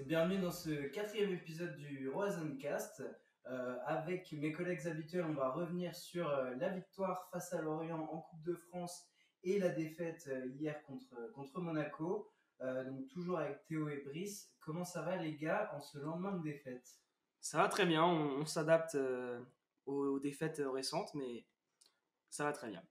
[0.00, 3.02] et bienvenue dans ce quatrième épisode du Roisencast.
[3.46, 8.08] Euh, avec mes collègues habituels, on va revenir sur euh, la victoire face à Lorient
[8.10, 9.04] en Coupe de France
[9.42, 12.30] et la défaite euh, hier contre, contre Monaco.
[12.62, 14.54] Euh, donc toujours avec Théo et Brice.
[14.60, 16.88] Comment ça va les gars en ce lendemain de défaite?
[17.40, 19.38] Ça va très bien, on, on s'adapte euh,
[19.84, 21.44] aux, aux défaites récentes, mais
[22.30, 22.82] ça va très bien.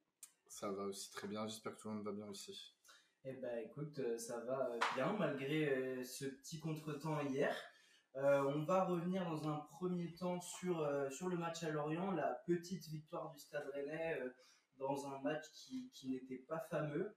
[0.46, 2.76] Ça va aussi très bien, j'espère que tout le monde va bien aussi.
[3.25, 7.55] Eh ben écoute, euh, ça va euh, bien malgré euh, ce petit contretemps hier.
[8.15, 12.11] Euh, on va revenir dans un premier temps sur, euh, sur le match à Lorient,
[12.11, 14.29] la petite victoire du Stade Rennais euh,
[14.78, 17.15] dans un match qui, qui n'était pas fameux.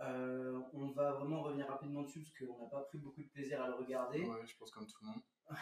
[0.00, 3.62] Euh, on va vraiment revenir rapidement dessus parce qu'on n'a pas pris beaucoup de plaisir
[3.62, 4.24] à le regarder.
[4.24, 5.22] Ouais, je pense comme tout le monde.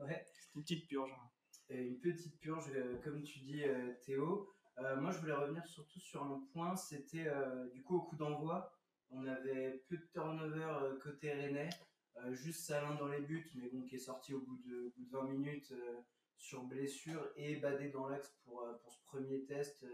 [0.00, 0.26] Ouais.
[0.34, 1.10] C'est une petite purge.
[1.12, 1.30] hein.
[1.68, 4.50] Et une petite purge, euh, comme tu dis euh, Théo.
[4.78, 8.16] Euh, moi je voulais revenir surtout sur un point, c'était euh, du coup au coup
[8.16, 8.72] d'envoi,
[9.14, 11.70] on avait peu de turnover euh, côté Rennais,
[12.18, 14.90] euh, juste Salin dans les buts, mais bon qui est sorti au bout de, au
[14.90, 16.00] bout de 20 minutes euh,
[16.36, 19.86] sur blessure et Badé dans l'axe pour, pour ce premier test,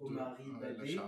[0.00, 0.98] Omari la Badé.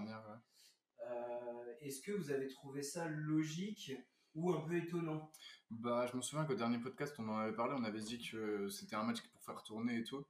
[1.02, 3.92] Euh, Est-ce que vous avez trouvé ça logique
[4.34, 5.30] ou un peu étonnant?
[5.70, 8.68] Bah, je me souviens qu'au dernier podcast, on en avait parlé, on avait dit que
[8.68, 10.24] c'était un match pour faire tourner et tout.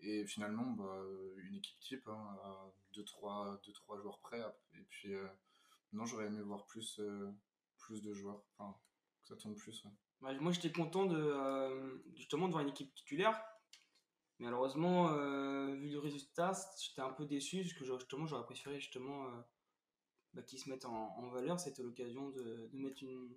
[0.00, 1.02] Et finalement, bah,
[1.36, 4.40] une équipe type, hein, à 2-3 joueurs près.
[4.74, 5.26] Et puis, euh,
[5.96, 7.32] non, j'aurais aimé voir plus, euh,
[7.78, 8.44] plus de joueurs.
[8.58, 8.76] Enfin,
[9.22, 9.84] que ça tourne plus.
[9.84, 9.90] ouais.
[10.20, 13.42] Bah, moi, j'étais content de, euh, justement de voir une équipe titulaire.
[14.38, 18.44] Mais malheureusement, euh, vu le résultat, j'étais un peu déçu parce que j'aurais- justement, j'aurais
[18.44, 19.26] préféré justement
[20.34, 21.58] bah, qu'ils se mettent en, en valeur.
[21.58, 23.34] C'était l'occasion de, de mettre une,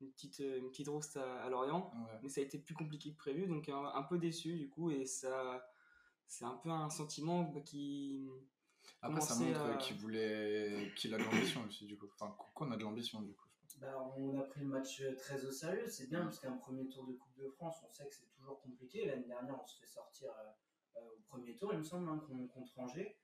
[0.00, 1.90] une petite, une petite roast à, à Lorient.
[1.94, 2.20] Ouais.
[2.22, 4.90] Mais ça a été plus compliqué que prévu, donc un, un peu déçu du coup.
[4.90, 5.66] Et ça,
[6.26, 8.28] c'est un peu un sentiment bah, qui.
[9.02, 12.06] Après, ça montre à- qu'il voulait, qu'il a de l'ambition aussi, du coup.
[12.14, 13.44] Enfin, qu'on a de l'ambition, du coup.
[13.80, 16.24] Bah, on a pris le match euh, très au sérieux, c'est bien Mm.
[16.24, 19.06] parce qu'un premier tour de Coupe de France, on sait que c'est toujours compliqué.
[19.06, 22.20] L'année dernière, on se fait sortir euh, euh, au premier tour, il me semble, hein,
[22.26, 23.16] con- contre Angers.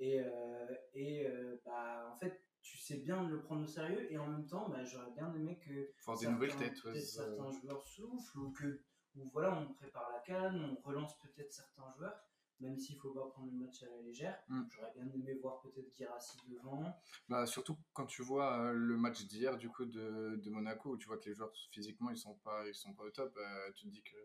[0.00, 4.18] Et, euh, et euh, bah, en fait, tu sais bien le prendre au sérieux et
[4.18, 7.50] en même temps, bah, j'aurais bien aimé que Faut avoir des certains- têtes, ouais, certains
[7.52, 8.80] joueurs soufflent ou que
[9.16, 12.18] ou voilà, on prépare la canne, on relance peut-être certains joueurs.
[12.60, 14.62] Même s'il faut pas prendre le match à la légère, Mm.
[14.68, 16.82] j'aurais bien aimé voir peut-être Guirassi devant.
[17.28, 20.96] Bah, surtout quand tu vois euh, le match d'hier du coup de, de Monaco où
[20.98, 23.72] tu vois que les joueurs physiquement ils sont pas ils sont pas au top euh,
[23.74, 24.16] tu te dis que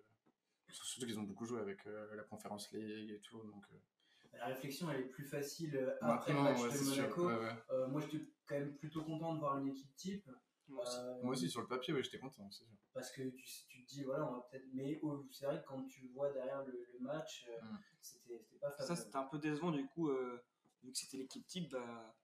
[0.70, 4.48] surtout qu'ils ont beaucoup joué avec euh, la conférence League et tout donc euh, La
[4.48, 6.90] réflexion, elle est plus facile après le match ouais, de.
[6.90, 7.28] Monaco.
[7.28, 7.88] Ouais, ouais.
[7.88, 10.30] Moi, j'étais quand même plutôt content de voir une équipe type.
[10.68, 10.98] Moi aussi.
[11.00, 13.84] euh, moi aussi sur le papier oui j'étais content c'est sûr Parce que tu, tu
[13.86, 14.66] te dis, voilà, on va peut-être.
[14.74, 17.78] Mais oh, c'est vrai que quand tu vois derrière le, le match, euh, Mm.
[18.02, 20.44] c'était c'était pas Ça, c'était un peu décevant du coup, euh,
[20.84, 22.16] vu que c'était l'équipe type, bah,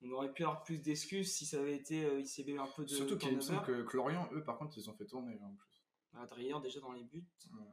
[0.00, 2.88] on aurait pu avoir plus d'excuses si ça avait été euh, ICB un peu de
[2.88, 5.84] surtout qu'il me semble que, Lorient eux par contre ils ont fait tourner en plus
[6.14, 7.24] Adrien déjà dans les buts.
[7.52, 7.66] Ouais.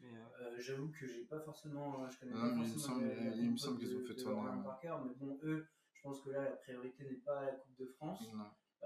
[0.00, 2.08] Mais, euh, Euh, J'avoue que j'ai pas forcément.
[2.10, 3.00] Je connais Non, pas mais il me forcément
[3.36, 5.04] il me semble qu'ils ont fait de tourner, ouais.
[5.04, 8.20] mais bon, eux, je pense que là, la priorité n'est pas la Coupe de France.
[8.34, 8.44] non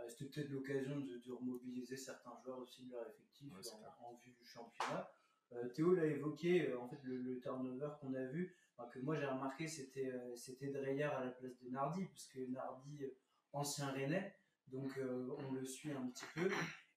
[0.09, 3.61] C'était peut-être l'occasion de, de remobiliser certains joueurs aussi de leur effectif Ouais,
[4.01, 5.11] en- vue du championnat.
[5.53, 8.99] Euh, Théo l'a évoqué, euh, en fait, le, le turnover qu'on a vu, enfin, que
[8.99, 13.05] moi j'ai remarqué, c'était euh, c'était Dreyer à la place de Nardi, parce que Nardi,
[13.05, 13.15] euh,
[13.53, 14.35] ancien Rennais,
[14.69, 16.51] donc euh, on le suit un petit peu.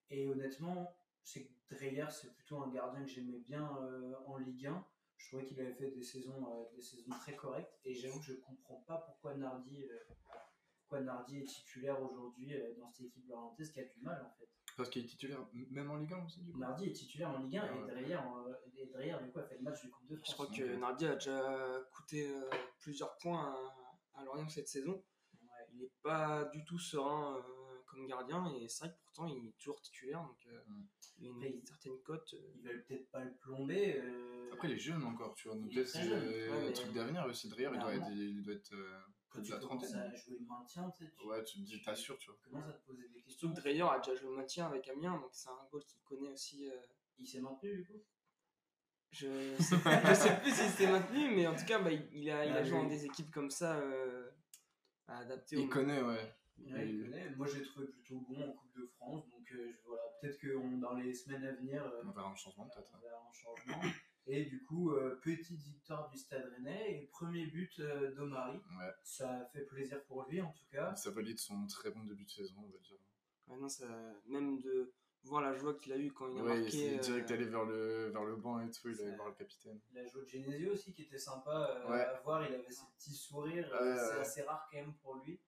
[0.10, 4.68] Et honnêtement, c'est que Dreyer, c'est plutôt un gardien que j'aimais bien euh, en Ligue
[4.68, 4.86] 1.
[5.18, 8.26] Je trouvais qu'il avait fait des saisons, euh, des saisons très correctes, et j'avoue que
[8.26, 9.84] je comprends pas pourquoi Nardi.
[9.84, 10.00] euh,
[10.88, 14.30] pourquoi Nardi est titulaire aujourd'hui euh, dans cette équipe lorientaise qui a du mal en
[14.40, 14.48] fait.
[14.78, 17.40] parce qu'il est titulaire même en Ligue 1 aussi du coup Nardi est titulaire en
[17.40, 17.86] Ligue 1 Ah et ouais.
[17.88, 20.34] derrière, euh, et derrière du coup, a fait le match de Coupe de je France.
[20.34, 20.56] crois Ok.
[20.58, 22.50] que Nardi a déjà coûté euh,
[22.80, 23.54] plusieurs points
[24.16, 25.04] à, à Lorient cette saison.
[25.42, 25.48] Ouais.
[25.74, 29.46] Il n'est pas du tout serein euh, comme gardien et c'est vrai que pourtant il
[29.48, 30.62] est toujours titulaire donc euh,
[31.20, 32.34] Il a une, certaine cote.
[32.36, 33.98] euh, Ils veulent peut-être pas le plomber.
[33.98, 36.24] euh, après il est jeune encore tu vois donc peut-être c'est jeune.
[36.24, 39.00] euh, Ouais, un mais- truc d'avenir aussi derrière il doit être, il doit être euh,
[39.30, 41.58] quand de tu la commences trentaine à jouer le maintien, tu sais, tu ouais tu
[41.60, 43.40] te dis t'assures tu vois commences à te poser des questions.
[43.50, 46.02] Surtout que Dreyer a déjà joué le maintien avec Amiens donc c'est un goal qu'il
[46.04, 46.70] connaît aussi.
[46.70, 46.76] euh,
[47.20, 48.04] Il s'est maintenu du coup?
[49.12, 49.76] Je sais,
[50.06, 52.56] je sais plus s'il s'est maintenu, mais en tout cas, bah, il, a, il a
[52.58, 54.30] Ah, joué dans des équipes comme ça, euh,
[55.08, 55.70] adaptées il au.
[55.70, 57.30] connaît ouais Ouais, il connaît.
[57.36, 59.30] Moi, j'ai trouvé plutôt bon en Coupe de France.
[59.30, 62.30] Donc, euh, je- voilà, peut-être que on- dans les semaines à venir, euh, on verra
[62.30, 63.82] un changement peut-être on verra un changement.
[64.30, 68.58] Et du coup, euh, petite victoire du Stade Rennais et premier but euh, d'Omari.
[68.58, 70.94] ouais Ça fait plaisir pour lui en tout cas.
[70.96, 72.98] ça valide son très bon début de saison on va dire
[73.48, 73.88] Ouais, non, ça,
[74.26, 74.92] même de
[75.24, 76.78] voir la joie qu'il a eu quand il a ouais il marqué.
[76.78, 79.36] s'est euh, direct allé vers le vers le banc et tout il allait voir le
[79.36, 81.52] capitaine Il a joué de Genesio aussi qui était sympa
[81.86, 82.02] euh, Ouais.
[82.02, 82.46] à voir.
[82.46, 83.70] Il avait ses petits sourires.
[83.72, 84.20] Ouais, c'est ouais.
[84.20, 85.40] assez rare quand même pour lui.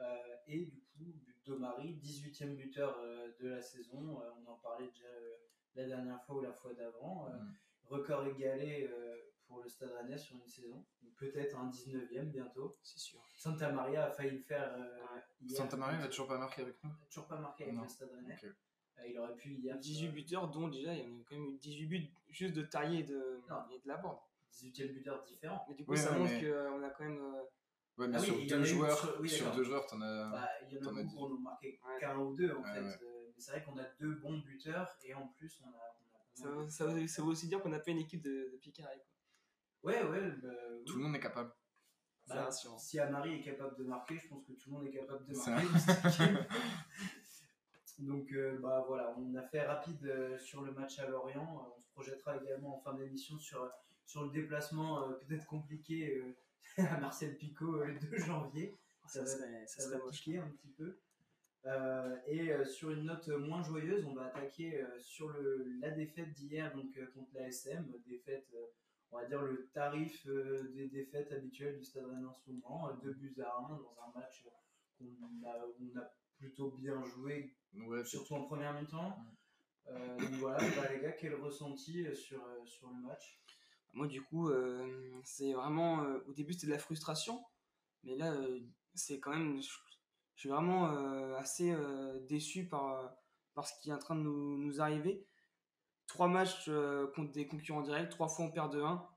[0.00, 0.16] Euh,
[0.48, 4.20] et du coup, but Domari, 18e buteur euh, de la saison.
[4.20, 5.36] Euh, on en parlait déjà euh,
[5.74, 7.28] la dernière fois ou la fois d'avant.
[7.28, 7.54] Euh, Mm.
[7.86, 9.14] Record égalé euh,
[9.46, 10.86] pour le Stade Rennais sur une saison.
[11.18, 12.74] Peut-être un 19e bientôt.
[12.82, 13.20] C'est sûr.
[13.36, 14.98] Santa Maria a failli le faire euh,
[15.42, 15.58] hier.
[15.58, 17.82] Santa Maria n'a toujours pas marqué avec nous Toujours pas marqué avec Non.
[17.82, 18.38] le Stade Rennais.
[18.42, 19.78] Euh, il aurait pu hier.
[19.78, 22.54] 18 euh, buteurs, dont déjà, il y en a quand même eu 18 buts juste
[22.54, 23.68] de tailler et de, Non.
[23.70, 24.16] et de la bande.
[24.50, 25.62] 18e buteur différent.
[25.68, 27.22] Mais du coup, Oui, ça montre mais- qu'on a quand même.
[27.96, 29.86] Ouais, mais Ah oui, sur il y en deux eu joueurs, sur- oui, deux joueurs,
[29.86, 30.30] t'en as.
[30.30, 32.00] Bah, il y en a t'en as beaucoup en ont marqué Ouais.
[32.00, 32.80] qu'un ou deux en Ouais, fait.
[32.80, 32.98] ouais.
[33.02, 35.70] Euh, mais c'est vrai qu'on a deux bons buteurs et en plus on a.
[35.70, 37.98] on a pas ça, veut- ça, veut, ça veut aussi dire qu'on a pas une
[37.98, 38.30] équipe de,
[38.64, 38.70] de.
[39.84, 40.84] Ouais, ouais, bah, oui.
[40.86, 41.52] Tout le monde est capable.
[42.26, 45.26] Bah, si Amari est capable de marquer, je pense que tout le monde est capable
[45.26, 46.48] de marquer.
[48.00, 51.42] Donc euh, bah voilà, on a fait rapide euh, sur le match à Lorient.
[51.64, 53.70] Euh, On se projettera également en fin d'émission sur,
[54.04, 56.34] sur le déplacement euh, peut-être compliqué euh,
[56.78, 58.74] à Marcel Picot euh, le 2 janvier.
[59.06, 60.16] Ça, va- serait, ça Ça serait va moche.
[60.18, 60.98] piquer un petit peu.
[61.66, 65.90] Euh, et euh, sur une note moins joyeuse, on va attaquer euh, sur le, la
[65.92, 68.66] défaite d'hier donc euh, contre la SM, défaite, euh,
[69.10, 72.90] on va dire le tarif euh, des défaites habituelles du Stade Rennais en ce moment,
[72.90, 74.46] euh, deux buts à 1 dans un match
[74.98, 75.06] qu'on
[75.48, 79.16] a, où on a plutôt bien joué, Ouais, surtout en première mi-temps.
[79.88, 83.40] Euh, donc voilà, bah, les gars, quel ressenti sur, sur le match?
[83.94, 86.02] Moi, du coup, euh, c'est vraiment.
[86.02, 87.44] euh, au début, c'était de la frustration.
[88.02, 88.60] Mais là, euh,
[88.94, 89.60] c'est quand même.
[89.62, 89.68] Je,
[90.34, 90.86] je suis vraiment
[91.36, 91.72] assez
[92.28, 93.14] déçu par,
[93.54, 95.28] par ce qui est en train de nous, nous arriver.
[96.08, 96.68] Trois matchs
[97.14, 99.08] contre des concurrents directs, trois fois on perd de 1.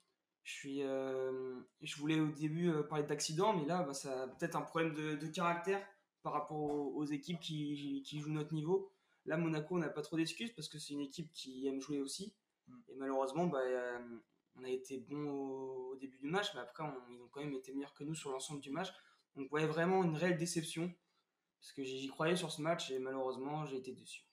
[0.43, 4.61] Je, suis, je voulais au début parler d'accident, mais là, bah, ça a peut-être un
[4.61, 5.83] problème de, de caractère
[6.21, 8.93] par rapport aux, aux équipes qui, qui jouent notre niveau.
[9.25, 11.99] Là, Monaco, on n'a pas trop d'excuses parce que c'est une équipe qui aime jouer
[11.99, 12.35] aussi.
[12.89, 13.59] Et malheureusement, bah,
[14.57, 17.73] on a été bon au, début du match, mais après, ils ont quand même été
[17.73, 18.89] meilleurs que nous sur l'ensemble du match.
[19.35, 20.93] Donc, ouais, vraiment une réelle déception.
[21.59, 24.27] Parce que j'y croyais sur ce match et malheureusement, j'ai été déçu.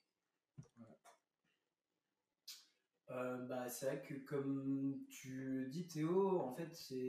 [3.11, 7.07] Euh, bah, c'est vrai que comme tu dis Théo, en fait c'est,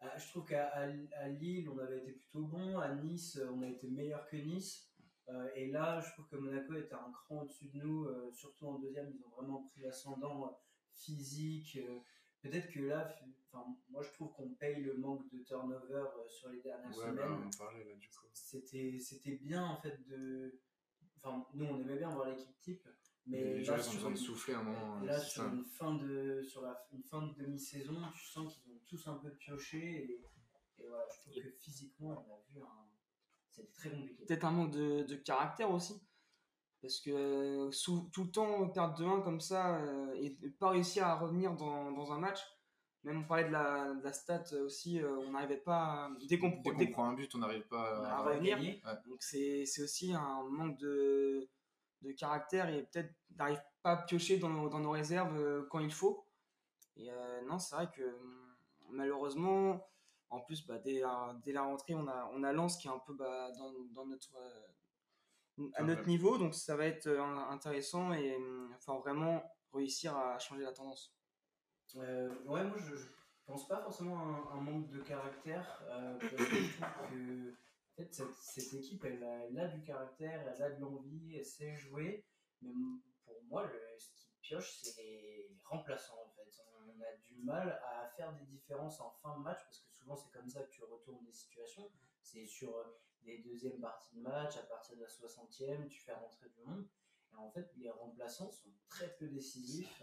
[0.00, 0.86] ah, je trouve qu'à
[1.28, 4.88] Lille on avait été plutôt bon, à Nice on a été meilleur que Nice,
[5.28, 8.66] Euh, et là je trouve que Monaco était un cran au-dessus de nous, euh, surtout
[8.66, 10.50] en deuxième ils ont vraiment pris l'ascendant euh,
[10.94, 11.78] physique.
[12.42, 13.14] Peut-être que là,
[13.52, 17.12] enfin moi je trouve qu'on paye le manque de turnover euh, sur les dernières Ouais,
[17.12, 18.26] bah, semaines on parlait là du coup.
[18.32, 20.60] c'était c'était bien en fait de
[21.18, 22.88] enfin nous on aimait bien voir l'équipe type
[23.26, 25.00] mais les gens là, ils ont sur besoin de une- souffler un moment.
[25.00, 28.72] là c'est sur une fin de sur la une fin de demi-saison tu sens qu'ils
[28.72, 32.60] ont tous un peu pioché et, et voilà je trouve que physiquement on a vu
[32.60, 32.88] un
[33.50, 36.02] c'était très compliqué Peut-être un manque de, de caractère aussi.
[36.82, 40.48] Parce que euh, sous- tout le temps perdre de 1 comme ça euh, et ne
[40.50, 42.40] pas réussir à revenir dans, dans un match.
[43.04, 46.06] Même on parlait de la, de la stat aussi, euh, on n'arrivait pas.
[46.06, 48.00] à- Dès qu'on qu'on dès- prend un but, on n'arrive pas à.
[48.18, 48.58] à revenir.
[49.06, 51.48] Donc c'est aussi un manque de,
[52.02, 55.92] de caractère et peut-être n'arrive pas à piocher dans nos, dans nos réserves quand il
[55.92, 56.26] faut.
[56.96, 58.54] Et euh, non, c'est vrai que hum,
[58.90, 59.88] malheureusement,
[60.30, 62.90] en plus, bah, dès, la, dès la rentrée, on a, on a Lens qui est
[62.90, 64.36] un peu bah, dans, dans notre,
[65.74, 65.86] à Ouais.
[65.86, 66.38] notre niveau.
[66.38, 71.14] Donc ça va être intéressant et hum, enfin vraiment réussir à changer la tendance.
[71.96, 73.06] Euh, ouais, moi je, je
[73.44, 77.50] pense pas forcément à un, un manque de caractère, euh, parce que je trouve que
[77.52, 81.36] en fait, cette, cette équipe elle a, elle a du caractère, elle a de l'envie,
[81.36, 82.24] elle sait jouer,
[82.62, 82.72] mais
[83.24, 86.50] pour moi, le, ce qui pioche, c'est les, remplaçants en fait.
[86.86, 90.16] On a du mal à faire des différences en fin de match, parce que souvent
[90.16, 91.90] c'est comme ça que tu retournes des situations,
[92.22, 92.72] c'est sur
[93.24, 96.86] les deuxièmes parties de match, à partir de la 60e, tu fais rentrer du monde,
[97.32, 100.02] et en fait, les remplaçants sont très peu décisifs.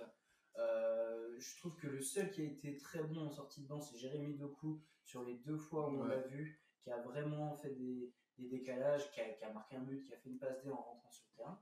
[0.58, 3.82] Euh, je trouve que le seul qui a été très bon en sortie de banc,
[3.82, 7.76] c'est Jérémy Doku sur les deux fois où on l'a vu, qui a vraiment fait
[7.76, 10.62] des, des décalages, qui a, qui a marqué un but, qui a fait une passe
[10.64, 11.62] D en rentrant sur le terrain.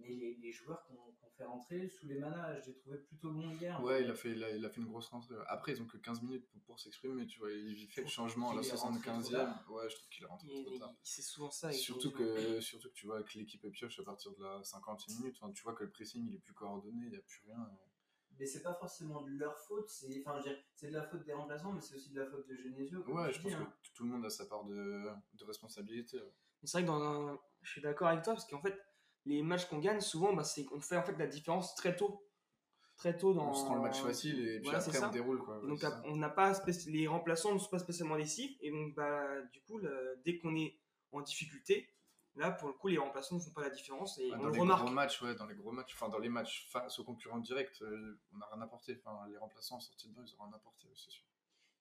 [0.00, 0.96] Mais les, les joueurs qu'on
[1.36, 3.82] fait rentrer sous les manas, je les trouvais plutôt bons hier.
[3.82, 5.34] Ouais, il a, fait, il, a, il a fait une grosse rentrée.
[5.46, 7.50] Après, ils ont que 15 minutes pour, pour s'exprimer, tu vois.
[7.52, 9.30] Il fait le changement à la qu'il est rentré trop 75e.
[9.32, 9.64] tard.
[9.70, 10.94] Ouais, je trouve qu'il est rentré Et- trop tard.
[11.02, 11.70] C'est souvent ça.
[11.72, 15.18] Surtout que, surtout que tu vois que l'équipe est pioche à partir de la 50e
[15.20, 15.36] minute.
[15.40, 17.70] Enfin, tu vois que le pressing il est plus coordonné, il n'y a plus rien.
[18.38, 21.80] Mais c'est pas forcément de leur faute, c'est enfin, de la faute des remplaçants, mais
[21.80, 23.00] c'est aussi de la faute de Genesio.
[23.08, 23.72] Ouais, je dis, pense hein.
[23.82, 26.18] que tout le monde a sa part de, de responsabilité.
[26.62, 28.78] Mais C'est vrai que dans un- je suis d'accord avec toi parce qu'en fait,
[29.24, 32.24] les matchs qu'on gagne, souvent, bah, c'est qu'on fait en fait la différence très tôt.
[32.96, 33.50] Très tôt dans.
[33.50, 35.08] On se rend le match facile et puis Voilà, après ça.
[35.08, 35.38] on déroule.
[35.38, 35.60] Quoi.
[35.60, 36.52] Ouais, donc, on n'a pas
[36.88, 38.56] les remplaçants ne sont pas spécialement décisifs.
[38.60, 40.80] Et donc, bah, du coup, le- dès qu'on est
[41.12, 41.94] en difficulté,
[42.34, 44.18] là, pour le coup, les remplaçants ne font pas la différence.
[44.18, 44.84] Et Ouais, on dans le les remarque.
[44.84, 47.80] gros matchs, ouais, dans les gros matchs, enfin dans les matchs face aux concurrents directs,
[47.82, 49.00] euh, on n'a rien apporté.
[49.04, 51.24] Enfin, les remplaçants en sortie de banc, ils n'ont rien apporté, c'est sûr.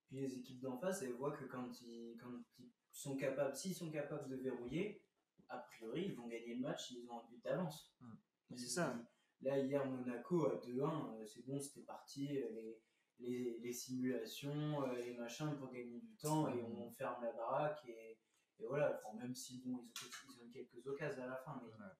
[0.09, 2.29] Puis les équipes d'en face, elles voient que quand ils, quand
[2.59, 5.01] ils sont capables, s'ils sont capables de verrouiller,
[5.49, 7.93] a priori, ils vont gagner le match, ils ont un but d'avance.
[8.01, 8.13] Mm.
[8.49, 8.95] Mais c'est ça.
[9.41, 12.37] Là, hier, Monaco à 2-1, euh, c'est bon, c'était parti.
[12.41, 12.79] euh, Les,
[13.19, 17.79] les, les simulations, euh, les machins pour gagner du temps et on ferme la baraque.
[17.87, 18.17] Et,
[18.59, 21.37] et voilà, enfin, même si bon, ils, ont, ils ont eu quelques occasions à la
[21.37, 21.91] fin, mais Ouais.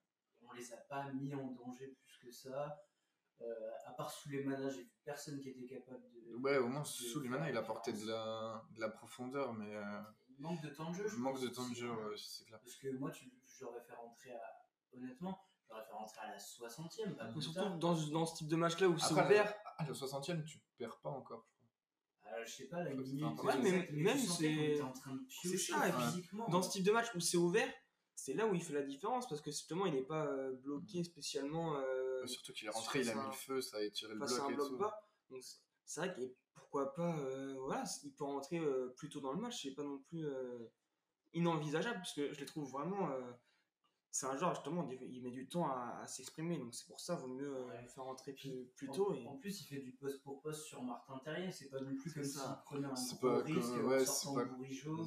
[0.42, 2.76] on les a pas mis en danger plus que ça.
[3.40, 6.34] Euh, à part sous les manas, j'ai vu personne qui était capable de.
[6.36, 10.00] Ouais, au moins, la il apportait de la, de la profondeur, mais euh,
[10.38, 11.08] manque de temps de jeu.
[11.08, 11.96] je manque pense de temps de jeu, hein.
[12.08, 12.60] ouais, c'est clair.
[12.60, 14.40] Parce que moi, tu, j'aurais fait rentrer à.
[14.94, 17.78] Honnêtement, j'aurais fait rentrer à la 60ème, pas Mais plus surtout tard.
[17.78, 19.54] dans, ce- dans ce type de match-là où c'est ouvert.
[19.78, 22.38] À la 60ème, tu perds pas encore, je crois.
[22.38, 23.22] Euh, je sais pas, la minute.
[23.42, 26.48] Ouais, mais même qu'on c'est- était en train de c'est piocher ça, et puis, physiquement.
[26.48, 27.72] Dans ce type de match où c'est ouvert,
[28.14, 31.04] c'est là où il fait la différence parce que justement il n'est pas euh, bloqué
[31.04, 34.12] spécialement euh, Ouais, Surtout qu'il est rentré, il a mis le feu, ça a étiré
[34.14, 34.76] le bloc un et bloc tout.
[34.78, 35.08] bas.
[35.30, 35.42] Donc
[35.88, 39.40] c'est- vrai que pourquoi pas, euh, voilà, il peut rentrer euh, plus tôt dans le
[39.40, 40.68] match, c'est pas non plus euh,
[41.34, 43.10] inenvisageable parce que je les trouve vraiment.
[43.10, 43.32] euh,
[44.10, 46.98] c'est un joueur justement, il il met du temps à, à s'exprimer donc c'est pour
[46.98, 47.82] ça vaut mieux euh, Ouais.
[47.82, 49.14] le faire rentrer plus, plus En- tôt.
[49.14, 49.26] Et...
[49.26, 51.52] En, plus, il fait du poste pour poste sur Martin Terrier.
[51.52, 52.40] C'est pas non plus comme ça.
[52.40, 55.04] s'il prenait un C'est gros risque comme- en ouais, sortant pas- Bourigeau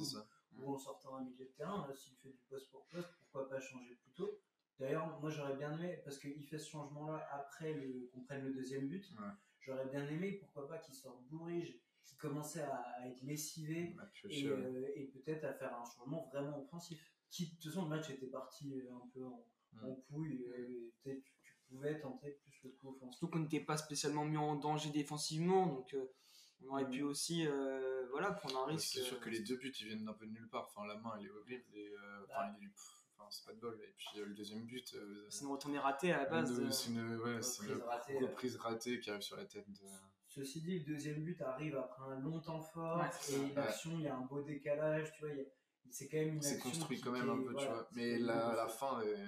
[0.56, 1.86] ou en sortant un milieu de terrain.
[1.88, 4.38] Là, s'il fait du poste pour poste, pourquoi pas changer plus tôt?
[4.78, 8.52] D'ailleurs, moi j'aurais bien aimé, parce qu'il fait ce changement-là après le- qu'on prenne le
[8.52, 9.26] deuxième but, Ouais.
[9.62, 13.96] J'aurais bien aimé, pourquoi pas, qu'il sorte Bourige, qui commençait à, à être lessivé,
[14.28, 17.00] et, euh, et peut-être à faire un changement vraiment offensif.
[17.30, 19.84] Qui, de toute façon, le match était parti euh, un peu en, Mm.
[19.86, 23.18] en couille, euh, peut-être tu, tu pouvais tenter plus le coup offensif.
[23.18, 26.12] Surtout qu'on n'était pas spécialement mis en danger défensivement donc euh,
[26.60, 26.90] on aurait Mm.
[26.90, 28.92] pu aussi euh, voilà, prendre un risque.
[28.98, 30.70] C'est sûr euh, que les deux buts ils viennent d'un peu de nulle part.
[30.76, 31.64] Enfin, la main elle est horrible.
[31.74, 32.34] Et, euh, Bah.
[32.50, 33.80] enfin, il est- pff, enfin, c'est pas de bol.
[33.82, 36.58] Et puis euh, le deuxième but, euh, C'est une retournée ratée à la base.
[36.58, 38.20] de- c'est une, ouais, c'est une reprise ratée, ouais.
[38.26, 39.86] reprise ratée qui arrive sur la tête de.
[40.26, 44.02] Ceci dit, le deuxième but arrive après un long temps fort Ouais, et l'action, il
[44.02, 45.44] y a un beau décalage, tu vois, y a-
[45.90, 47.88] c'est quand même une C'est construit quand même un peu, tu voilà, vois.
[47.92, 49.26] Mais la, la fin, euh,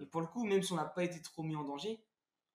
[0.00, 2.04] Et pour le coup, même si on n'a pas été trop mis en danger,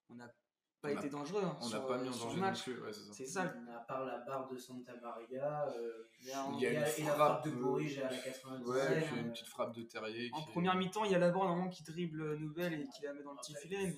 [0.10, 0.34] on n'a
[0.82, 1.42] pas On été a- dangereux.
[1.44, 2.64] hein, on n'a pas euh, mis en sur danger match.
[2.64, 2.80] plus.
[2.82, 3.14] Ouais, c'est ça.
[3.14, 3.42] C'est ça.
[3.76, 6.70] À part la barre de Santa Maria, euh, Il y a un- Il y a
[6.72, 9.20] et une la frappe, frappe de euh, Bourige à la 90 Ouais, et puis e
[9.20, 10.30] une petite frappe de Terrier.
[10.34, 12.84] En qui- première mi-temps, il y a la borne normalement qui dribble euh, Nouvelle et
[12.90, 13.88] qui la met dans le petit filet.
[13.88, 13.96] Mais,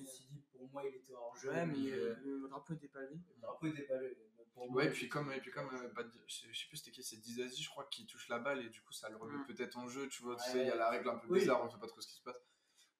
[0.58, 1.50] pour moi, il était hors jeu.
[1.50, 3.14] ouais, mais euh, euh, le drapeau n'était pas levé.
[3.36, 4.16] le drapeau était pas le.
[4.54, 6.76] pour moi, Ouais, et puis était- comme, et puis comme euh, bah, je, sais, plus
[6.76, 9.16] c'était qui, c'est Dizazi, je crois, qui touche la balle et du coup ça le
[9.16, 9.46] remet Mm.
[9.46, 10.36] peut-être en jeu, tu vois.
[10.36, 10.52] Tu Ouais.
[10.52, 12.14] sais, il y a la règle un peu bizarre, on sait pas trop ce qui
[12.16, 12.36] se passe.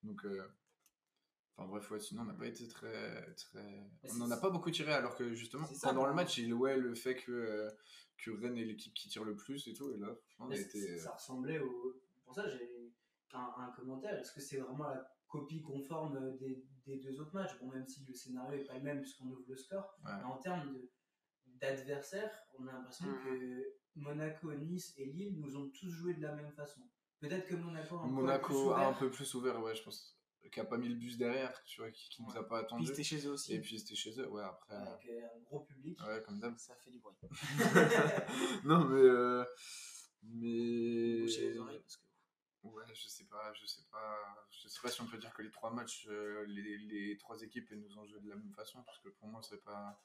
[0.02, 0.48] Donc, euh,
[1.60, 3.32] enfin bref, ouais, sinon on n'a pas été très.
[3.34, 3.90] très...
[4.10, 6.76] On n'en a pas beaucoup tiré alors que justement, ça, pendant le match, il ouais,
[6.76, 7.70] le fait que, euh,
[8.18, 10.98] que Rennes est l'équipe qui tire le plus et tout, et là, on a été.
[10.98, 11.94] Ça ressemblait au.
[12.24, 12.92] Pour ça, j'ai
[13.34, 14.18] un, un commentaire.
[14.18, 17.58] Est-ce que c'est vraiment la copie conforme des, des deux autres matchs?
[17.60, 19.96] Bon, même si le scénario n'est pas le même puisqu'on ouvre le score.
[20.04, 20.12] Ouais.
[20.16, 20.90] Mais en termes de-
[21.60, 23.24] d'adversaires, on a l'impression Mhm.
[23.24, 23.64] que
[23.96, 26.80] Monaco, Nice et Lille nous ont tous joué de la même façon.
[27.18, 28.98] Peut-être que Monaco, a un poil plus Monaco a un ouvert.
[28.98, 30.16] peu plus ouvert, ouais, je pense.
[30.50, 32.64] Qui a pas mis le bus derrière, tu vois, qui, qui nous a pas Puis
[32.66, 32.86] attendu.
[32.86, 33.54] c'était chez eux aussi.
[33.54, 34.74] Et puis c'était chez eux, ouais, après.
[34.74, 36.00] euh, Avec euh, un gros public.
[36.02, 36.56] Ouais, comme d'hab.
[36.58, 37.14] Ça fait du bruit.
[38.64, 39.00] non, mais.
[39.00, 39.44] euh,
[40.24, 41.20] mais.
[41.22, 42.02] Boucher les oreilles parce que.
[42.62, 45.40] Ouais, je sais pas, je sais pas, je sais pas si on peut dire que
[45.42, 48.52] les trois matchs, euh, les, les trois équipes elles nous ont joué de la même
[48.52, 49.98] façon, parce que pour moi c'est pas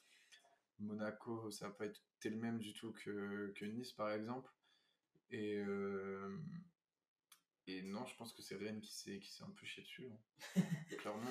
[0.80, 4.50] Monaco, ça va pas été le même du tout que, que Nice par exemple,
[5.32, 6.38] et euh,
[7.68, 10.08] et non, je pense que c'est Rennes qui s'est qui s'est un peu chié dessus,
[10.10, 10.62] hein.
[11.00, 11.22] clairement.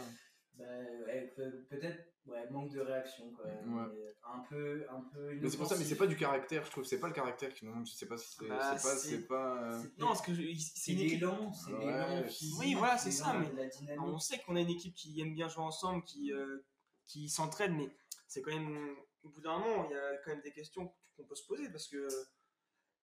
[0.57, 0.65] Bah,
[1.07, 1.35] ouais,
[1.69, 3.29] peut-être ouais, manque de réaction.
[3.33, 3.45] Quoi.
[3.47, 4.15] Ouais.
[4.23, 6.85] Un peu, un peu Mais c'est pour ça, mais c'est pas du caractère, je trouve,
[6.85, 8.97] c'est pas le caractère qui nous manque, je sais pas si c'est Bah, c'est pas,
[8.97, 9.73] c'est- c'est pas.
[9.73, 11.21] euh, Non, parce que C'est une équipe.
[11.23, 11.73] l'élan, c'est
[12.59, 13.51] Oui, voilà, c'est ça, mais.
[13.99, 16.65] On sait qu'on a une équipe qui aime bien jouer ensemble, qui, euh,
[17.07, 17.89] qui s'entraide, mais
[18.29, 18.97] c'est quand même.
[19.25, 21.69] Au bout d'un moment, il y a quand même des questions qu'on peut se poser
[21.71, 22.07] parce que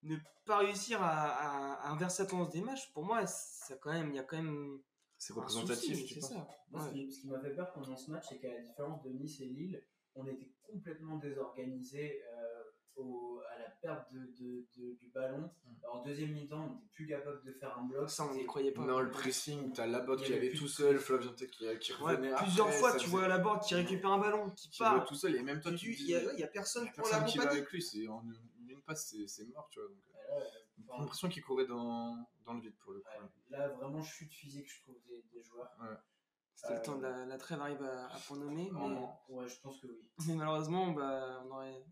[0.03, 3.91] ne pas réussir à, à- à inverser la tendance des matchs, pour moi, ça quand
[3.91, 4.79] même, il y a quand même.
[5.17, 6.47] c'est représentatif, souci, tu ça.
[6.71, 6.93] Moi, ce Ouais.
[6.93, 9.39] qui, ce qui m'a fait peur pendant ce match, c'est qu'à la différence de Nice
[9.41, 9.83] et Lille,
[10.15, 12.63] on était complètement désorganisé euh,
[12.95, 15.49] au- à la perte de, de- de- du ballon.
[15.91, 18.09] En deuxième mi-temps, on n'était plus capable de faire un bloc.
[18.09, 18.81] Ça, on n'y croyait pas.
[18.83, 19.85] Non, le pressing, t'as
[20.23, 20.97] y qui avait allait tout seul.
[20.97, 24.11] Flavien qui, qui Ouais, revenait plusieurs après, fois, tu faisait- vois la bord qui récupère
[24.11, 25.05] un ballon, qui qui part.
[25.05, 26.89] tout seul, et même toi, Tu- Il dis, n'y a, il y a personne y
[26.89, 27.61] a pour personne qui va l'accompagner.
[27.61, 28.23] avec lui, c'est en
[28.91, 29.89] passe, c'est c'est mort, tu vois.
[29.89, 30.39] Donc, euh,
[30.77, 33.07] j'ai enfin, l'impression qu'il courait dans, dans le vide pour le coup.
[33.21, 35.71] ouais, là, vraiment, chute physique, je trouve, des, des joueurs.
[36.55, 38.69] C'était le Euh, temps de la, la trêve arrive à, à point nommé.
[38.71, 40.09] Mais, Ouais, je pense que oui.
[40.27, 41.85] mais malheureusement, bah, on aurait.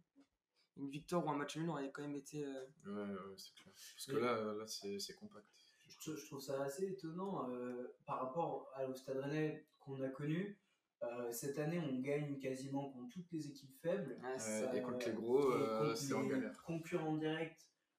[0.78, 2.46] Une victoire ou un match nul aurait quand même été.
[2.46, 3.74] euh, Ouais, ouais, c'est clair.
[3.96, 5.46] Parce que là, là c'est c'est compact.
[5.90, 10.00] Je, trou- je trouve ça assez étonnant euh, par rapport à- au Stade Rennais qu'on
[10.02, 10.58] a connu.
[11.02, 14.18] Euh, cette année, on gagne quasiment contre toutes les équipes faibles.
[14.22, 16.62] ouais, Ouais, ça- et contre les gros, euh, c'est en galère.
[16.64, 17.58] concurrents directs,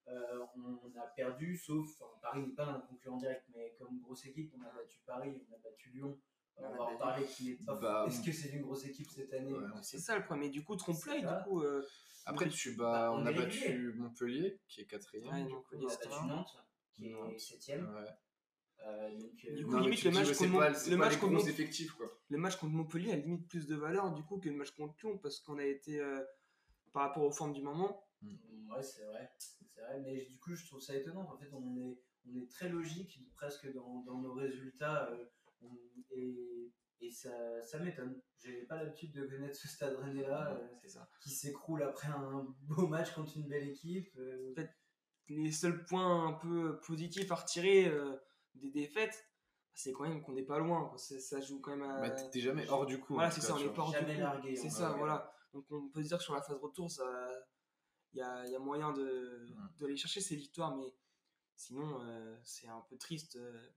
[0.08, 4.26] euh, on a perdu, sauf enfin, Paris n'est pas un concurrent direct, mais comme grosse
[4.26, 6.18] équipe, on a battu Paris, on a battu Lyon.
[6.62, 7.74] On va en parler qui n'est pas.
[7.76, 9.54] Bah, Est-ce que c'est une grosse équipe cette année?
[9.54, 10.48] Ouais, C'est ça le problème.
[10.48, 11.62] Et du coup, trompe-l'œil, du coup.
[11.62, 11.82] euh,
[12.26, 13.94] Après, tu Bah, bats, on on a battu.
[13.96, 15.32] Montpellier, qui est quatrième.
[15.32, 15.76] Ouais, du donc, coup.
[15.76, 16.56] On a battu Nantes,
[16.92, 17.38] qui est.
[17.38, 17.88] 7ème.
[17.94, 18.04] Ouais.
[18.86, 21.04] Euh, donc, euh, Du coup, Non, limite, le match contre pas- Mont- c'est le pas
[21.04, 22.06] match les contre gros Mont- effectifs, quoi.
[22.30, 24.94] le match contre Montpellier a limite plus de valeur du coup que le match contre
[25.02, 26.22] Lyon parce qu'on a été euh,
[26.92, 28.04] par rapport aux formes du moment.
[28.22, 29.30] Mm, Ouais, c'est vrai.
[29.38, 31.28] C'est vrai, mais du coup, je trouve ça étonnant.
[31.30, 35.24] En fait, on est, on est très logique presque dans, dans nos résultats euh,
[35.62, 35.76] on-
[36.12, 36.72] et,
[37.02, 38.20] et ça, ça m'étonne.
[38.38, 41.08] J'ai pas l'habitude de connaître ce stade rennais-là C'est ça.
[41.22, 44.08] qui s'écroule après un beau match contre une belle équipe.
[44.18, 44.54] euh,
[45.28, 47.86] Les seuls points un peu positifs à retirer
[48.54, 49.26] des défaites,
[49.74, 50.88] c'est quand même qu'on n'est pas loin.
[50.88, 50.98] quoi.
[50.98, 52.00] Ça joue quand même à.
[52.00, 53.14] Bah, t'es jamais hors du coup.
[53.14, 54.20] Voilà, c'est ça, on n'est pas hors du Jamais coup.
[54.20, 55.32] largué, C'est ça, voilà.
[55.52, 57.04] Donc on peut se dire que sur la phase retour, ça,
[58.12, 59.68] il y a, il y a moyen de Mm.
[59.78, 60.94] d'aller chercher ces victoires, mais
[61.56, 63.68] sinon euh, c'est un peu triste euh,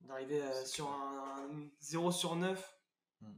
[0.00, 0.98] d'arriver euh, sur clair.
[0.98, 2.77] un 0 sur 9.
[3.20, 3.32] Mm.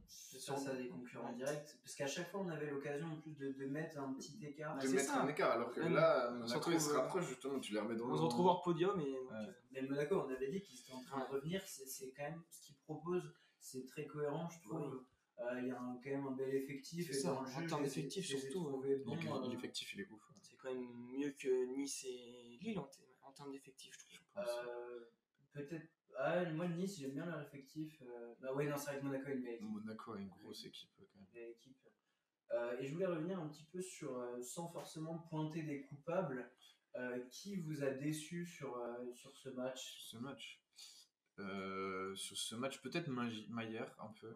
[0.45, 1.75] face à des concurrents directs.
[1.83, 4.77] Parce qu'à chaque fois, on avait l'occasion en plus de, de mettre un petit écart.
[4.77, 5.21] De c'est mettre ça.
[5.23, 7.59] un écart, alors que Même, là, on se Monaco, retrouve, ils se euh, rapprochent justement,
[7.59, 8.17] tu les remets dans On le.
[8.17, 9.17] se retrouve hors podium et Ouais.
[9.33, 11.29] euh, Mais Monaco, on avait dit qu'ils étaient en train de Ouais.
[11.31, 11.61] revenir.
[11.65, 15.03] C'est c'est quand même ce qu'ils proposent, c'est très cohérent, je trouve.
[15.39, 17.07] Euh, Il y a un- quand même un bel effectif.
[17.07, 17.89] C'est ça, dans le en jeu, termes ai
[18.21, 20.21] surtout, euh, L'effectif, il est ouf.
[20.41, 20.85] c'est quand même
[21.17, 22.87] mieux que Nice et Lille en,
[23.23, 24.19] en termes d'effectifs, je trouve.
[24.67, 24.99] euh,
[25.53, 25.87] Peut-être.
[26.17, 28.01] Ah, moi, Nice, j'aime bien leur effectif.
[28.01, 29.67] euh, Bah ouais, non, c'est vrai que Monaco est une belle équipe.
[29.69, 31.25] Monaco a une grosse équipe quand même.
[31.33, 31.77] belle équipe.
[32.53, 36.51] Euh, et je voulais revenir un petit peu sur, euh, sans forcément pointer des coupables,
[36.97, 39.79] euh, qui vous a déçu sur, euh, sur ce match?
[39.81, 40.61] Sur ce match.
[41.39, 43.07] Euh, sur ce match, peut-être
[43.49, 44.33] Maillère un peu.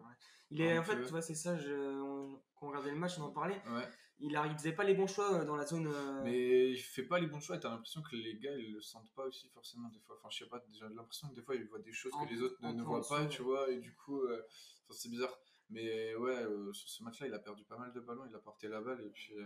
[0.50, 2.96] Il est, Un en fait, tu vois, c'est ça, je, on- quand on regardait le
[2.96, 3.60] match, on en parlait.
[3.68, 3.86] Ouais.
[4.18, 5.86] Il, il faisait pas les bons choix euh, dans la zone.
[5.88, 8.72] euh, Mais il fait pas les bons choix et t'as l'impression que les gars ils
[8.72, 10.16] le sentent pas aussi forcément des fois.
[10.18, 12.40] Enfin, je sais pas, j'ai l'impression que des fois ils voient des choses que les
[12.40, 14.42] autres ne, ne voient en pas, tu vois, et du coup, euh,
[14.90, 15.36] c'est bizarre.
[15.68, 18.38] Mais ouais, euh, sur ce match-là, il a perdu pas mal de ballons, il a
[18.38, 19.44] porté la balle et puis euh,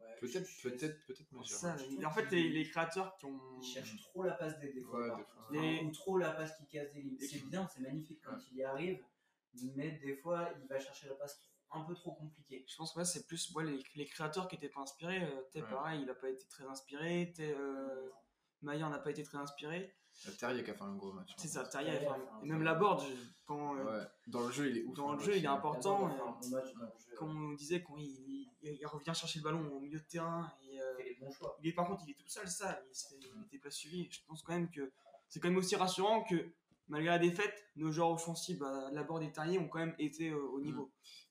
[0.00, 1.40] Ouais, peut-être, peut-être, peut-être trouve
[2.06, 3.60] en fait, les, les créateurs qui ont.
[3.60, 4.96] Il cherche trop la passe des défauts.
[4.96, 5.58] Ouais, par des.
[5.60, 7.18] Les- Ou trop la passe qui casse des lignes.
[7.20, 8.38] C'est bien, c'est magnifique quand Ouais.
[8.50, 9.04] il y arrive,
[9.76, 12.64] mais des fois, il va chercher la passe trop- un peu trop compliquée.
[12.68, 15.22] Je pense que ouais, c'est plus ouais, les, les créateurs qui étaient pas inspirés.
[15.22, 15.68] Euh, T'es Ouais.
[15.70, 17.32] pareil, il a pas été très inspiré.
[17.34, 18.10] T'es, euh,
[18.62, 19.94] Maillard n'a pas été très inspiré.
[20.26, 21.32] Euh, Terrier qui a fait un gros match.
[21.36, 21.64] C'est hein.
[21.64, 22.00] ça, Terrier.
[22.42, 23.02] Et même la board,
[23.46, 24.04] quand, euh.
[24.26, 24.94] Dans le jeu, il est ouf.
[24.96, 26.10] dans hein, le jeu, il est important.
[26.10, 26.18] Euh,
[26.50, 26.62] bon.
[27.16, 28.06] Comme on disait, quand il,
[28.62, 30.52] il- il revient chercher le ballon au milieu de terrain.
[30.62, 31.56] Et, euh, Il les bons choix.
[31.62, 32.80] il est, par contre, il est tout seul, ça.
[32.90, 34.08] Il, se fait, il était pas suivi.
[34.10, 34.92] Je pense quand même que
[35.28, 36.52] c'est quand même aussi rassurant que
[36.88, 40.30] malgré la défaite, nos joueurs offensifs, bah, la board et Terrier ont quand même été
[40.30, 40.90] euh, au niveau.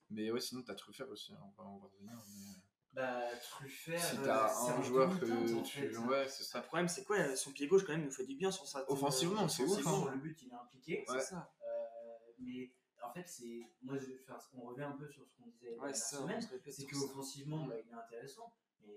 [0.09, 2.13] Mais ouais, sinon t'as Truffert aussi, hein, on va, on va revenir.
[2.27, 2.55] Mais...
[2.93, 5.77] Bah, Truffert, Si euh, t'as c'est un en joueur que en tu.
[5.89, 5.97] fait.
[5.97, 6.59] Ouais, c'est ça.
[6.59, 8.83] Le problème, c'est quoi Son pied gauche, quand même, nous fait du bien sur ça.
[8.89, 10.01] Offensivement, c'est ouf, Offensivement, hein.
[10.03, 11.05] sur le but, il est impliqué.
[11.07, 11.51] C'est ça.
[11.61, 12.71] Euh, mais
[13.03, 13.61] en fait, c'est.
[13.83, 16.21] Moi, je, enfin, on revient un peu sur ce qu'on disait la Ouais, c'est ça.
[16.21, 16.41] on semaine.
[16.65, 18.93] C'est sur qu'offensivement, bah, il est intéressant, mais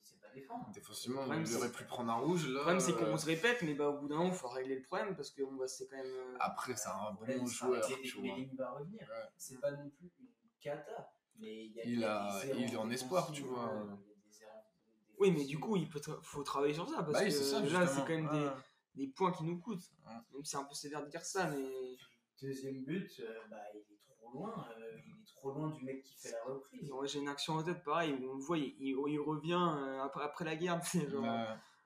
[0.00, 0.70] il sait pas défendre.
[0.72, 2.52] Défensivement, aurait c'est- pu prendre un rouge là.
[2.52, 4.48] Le problème, c'est qu'on euh, se répète, mais bah, au bout d'un moment, il faut
[4.48, 6.36] régler le problème parce que bon, bah, c'est quand même.
[6.38, 7.84] Après, c'est un bon c'est joueur,
[8.22, 9.00] mais il va revenir.
[9.00, 9.28] Ouais.
[9.36, 10.28] C'est pas non plus une
[10.62, 11.12] cata.
[11.38, 13.68] Mais il, y a, Il y a- des erreurs il est en espoir, tu vois.
[13.72, 13.98] euh, erreurs
[15.18, 17.30] Oui, mais du coup, il peut tra- faut travailler sur ça parce Bah oui, que
[17.30, 18.50] c'est ça, là, c'est quand même Ouais.
[18.94, 19.90] des, des points qui nous coûtent.
[20.06, 20.12] Ouais.
[20.32, 21.96] Même si c'est un peu sévère de dire ça, mais
[22.40, 24.66] Deuxième but, euh, bah, il est trop loin.
[24.76, 26.90] euh, il est trop loin du mec qui fait la reprise.
[26.90, 29.52] Ouais, j'ai une action en tête pareil où on le voit, il, il- il revient
[29.78, 30.80] euh, après, après la guerre.
[31.08, 31.24] genre.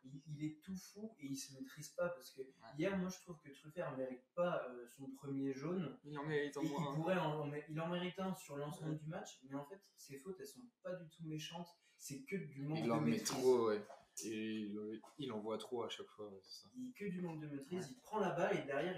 [0.07, 2.43] Il, il est tout fou et il se maîtrise pas parce que
[2.79, 5.99] hier, moi, je trouve que Truffert ne mérite pas euh, son premier jaune.
[6.05, 6.95] Il en mérite en il, moins.
[6.95, 10.19] pourrait en, en- il en mérite un sur l'ensemble du match, mais en fait, ses
[10.19, 11.69] fautes, elles sont pas du tout méchantes.
[11.99, 13.29] C'est que du manque Il de en met maîtrise.
[13.29, 13.85] trop, ouais.
[14.25, 14.71] Et
[15.19, 16.69] il, envoie trop à chaque fois, ça.
[16.77, 17.89] Il que du manque de maîtrise.
[17.91, 18.97] Il prend la balle et derrière,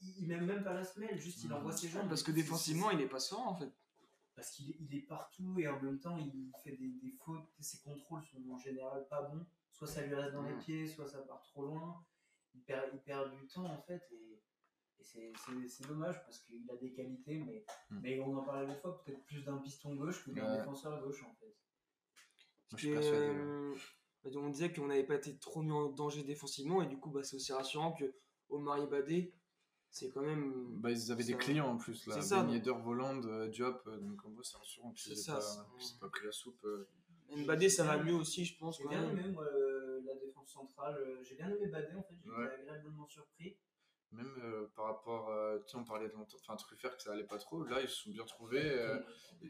[0.00, 2.08] il, il met même pas la semelle, juste il envoie ses jambes.
[2.08, 3.72] Parce que défensivement, il est pas serein en fait.
[4.36, 7.44] Parce qu'il est, il est partout et en même temps, il fait des, des fautes.
[7.60, 9.44] Ses contrôles sont en général pas bons.
[9.80, 10.60] Soit ça lui reste dans les Mhm.
[10.60, 12.04] pieds, soit ça part trop loin.
[12.54, 14.02] Il perd, il perd du temps en fait.
[14.12, 14.42] Et,
[14.98, 18.00] et c'est- c'est c'est dommage parce qu'il a des qualités, mais, Mhm.
[18.02, 20.58] mais on en parlait l'autre fois, peut-être plus d'un piston gauche que d'un Ouais.
[20.58, 21.46] défenseur gauche en fait.
[22.72, 23.74] Moi, je suis euh,
[24.22, 27.08] bah, on disait qu'on n'avait pas été trop mis en danger défensivement et du coup,
[27.10, 28.04] bah, c'est aussi rassurant que
[28.50, 29.34] Omar Ibadé,
[29.90, 30.78] c'est quand même.
[30.78, 32.14] Bah, ils avaient des clients en plus, là.
[32.16, 35.40] C'est ça, Ben Voland, euh, Diop, euh, donc en gros, c'est rassurant qu'ils C'est aient
[35.40, 35.66] ça,
[36.00, 36.62] pas, pris la soupe.
[36.66, 36.86] euh.
[37.34, 38.80] Mbadé, ça va mieux aussi, je pense.
[38.82, 39.38] Bien même.
[40.62, 42.14] Euh, J'ai bien aimé Badé en fait.
[42.22, 42.46] J'ai Ouais.
[42.46, 43.58] été agréablement surpris.
[44.12, 47.38] Même euh, par rapport, euh, tiens, on parlait de enfin Truffert que ça allait pas
[47.38, 48.58] trop, là ils se sont bien trouvés.
[48.68, 48.98] euh,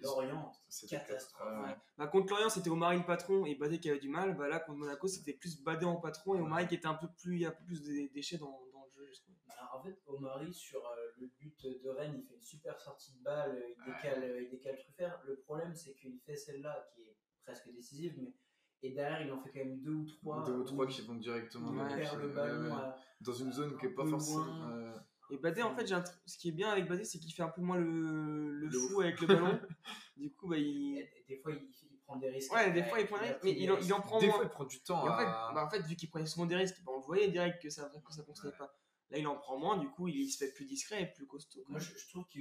[0.02, 1.48] Lorient, c'était catastrophe.
[1.62, 1.68] ouais.
[1.70, 1.76] Ouais.
[1.96, 4.36] Bah, contre Lorient, c'était Omari le patron et Badé qui avait du mal.
[4.36, 7.08] Bah, là, contre Monaco, c'était plus Badé en patron et Omari qui était un peu
[7.18, 7.36] plus.
[7.36, 9.34] Il y a plus de déchets dans, dans le jeu, je trouve.
[9.48, 13.14] Bah, en fait, Omari, sur euh, le but de Rennes, il fait une super sortie
[13.16, 15.22] de balle, il décale, il décale Truffert.
[15.24, 18.34] Le problème, c'est qu'il fait celle-là qui est presque décisive, mais
[18.82, 20.44] et derrière, il en fait quand même deux ou trois.
[20.44, 22.68] Deux ou trois qui vont directement il dans, Ouais, le perd pied, le ballon ouais,
[22.70, 22.76] ouais.
[22.76, 24.70] à- dans une zone qui est pas forcément.
[24.70, 24.96] euh,
[25.30, 27.32] Et Badé, en fait, j'ai un tr- ce qui est bien avec Badé, c'est qu'il
[27.32, 29.04] fait un peu moins le, le Le fou ouf.
[29.04, 29.60] avec le ballon.
[30.16, 31.06] du coup, bah, il.
[31.28, 32.52] des fois, il, il prend des risques.
[32.52, 34.06] Ouais, des fois, il prend des risques, mais il en, il en risques.
[34.08, 34.36] prend Des moins.
[34.36, 35.52] fois, il prend du temps Et en, fait, à.
[35.54, 37.68] bah, en fait, vu qu'il prenait souvent des risques, bah, on le voyait direct que
[37.70, 38.74] ça, que ça fonctionnait pas.
[39.10, 41.62] Là, il en prend moins, du coup, il, se fait plus discret et plus costaud.
[41.68, 42.38] Moi, je, je trouve que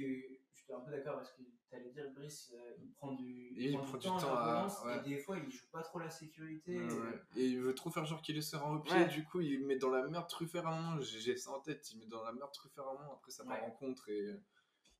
[0.70, 3.76] suis un peu d'accord parce que tu allais dire, Brice, euh, il prend du, Il
[3.78, 4.98] prend du temps à la à- relance ouais.
[4.98, 6.78] et des fois, il joue pas trop la sécurité.
[6.78, 7.20] Ouais, ouais.
[7.36, 9.08] Et il veut trop faire genre qu'il est serein au pied, Ouais.
[9.08, 11.90] du coup il met dans la merde Truffert à un moment, j'ai ça en tête,
[11.92, 14.34] il met dans la merde Truffert à un moment, après ça part en contre et.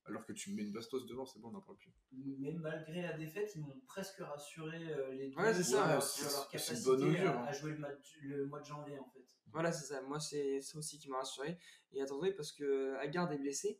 [0.07, 1.93] Alors que tu mets une bastos devant, c'est bon, on n'en parle plus.
[2.11, 6.27] Mais malgré la défaite, ils m'ont presque rassuré euh, les deux Ouais, c'est ça, sur,
[6.27, 7.45] leur capacité augure, à, hein.
[7.45, 9.23] à jouer le, match, le mois de janvier en fait.
[9.51, 10.01] Voilà, c'est ça.
[10.01, 11.55] Moi, c'est ça aussi qui m'a rassuré.
[11.91, 13.79] Et attendez, parce que Agarde est blessé.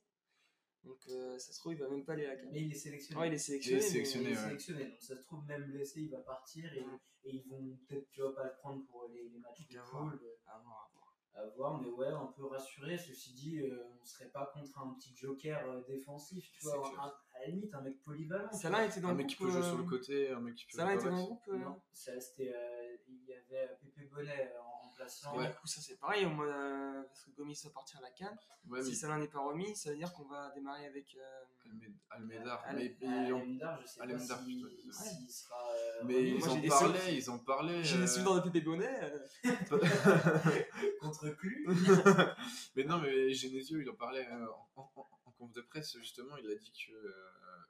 [0.83, 2.49] Donc, euh, ça se trouve, il va même pas aller à la CAN.
[2.51, 3.21] Mais il est sélectionné.
[3.21, 3.77] Ouais, il est sélectionné.
[3.77, 4.25] Il est mais- sélectionné.
[4.25, 4.43] Il est ouais.
[4.43, 6.79] sélectionné, donc ça se trouve même blessé, il va partir et,
[7.25, 9.79] et ils vont peut-être tu vois, pas le prendre pour les, les matchs de poule.
[9.79, 10.13] À voir,
[10.47, 10.91] à voir.
[11.35, 12.97] à voir, mais ouais, un peu rassuré.
[12.97, 17.13] Ceci dit, euh, on serait pas contre un petit joker euh, défensif, tu vois, un-
[17.35, 18.51] à la limite un mec polyvalent.
[18.51, 19.47] Salah était dans Un le mec qui groupe.
[19.47, 20.77] peut jouer sur euh, le côté, un mec qui peut.
[20.77, 21.47] Salah était Ouais, dans le groupe.
[21.49, 24.70] euh, Non, ça, c'était, euh, il y avait Pépé Bonnet en
[25.01, 25.41] remplaçant.
[25.41, 28.11] Et du coup, ça c'est pareil, moi, euh, parce que Gomis va partir à la
[28.11, 28.37] Cannes.
[28.67, 31.15] Ouais, mais si Salah n'est pas remis, ça veut dire qu'on va démarrer avec.
[31.15, 35.71] euh, Almed- Almedar, Al- mais, ont- Alemdar, je sais pas s'il plutôt, s'il sera.
[35.73, 37.83] euh, mais ils moi, j'ai en des parlaient, ils en parlaient.
[37.83, 38.99] J'ai des souvenirs de Pépé Bonnet.
[39.03, 39.27] euh,
[40.99, 41.65] contre Clu.
[42.75, 46.37] mais non, mais Genesio, il en parlait euh, en, en, en conf de presse, justement,
[46.37, 47.11] il a dit que euh,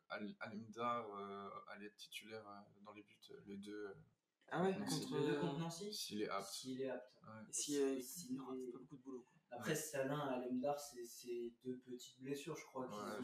[0.10, 3.94] Al- Alemdar euh, allait être titulaire euh, dans les buts, les deux, euh,
[4.52, 5.16] Ah ouais, contre.
[5.16, 6.48] Les deux euh, contre Nancy s'il est apte.
[6.54, 7.08] S'il est apte.
[7.52, 9.22] Si, euh, S'il est- pas beaucoup de boulot.
[9.32, 9.42] quoi.
[9.58, 13.22] Après, Salin à Alemdar, c'est c'est deux petites blessures, je crois, c'est euh,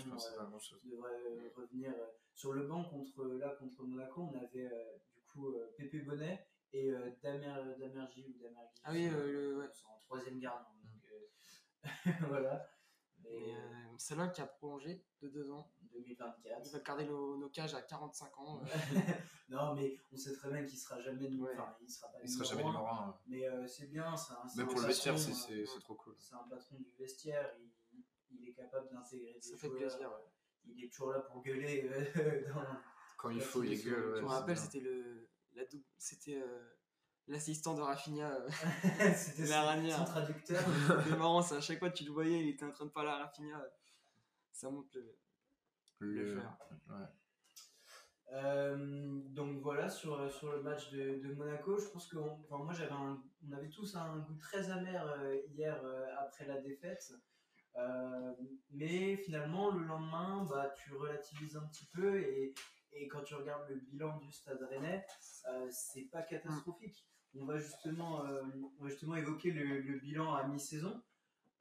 [0.82, 4.22] qui devraient euh, revenir euh, sur le banc contre là contre Monaco.
[4.34, 8.76] On avait euh, du coup euh, Pépé Bonnet et euh, Damer Damergy ou Damergy.
[8.84, 9.70] Ah oui, euh, le- ouais.
[9.88, 10.40] En troisième.
[10.40, 11.28] Donc, euh,
[12.30, 12.70] voilà.
[13.24, 15.72] Mais Mais euh, Salah qui a prolongé de 2 ans.
[15.98, 16.62] 2024.
[16.66, 18.62] Il va garder nos, nos cages à 45 ans.
[18.62, 18.66] euh.
[19.50, 21.48] non, mais on sait très bien qu'il sera jamais numéro.
[21.48, 21.64] Ouais.
[21.82, 23.20] Il sera pas Il sera jamais numéro 1.
[23.28, 25.80] Mais euh, c'est bien, c'est un, Même un pour le vestiaire, c'est euh, c'est- c'est
[25.80, 26.16] trop cool.
[26.20, 27.54] c'est un patron du vestiaire,
[27.92, 30.32] il, il est capable d'intégrer des Ça fait joueurs, plaisir, ouais.
[30.70, 32.62] Il est toujours là pour gueuler euh, dans,
[33.18, 34.14] Quand il faut, il gueule.
[34.14, 35.30] ouais, Je me rappelle, c'était le.
[35.54, 35.84] La double.
[35.98, 36.36] C'était.
[36.42, 36.74] euh,
[37.30, 38.50] L'assistant de Rafinha, euh,
[39.16, 40.62] C'était La son, traducteur.
[41.04, 42.90] c'était marrant, c'est à chaque fois que tu le voyais, il était en train de
[42.92, 43.62] parler à Rafinha.
[44.54, 45.14] Ça montre le,
[46.00, 46.58] le Le- faire.
[46.90, 47.06] ouais.
[48.34, 52.74] Euh, donc voilà, sur, sur le match de, de Monaco, je pense qu'on enfin, moi
[52.74, 57.14] j'avais un- on avait tous un goût très amer euh, hier euh, après la défaite.
[57.78, 58.34] Euh,
[58.72, 62.54] mais finalement, le lendemain, bah, tu relativises un petit peu et,
[62.92, 65.06] et quand tu regardes le bilan du stade rennais,
[65.50, 67.08] euh, c'est pas catastrophique.
[67.36, 68.42] On va justement, euh,
[68.80, 71.02] on va justement évoquer le, le bilan à mi-saison,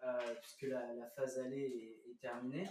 [0.04, 1.60] euh, puisque la, la phase allée
[2.06, 2.68] est, est terminée.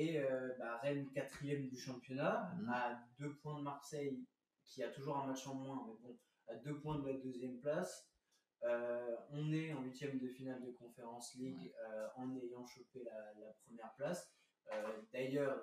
[0.00, 2.68] Et euh, bah, Rennes, quatrième du championnat, Mhm.
[2.68, 4.24] à deux points de Marseille,
[4.64, 7.58] qui a toujours un match en moins, mais bon, à deux points de la deuxième
[7.60, 8.08] place.
[8.62, 13.32] Euh, on est en huitième de finale de Conference League euh, en ayant chopé la,
[13.40, 14.32] la première place.
[15.12, 15.62] D'ailleurs,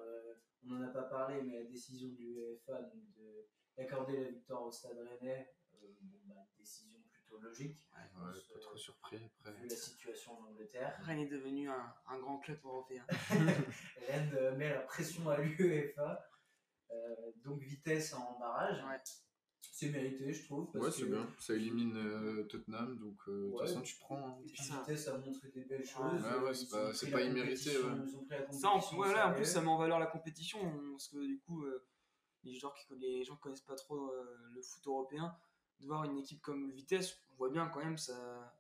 [0.63, 4.98] on n'en a pas parlé, mais la décision donc de- d'accorder la victoire au Stade
[4.98, 7.00] Rennais, bon, bah, décision
[7.36, 7.78] plutôt logique.
[7.93, 8.02] Ouais,
[8.34, 9.52] pense, pas trop surpris après.
[9.54, 11.00] vu la situation en Angleterre.
[11.04, 13.06] Rennes est devenu un, un grand club européen.
[14.08, 16.28] Rennes euh, met la pression à l'UEFA.
[16.91, 18.84] Euh, donc vitesse en barrage.
[18.84, 19.02] Ouais.
[19.71, 20.71] C'est mérité, je trouve.
[20.71, 21.28] parce Ouais, c'est que- bien.
[21.39, 24.28] Ça élimine euh, Tottenham, donc euh, de toute façon, tu prends.
[24.30, 24.38] hein.
[24.45, 24.80] Et puis Ça.
[24.80, 26.24] vitesse a montré des belles choses.
[26.24, 27.84] Ouais, ouais, ils c'est pas- c'est pas immérité, ouais.
[28.52, 30.60] Ça, en, compétition ouais, au là, en plus, ça met en valeur la compétition.
[30.62, 31.86] on- Parce que du coup, euh,
[32.43, 35.36] les, joueurs qui, les gens qui connaissent pas trop euh, le foot européen,
[35.79, 38.55] de voir une équipe comme Vitesse, on voit bien quand même, ça,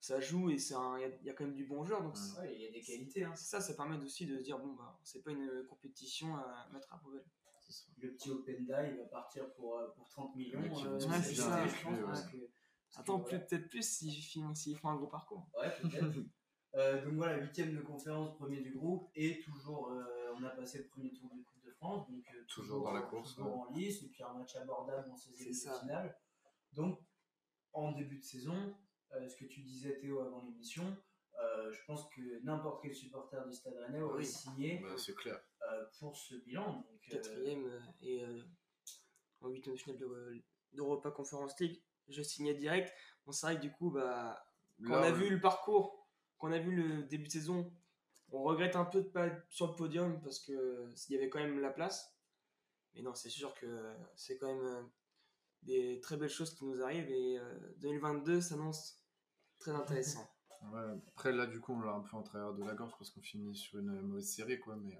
[0.00, 1.84] ça joue et c'est un- il y, a- il y a quand même du bon
[1.84, 2.02] joueur.
[2.02, 2.20] Donc, Ouais.
[2.20, 3.24] c'est- Ouais, il y a des qualités.
[3.24, 3.34] Hein.
[3.36, 6.68] c'est ça, ça permet aussi de se dire, bon, bah, c'est pas une compétition à
[6.72, 7.24] mettre à poubelle.
[7.60, 7.84] C'est ça.
[7.98, 10.58] Le petit Openda, il va partir pour, euh, pour 30 millions.
[10.60, 12.32] Ouais, euh, se été, faire je pense, parce ouais.
[12.32, 12.50] que-
[12.92, 13.38] parce Attends, ouais.
[13.46, 15.46] peut-être plus s'ils font, un gros parcours.
[15.58, 15.90] Ouais, peut-être.
[16.76, 20.78] Euh, donc voilà, huitième de conférence, premier du groupe, et toujours, euh, on a passé
[20.78, 23.72] le premier tour de Coupe de France, donc euh, Toujours dans la course, toujours en
[23.72, 25.80] lice, et puis un match abordable en 16e C'est de ça.
[25.80, 26.16] finale.
[26.72, 26.98] Donc,
[27.72, 28.76] en début de saison,
[29.12, 30.96] euh, ce que tu disais Théo avant l'émission,
[31.40, 34.26] euh, je pense que n'importe quel supporter du Stade Rennais aurait Oui.
[34.26, 35.40] signé Bah, c'est clair.
[35.70, 36.72] euh, pour ce bilan.
[36.72, 38.42] Donc, Quatrième euh, et euh,
[39.40, 42.92] en huitième de finale de- d'Europa Conference League, je signais direct.
[43.24, 44.44] Bon, c'est vrai que du coup, bah,
[44.86, 47.72] quand on a vu le parcours, quand on a vu le début de saison,
[48.32, 51.28] on regrette un peu de pas être sur le podium parce que il y avait
[51.28, 52.16] quand même la place.
[52.94, 54.90] Mais non, c'est sûr que c'est quand même
[55.62, 59.02] des très belles choses qui nous arrivent et euh, 2022 s'annonce
[59.58, 60.28] très intéressant.
[60.72, 63.08] Ouais, après, là, du coup, on l'a un peu en travers de la gorge parce
[63.10, 64.76] qu'on finit sur une mauvaise série, quoi.
[64.76, 64.94] Mais,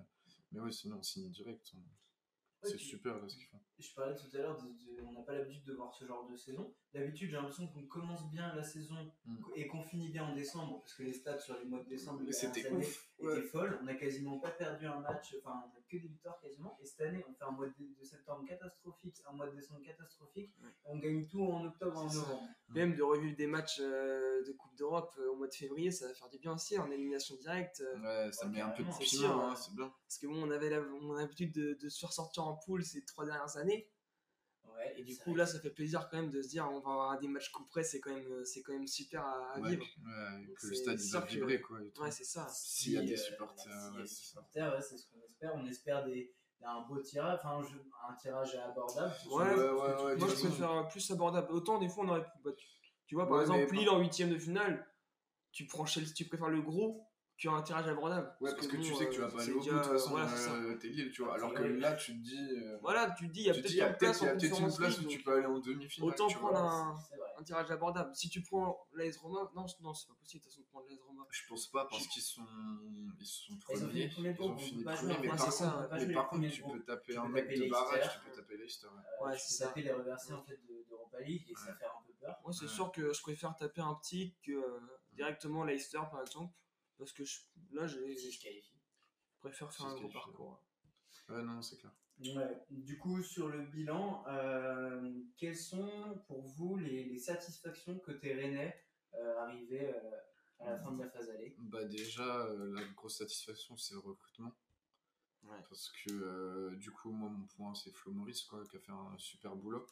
[0.53, 1.73] mais ouais, sinon, on signe direct.
[1.75, 3.61] on- C'est super, là, ce qu'ils font.
[3.81, 6.27] Je parlais tout à l'heure, de- de- on n'a pas l'habitude de voir ce genre
[6.29, 6.73] de saison.
[6.93, 9.37] D'habitude, j'ai l'impression qu'on commence bien la saison Mm.
[9.55, 12.21] et qu'on finit bien en décembre, parce que les stats sur les mois de décembre
[12.31, 13.43] c'était dernières années ouf, étaient ouais.
[13.43, 13.79] folles.
[13.81, 16.77] On n'a quasiment pas perdu un match, enfin, on n'a que des victoires quasiment.
[16.83, 19.83] Et cette année, on fait un mois de, de septembre catastrophique, un mois de décembre
[19.83, 20.53] catastrophique.
[20.63, 20.69] Ouais.
[20.85, 22.49] On gagne tout en octobre, en novembre.
[22.69, 26.07] Même de revivre des matchs euh, de Coupe d'Europe euh, au mois de février, ça
[26.09, 27.81] va faire du bien aussi en élimination directe.
[27.81, 29.93] euh, Ouais, ça Ouais, met un peu de piment, hein, c'est bien.
[30.07, 33.25] Parce que bon, on avait l'habitude de, de se faire sortir en poule ces trois
[33.25, 33.70] dernières années.
[34.65, 36.81] Ouais, Et du coup, vrai là, ça fait plaisir quand même de se dire on
[36.81, 39.61] va avoir des matchs coup près, c'est quand, même- c'est quand même super à, à
[39.61, 39.85] Ouais, vivre.
[39.85, 41.79] ouais, que le stade va vibrer, quoi.
[41.99, 42.49] Ouais, c'est ça.
[42.49, 44.23] S'il y a Si, des euh, supporters, s'il y a ouais, des c'est ça.
[44.29, 45.55] supporters, ouais, c'est ce qu'on espère.
[45.57, 49.15] On espère des, un beau tirage, enfin un, jeu- un tirage abordable.
[49.31, 49.71] Ouais, ouais,
[50.05, 51.53] ouais, Moi, je préfère plus abordable.
[51.53, 52.31] Autant, des fois, on aurait pu.
[52.45, 52.67] bah, tu,
[53.07, 54.87] tu vois, par Ouais, exemple, Lille en huitième de finale,
[55.53, 57.07] tu, prends Chelsea, tu préfères le gros
[57.41, 58.37] qu'un tirage abordable.
[58.41, 59.71] Ouais, parce que, tu sais que tu euh, vas pas c'est aller au bout, de
[59.79, 60.53] toute façon, voilà, c'est ça.
[60.55, 61.35] euh, t'es Lille, tu vois.
[61.35, 62.49] Alors c'est que là, tu te dis.
[62.53, 64.99] euh, Voilà, tu te dis, il y a tu peut-être une place une Conference place
[65.01, 66.11] où tu peux aller en demi-finale.
[66.11, 66.51] Autant tu vois.
[66.53, 68.15] prendre un, C'est un tirage abordable.
[68.15, 70.87] Si tu prends l'AS Roma, non, non c'est pas possible de toute façon de prendre
[70.91, 71.25] l'AS Roma.
[71.31, 72.43] Je pense pas parce qu'ils sont,
[73.19, 74.09] ils sont premiers.
[74.09, 76.07] premier Ils ont on fini peut pas premier, jouer mais par c'est ça, contre, peut
[76.07, 78.87] mais par premiers tu peux taper Tu un mec de barrage, tu peux taper Leicester.
[78.89, 78.93] ouais.
[78.93, 79.67] Euh, Ouais, tu c'est peux ça.
[79.69, 82.37] taper les reversés en fait de- d'Europa League et ça fait un peu peur.
[82.43, 84.61] Moi, c'est sûr que je préfère taper un petit que
[85.15, 86.53] directement Leicester, par exemple.
[87.01, 87.41] Parce que je-
[87.73, 88.39] là, j'ai- Si je
[89.41, 90.63] préfère faire un gros parcours.
[91.31, 91.93] Ouais, non, c'est clair.
[92.19, 92.63] Ouais.
[92.69, 98.79] Du coup, sur le bilan, euh, quelles sont pour vous les, les satisfactions côté Rennais
[99.15, 100.11] euh, arrivées euh,
[100.59, 101.57] à la fin de la phase aller?
[101.59, 104.55] Bah déjà, euh, la grosse satisfaction, c'est le recrutement.
[105.45, 105.57] Ouais.
[105.71, 108.93] Parce que euh, du coup, moi, mon point, c'est Flo Maurice, quoi, qui a fait
[108.93, 109.87] un super boulot,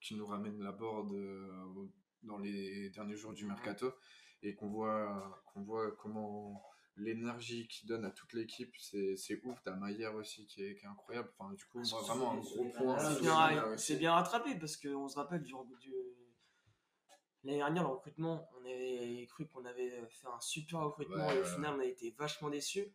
[0.00, 1.88] qui nous ramène la board euh,
[2.22, 3.92] dans les derniers jours du mercato,
[4.42, 6.62] et qu'on voit, qu'on voit comment
[6.96, 9.58] l'énergie qu'il donne à toute l'équipe, c'est c'est ouf.
[9.62, 11.30] T'as Maillère aussi, qui est, qui est incroyable.
[11.38, 12.98] Enfin, du coup, moi, vraiment, un gros point.
[12.98, 15.94] C'est bien, c'est rattrapé parce qu'on se rappelle du, du-
[17.44, 21.40] l'année dernière le recrutement, on avait cru qu'on avait fait un super recrutement Ouais, et
[21.40, 22.86] au ouais, final on a été vachement déçus.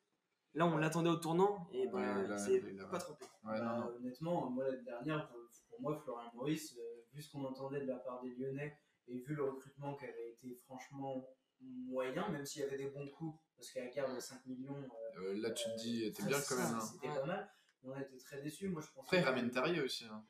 [0.53, 3.25] Là on l'attendait au tournant et Ouais, bah, là, c'est pas trompé.
[3.43, 3.91] Ouais, Bah.
[3.97, 7.85] Honnêtement, moi l'année dernière, pour, pour moi, Florian Maurice, euh, vu ce qu'on entendait de
[7.87, 11.27] la part des Lyonnais et vu le recrutement qui avait été franchement
[11.61, 15.19] moyen, même s'il y avait des bons coups, parce qu'à carte de 5 millions, euh,
[15.19, 16.75] Euh, là, tu te dis, t'es bien quand même.
[16.75, 16.79] hein.
[16.79, 17.49] C'était pas mal.
[17.83, 18.69] On a été très déçus.
[18.69, 19.05] Moi, je pense.
[19.05, 20.05] Après, il ramène Tarier aussi.
[20.05, 20.23] hein.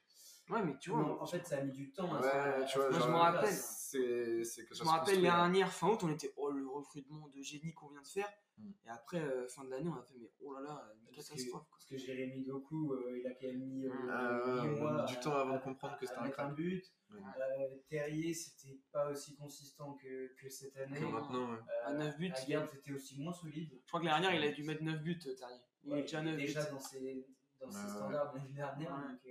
[0.50, 2.14] Ouais mais tu vois, Non, en fait, ça a mis du temps.
[2.16, 3.54] à se- Ouais, à tu vois, moi, je me rappelle.
[3.54, 7.28] c'est c'est que je me rappelle l'année dernière, fin août, on était oh le recrutement
[7.28, 8.30] de génie qu'on vient de faire.
[8.58, 8.70] Mm.
[8.86, 11.66] Et après euh, fin de l'année on a fait mais oh là là, une catastrophe.
[11.70, 15.20] parce que Jérémy Doku, euh, il a quand même mis euh, Ah, ouais, mois du
[15.20, 16.56] temps avant de à- comprendre que c'était un mettre crack.
[16.56, 16.84] but.
[17.12, 17.20] Ouais.
[17.20, 21.00] Euh, Terrier, c'était pas aussi consistant que, que cette année.
[21.00, 21.58] Que maintenant, ouais.
[21.58, 23.70] Euh, À neuf buts, Aguerd, c'était aussi moins solide.
[23.84, 25.60] Je crois que l'année dernière il a dû mettre 9 buts Terrier.
[25.84, 26.46] Il est déjà il est 9 buts.
[26.48, 27.28] déjà dans ses,
[27.62, 28.92] dans standards de l'année dernière.
[28.96, 29.22] Donc,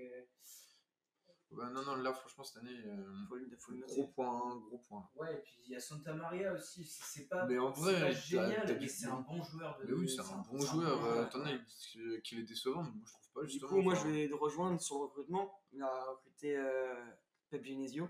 [1.52, 3.94] Ouais, non, non, là, franchement, cette année, euh, Faut le, faut le noter.
[3.94, 5.08] gros point, gros point.
[5.14, 6.84] ouais, et puis il y a Santa Maria aussi.
[6.84, 9.78] C'est c'est pas, Mais en vrai, pas génial, mais du- c'est un bon joueur.
[9.78, 11.04] De, Mais oui, c'est un bon joueur.
[11.04, 13.70] euh, T'en as qui- qu'il est décevant, mais moi, je trouve pas, Du justement.
[13.70, 15.60] coup, moi, je vais rejoindre sur le recrutement.
[15.72, 17.04] Il a recruté euh,
[17.48, 18.08] Pep Genesio.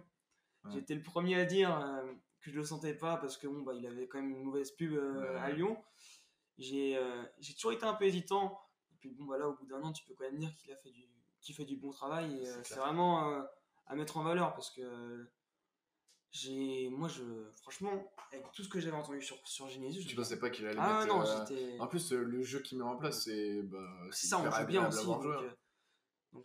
[0.64, 0.72] Ouais.
[0.72, 3.74] J'étais le premier à dire euh, que je le sentais pas parce que bon, bah,
[3.74, 5.38] il avait quand même une mauvaise pub euh, Ouais.
[5.40, 5.76] à Lyon.
[6.58, 8.58] J'ai euh, j'ai toujours été un peu hésitant.
[8.92, 10.76] Et puis bon, voilà, au bout d'un an, tu peux quand même dire qu'il a
[10.76, 11.06] fait du,
[11.46, 12.34] qu'il fait du bon travail.
[12.40, 13.42] Et C'est euh, vraiment euh,
[13.86, 15.30] à mettre en valeur parce que
[16.32, 17.22] j'ai, moi, je,
[17.62, 20.66] franchement, avec tout ce que j'avais entendu sur, sur Genesio, je Tu pensais pas qu'il
[20.66, 21.14] allait ah mettre.
[21.14, 21.78] non, euh, j'étais.
[21.80, 23.62] En plus, le jeu qu'il met en place, c'est.
[23.62, 23.78] Bah,
[24.10, 25.06] C'est ça, on joue bien aussi.
[25.06, 25.50] Donc, euh,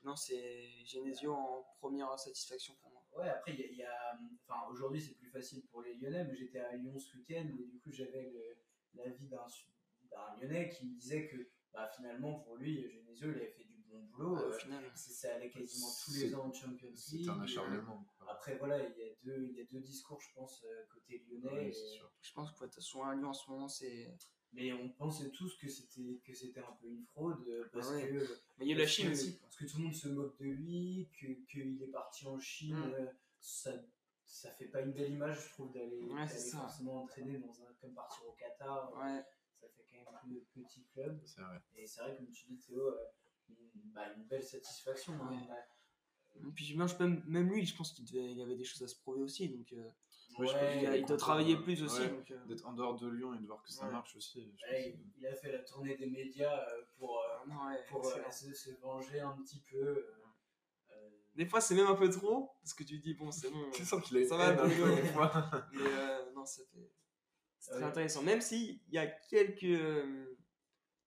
[0.06, 3.04] non, c'est Genesio en première satisfaction pour moi.
[3.18, 3.68] Ouais, après, il y a.
[3.68, 6.98] il y a- Enfin, aujourd'hui, c'est plus facile pour les Lyonnais, mais j'étais à Lyon
[7.00, 8.58] ce week-end et du coup, j'avais le-
[8.94, 9.46] l'avis d'un
[10.40, 14.04] Lyonnais qui me disait que bah, finalement, pour lui, Genesio, il avait fait du bon
[14.06, 14.36] boulot.
[14.36, 16.98] Ouais, au euh, final, c'est- allait quasiment tous les ans en Champions League.
[16.98, 18.06] C'est un acharnement.
[18.18, 18.32] quoi.
[18.32, 21.24] Après, voilà, il y, a deux, il y a deux discours, je pense, euh, côté
[21.30, 21.52] lyonnais.
[21.54, 22.12] Ouais, et- c'est sûr.
[22.22, 24.14] je pense que de toute façon, à Lyon en ce moment, c'est.
[24.54, 27.96] Mais on pensait tous que c'était que c'était un peu une fraude euh, parce Ah
[27.96, 28.10] ouais.
[28.10, 28.28] que
[28.58, 29.38] Mais il y a eu la Chine que- aussi.
[29.40, 32.76] parce que tout le monde se moque de lui, que qu'il est parti en Chine,
[32.76, 32.94] Mm.
[32.96, 33.06] euh,
[33.40, 33.72] ça
[34.26, 37.94] ça fait pas une belle image, je trouve, d'aller Ouais, forcément entraîner dans un, comme
[37.94, 38.92] partir au Qatar.
[38.98, 39.24] Ouais.
[39.60, 41.22] Ça fait quand même plus petit club.
[41.26, 41.62] C'est vrai.
[41.76, 42.98] Et c'est vrai, comme tu dis, Théo, euh,
[43.94, 45.14] bah, une belle satisfaction.
[45.14, 45.30] hein.
[45.32, 46.48] Ouais.
[46.48, 48.88] Et puis même, même, même lui, je pense qu'il devait- il avait des choses à
[48.88, 49.50] se prouver aussi.
[49.50, 49.90] Donc euh,
[50.30, 52.08] je pense il, a- il doit travailler plus aussi.
[52.08, 53.92] donc, euh, D'être en dehors de Lyon et de voir que ça Ouais.
[53.92, 54.42] marche aussi.
[54.58, 57.80] je pense Ouais, que- il, a fait la tournée des médias euh, pour, euh, ouais,
[57.90, 60.08] pour euh, se, se venger un petit peu.
[61.36, 62.52] Des fois, c'est même un peu trop.
[62.62, 63.70] Parce que tu te dis, bon, c'est bon.
[63.74, 64.74] Tu sens qu'il a Ça va, peu, des
[65.14, 65.32] fois.
[65.74, 67.84] Mais euh, non, très Ouais.
[67.84, 68.22] intéressant.
[68.24, 70.31] Même s'il y a quelques, euh,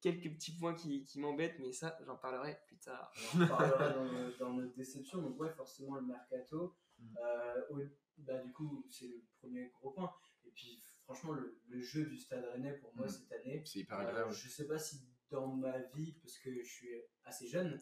[0.04, 3.10] quelques petits points qui, qui m'embêtent, mais ça, j'en parlerai plus tard.
[3.34, 5.22] on en parlera dans, le- dans notre déception.
[5.22, 6.76] Donc, ouais, forcément, le mercato.
[6.98, 7.16] Mm.
[7.24, 7.86] Euh,
[8.18, 10.12] bah, du coup, c'est le premier gros point.
[10.44, 13.08] Et puis, franchement, le, le jeu du Stade Rennais, pour moi, Mm.
[13.08, 14.32] cette année, C'est hyper euh, agréable.
[14.32, 16.88] je sais pas si dans ma vie, parce que je suis
[17.24, 17.80] assez jeune,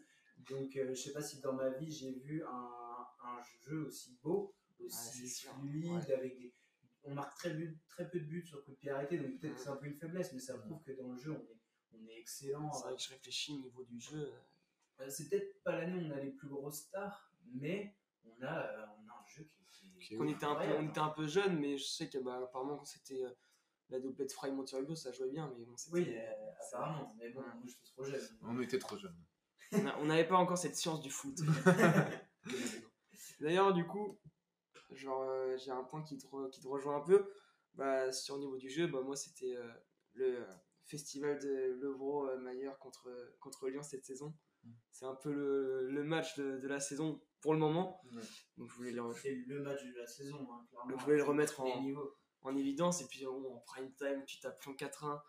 [0.48, 4.16] donc euh, je sais pas si dans ma vie, j'ai vu un, un jeu aussi
[4.22, 5.52] beau, aussi sûr.
[5.58, 6.54] fluide, avec des.
[7.04, 9.52] On marque très, but- très peu de buts sur coup de pied arrêté, donc peut-être
[9.52, 9.56] Mm.
[9.56, 11.58] que c'est un peu une faiblesse, mais ça prouve que dans le jeu, on est,
[11.94, 12.72] on est excellent.
[12.72, 14.32] C'est vrai que je réfléchis au niveau du jeu.
[15.00, 18.66] Euh, C'est peut-être pas l'année où on a les plus grosses stars, mais on a,
[18.66, 21.26] euh, on a un jeu qui, qui- On était, un peu, on était un peu
[21.26, 23.30] jeune, mais je sais que bah, apparemment, quand c'était euh,
[23.88, 25.52] la doublette Fry Monterrey ça jouait bien.
[25.58, 28.38] Mais bon, Oui, euh, apparemment, mais bon, moi j'étais trop jeune.
[28.42, 29.16] On était trop jeunes.
[29.72, 31.38] on n'avait pas encore cette science du foot.
[33.40, 34.18] D'ailleurs, du coup,
[34.92, 37.32] genre, euh, j'ai un point qui te, re- qui te rejoint un peu.
[37.74, 39.72] Bah, sur le niveau du jeu, bah, moi, c'était euh,
[40.14, 40.54] le euh,
[40.86, 43.08] festival de l'Euro euh, Maillard contre,
[43.40, 44.34] contre Lyon cette saison.
[44.64, 44.70] Mm.
[44.90, 48.00] C'est un peu le, le match de, de la saison pour le moment.
[48.56, 50.90] Donc, je voulais le, C'est le match de la saison, hein, clairement.
[50.90, 51.94] Donc, je voulais le remettre en-
[52.42, 53.00] en évidence.
[53.02, 55.20] Et puis, en prime time, tu tapes Lyon 4-1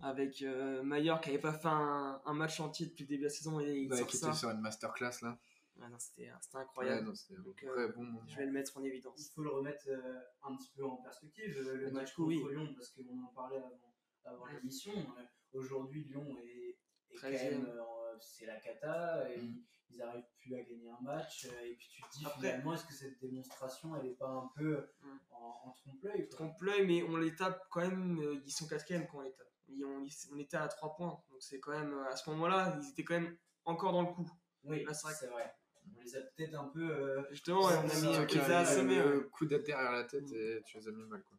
[0.00, 3.24] avec euh, Maillard qui n'avait pas fait un, un match entier depuis le début de
[3.26, 4.28] la saison et il Ouais, qui ça.
[4.28, 5.36] était sur une masterclass là.
[5.76, 7.06] Non, C'était c'était Ouais, incroyable.
[7.06, 7.12] non,
[7.44, 8.06] Donc, euh, bon.
[8.26, 9.30] Je vais le mettre en Il évidence.
[9.34, 12.46] faut le remettre euh, un petit peu en perspective, euh, le Du match coup, contre
[12.46, 12.52] oui.
[12.54, 13.87] Lyon, parce qu'on en parlait avant,
[14.30, 14.52] avant Ouais.
[14.54, 14.92] l'émission.
[14.92, 16.76] Euh, Aujourd'hui, Lyon est,
[17.10, 17.62] est quand 13e.
[17.62, 17.66] même.
[17.66, 19.62] euh, c'est la cata, et Mm.
[19.90, 21.46] ils n'arrivent plus à gagner un match.
[21.46, 24.28] euh, et puis tu te dis Après- finalement, est-ce que cette démonstration, elle n'est pas
[24.28, 25.18] un peu Mm.
[25.30, 28.18] en, en trompe-l'œil Trompe-l'œil, mais on les tape quand même.
[28.44, 29.46] ils sont quatrième quand on les tape.
[29.68, 31.22] Ils- on, était à 3 points.
[31.30, 31.94] Donc c'est quand même.
[32.10, 34.28] À ce moment-là, ils étaient quand même encore dans le coup.
[34.64, 35.54] Oui, c'est vrai c'est vrai.
[35.96, 36.90] On les a peut-être un peu.
[36.90, 40.76] euh, Justement, ouais, on a mis peu a- coup d'être derrière la tête et tu
[40.78, 41.37] les as mis mal quoi.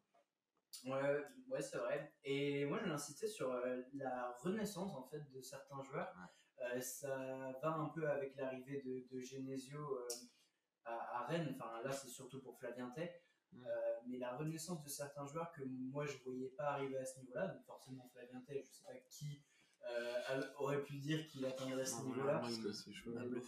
[0.86, 2.14] Ouais, ouais c'est vrai.
[2.24, 6.14] Et moi, je vais insister sur euh, la renaissance en fait de certains joueurs.
[6.62, 7.16] Euh, ça
[7.62, 10.08] va un peu avec l'arrivée de, de Genesio euh,
[10.86, 11.56] à, à Rennes.
[11.56, 13.12] Enfin, là, c'est surtout pour Flavien Tay.
[13.52, 13.62] Ouais.
[13.66, 17.20] Euh, mais la renaissance de certains joueurs que moi, je voyais pas arriver à ce
[17.20, 17.48] niveau-là.
[17.48, 19.44] Donc, forcément, Flavien Tay, je sais pas qui
[20.58, 22.42] aurait pu dire qu'il atteindrait ce niveau-là.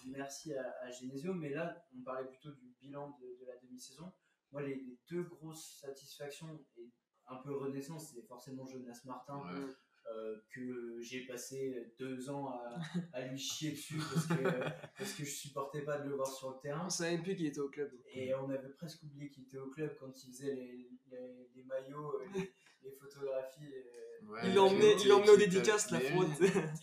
[0.07, 4.11] Merci à, à Genesio, mais là, on parlait plutôt du bilan de, de la demi-saison.
[4.51, 6.91] Moi, les, les deux grosses satisfactions et
[7.31, 9.65] un peu renaissance, c'est forcément Jonas Martin, Ouais.
[10.11, 12.79] euh, que j'ai passé deux ans à,
[13.13, 14.33] à lui chier dessus parce que,
[14.97, 16.85] parce que je supportais pas de le voir sur le terrain.
[16.85, 17.91] On savait même plus qu'il était au club.
[18.13, 21.63] Et on avait presque oublié qu'il était au club quand il faisait les, les, les
[21.63, 23.73] maillots, euh, les, les photographies.
[23.73, 26.27] euh, Ouais, Il l'emmenait qui- il l'emmenait aux dédicaces, la fraude.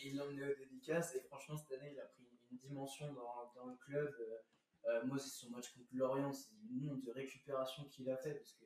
[0.03, 3.67] il l'emmenait aux dédicaces et franchement cette année il a pris une dimension dans, dans
[3.67, 4.13] le club.
[4.87, 8.35] Euh, moi c'est son match contre Lorient, c'est une nombre de récupération qu'il a fait
[8.35, 8.65] parce que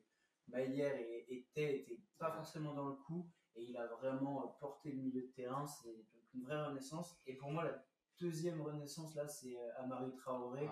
[0.52, 0.94] Maillère
[1.28, 1.86] étaient
[2.18, 5.66] pas forcément dans le coup et il a vraiment euh, porté le milieu de terrain.
[5.66, 7.20] C'est donc une vraie renaissance.
[7.26, 7.84] Et pour moi la
[8.20, 10.70] deuxième renaissance là c'est euh, Amari Traoré Ouais.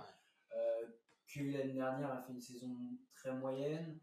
[0.56, 0.86] euh,
[1.26, 2.76] qui l'année dernière a fait une saison
[3.14, 3.98] très moyenne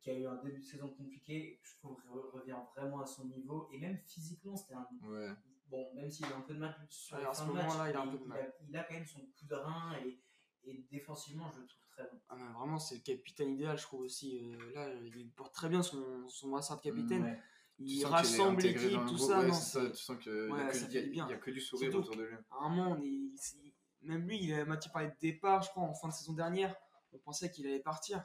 [0.00, 3.26] qui a eu un début de saison compliqué, je trouve re- revient vraiment à son
[3.28, 5.28] niveau et même physiquement c'était un Ouais.
[5.66, 7.96] bon, même s'il a un peu de mal sur Ouais, les fins de match, il
[7.96, 8.40] a un mais peu de il, mal.
[8.40, 10.20] a, il a quand même son coup de rein et,
[10.64, 12.20] et défensivement, je le trouve très bon.
[12.28, 14.38] Ah, vraiment, c'est le capitaine idéal, je trouve aussi.
[14.54, 17.22] Euh, là, il porte très bien son, son brassard de capitaine.
[17.24, 17.38] Ouais.
[17.76, 19.40] Tu Il rassemble l'équipe, tout ça.
[19.40, 21.10] ouais, non, c'est ça, tu sens qu'il Ouais, n'y a, que- fait y a- du
[21.10, 21.28] bien.
[21.28, 22.34] y a que du sourire Surtout autour de lui.
[22.50, 23.56] à un moment, on est, c'est-
[24.02, 26.74] même lui, il a Mathieu parlait de départ, je crois, en fin de saison dernière.
[27.12, 28.24] On pensait qu'il allait partir.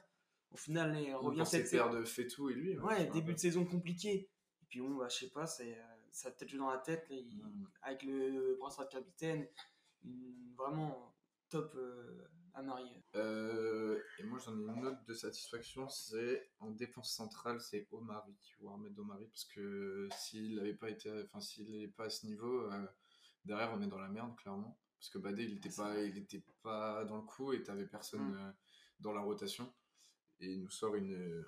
[0.51, 1.99] Au final, il On revient cette père saison.
[1.99, 2.77] de Fetou et lui.
[2.79, 4.29] Ouais, je me début de saison compliqué.
[4.61, 6.77] Et puis bon, bah, je sais pas, c'est, euh, ça a peut-être joué dans la
[6.77, 7.07] tête.
[7.09, 7.67] là, il- Mm.
[7.83, 9.47] avec le brassard de capitaine,
[10.03, 11.15] une- vraiment
[11.49, 12.27] top euh,
[13.15, 18.35] Euh, et moi j'en ai une autre de satisfaction, c'est en défense centrale, c'est Omari,
[18.61, 22.71] Mohamed Omari, parce que s'il n'avait pas été, enfin s'il n'est pas à ce niveau,
[22.71, 22.85] euh,
[23.45, 26.17] derrière on est dans la merde clairement, parce que Badé il était C'est pas, il
[26.17, 28.37] était pas dans le coup et t'avais personne Mm.
[28.37, 28.51] euh,
[28.99, 29.71] dans la rotation.
[30.39, 31.45] Et il nous sort une,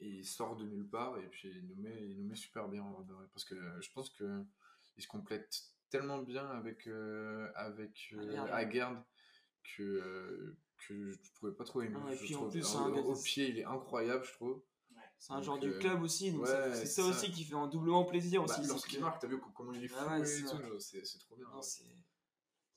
[0.00, 2.68] et il sort de nulle part et puis il nous met, il nous met super
[2.68, 4.44] bien en vrai parce que je pense que
[4.96, 9.02] il se complète tellement bien avec euh, avec euh, Aguerd.
[9.76, 10.56] Que, euh,
[10.88, 11.96] que je trouvais pas trop aimé.
[12.04, 14.62] Ah, et je puis en plus, un au, au pied, il est incroyable, je trouve.
[15.18, 17.08] C'est un Donc, genre du euh, club aussi, donc ouais, c'est ça ça.
[17.08, 18.62] aussi qui fait un doublement plaisir Bah, aussi.
[18.62, 20.42] c'est Lorsqu'il que- marque, t'as vu co- comment il est fou Ah ouais, et c'est
[20.42, 21.46] tout, c'est c'est trop bien.
[21.48, 21.62] Non, ouais.
[21.62, 21.84] c'est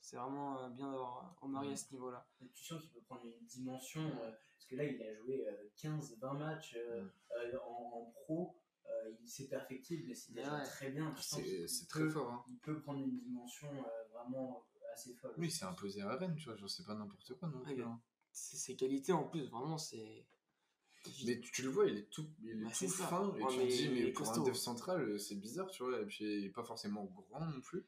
[0.00, 2.24] c'est vraiment euh, bien d'avoir Omari à ce niveau-là.
[2.40, 5.44] Et tu sens qu'il peut prendre une dimension, euh, parce que là, il a joué
[5.76, 7.10] 15-20 matchs euh, Mm.
[7.36, 8.56] euh, en, en pro.
[8.88, 10.64] euh, il s'est perfectible, mais c'est déjà ouais.
[10.64, 11.12] très bien.
[11.18, 12.30] C'est très peut- fort.
[12.32, 12.44] Hein.
[12.48, 14.64] Il peut prendre une dimension euh, vraiment
[14.96, 15.34] assez folle.
[15.38, 17.82] Oui, c'est imposé à Rennes, tu vois, genre c'est pas n'importe quoi non plus.
[17.82, 18.00] hein.
[18.32, 20.26] C'est- Ses qualités en plus, vraiment, c'est.
[21.24, 23.06] Mais tu, tu le vois, il est tout, il est Bah, tout c'est ça.
[23.06, 24.44] fin, et Ouais, tu mais te dis, mais est pour un costaud.
[24.44, 27.60] dev central, euh, c'est bizarre, tu vois, et puis il est pas forcément grand non
[27.60, 27.86] plus,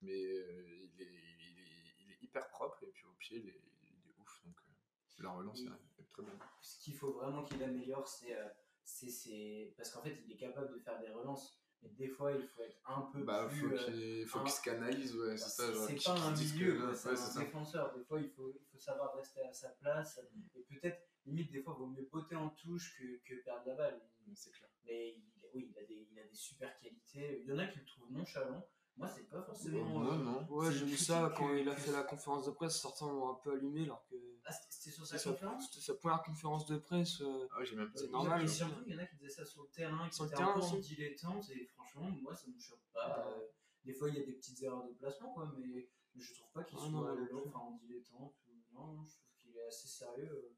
[0.00, 3.48] mais euh, il, est, il, est, il est hyper propre, et puis au pied, il
[3.48, 6.38] est, il est ouf, donc euh, la relance Il- est est très bien.
[6.62, 8.34] Ce qu'il faut vraiment qu'il améliore, c'est.
[8.34, 8.48] euh,
[8.82, 11.58] c'est- c'est- Parce qu'en fait, il est capable de faire des relances,
[11.90, 13.60] des fois, il faut être un peu Bah, plus.
[13.60, 16.86] faut euh, qu'il faut un- qu'il se canalise, ouais, c'est ça, c'est pas un milieu,
[16.86, 17.40] ouais, c'est un ça.
[17.40, 17.94] défenseur.
[17.94, 20.20] Des fois, il faut, il faut savoir rester à sa place.
[20.54, 23.74] Et peut-être, limite, des fois, il vaut mieux botter en touche que, que perdre la
[23.74, 24.00] balle.
[24.34, 24.70] C'est clair.
[24.84, 25.24] Mais il,
[25.54, 27.40] oui, il a, des, il a des super qualités.
[27.42, 28.66] Il y en a qui le trouvent nonchalant.
[28.96, 29.84] Moi, c'est pas forcément.
[29.84, 30.46] Non, euh, non.
[30.50, 33.06] Ouais, j'ai vu ça quand que- il a que- fait la conférence de presse, certains
[33.06, 34.14] l'ont un peu allumé alors que
[34.44, 37.20] Ah, c'était- sur sa conférence c'était sa première conférence de presse.
[37.20, 39.16] euh, Ah, j'ai même pas C'est vu normal Et surtout, il y en a qui
[39.16, 40.74] disaient ça sur le terrain, qui Sur étaient un peu aussi.
[40.74, 41.50] en dilettante.
[41.50, 43.26] Et franchement, moi, ça me choque pas.
[43.26, 43.46] Euh,
[43.84, 46.62] des fois, il y a des petites erreurs de placement, quoi, mais je trouve pas
[46.62, 47.34] qu'il Ah, soit plus.
[47.46, 48.34] enfin, en dilettante.
[48.46, 50.30] ou- Non, non, je trouve qu'il est assez sérieux.
[50.30, 50.54] euh.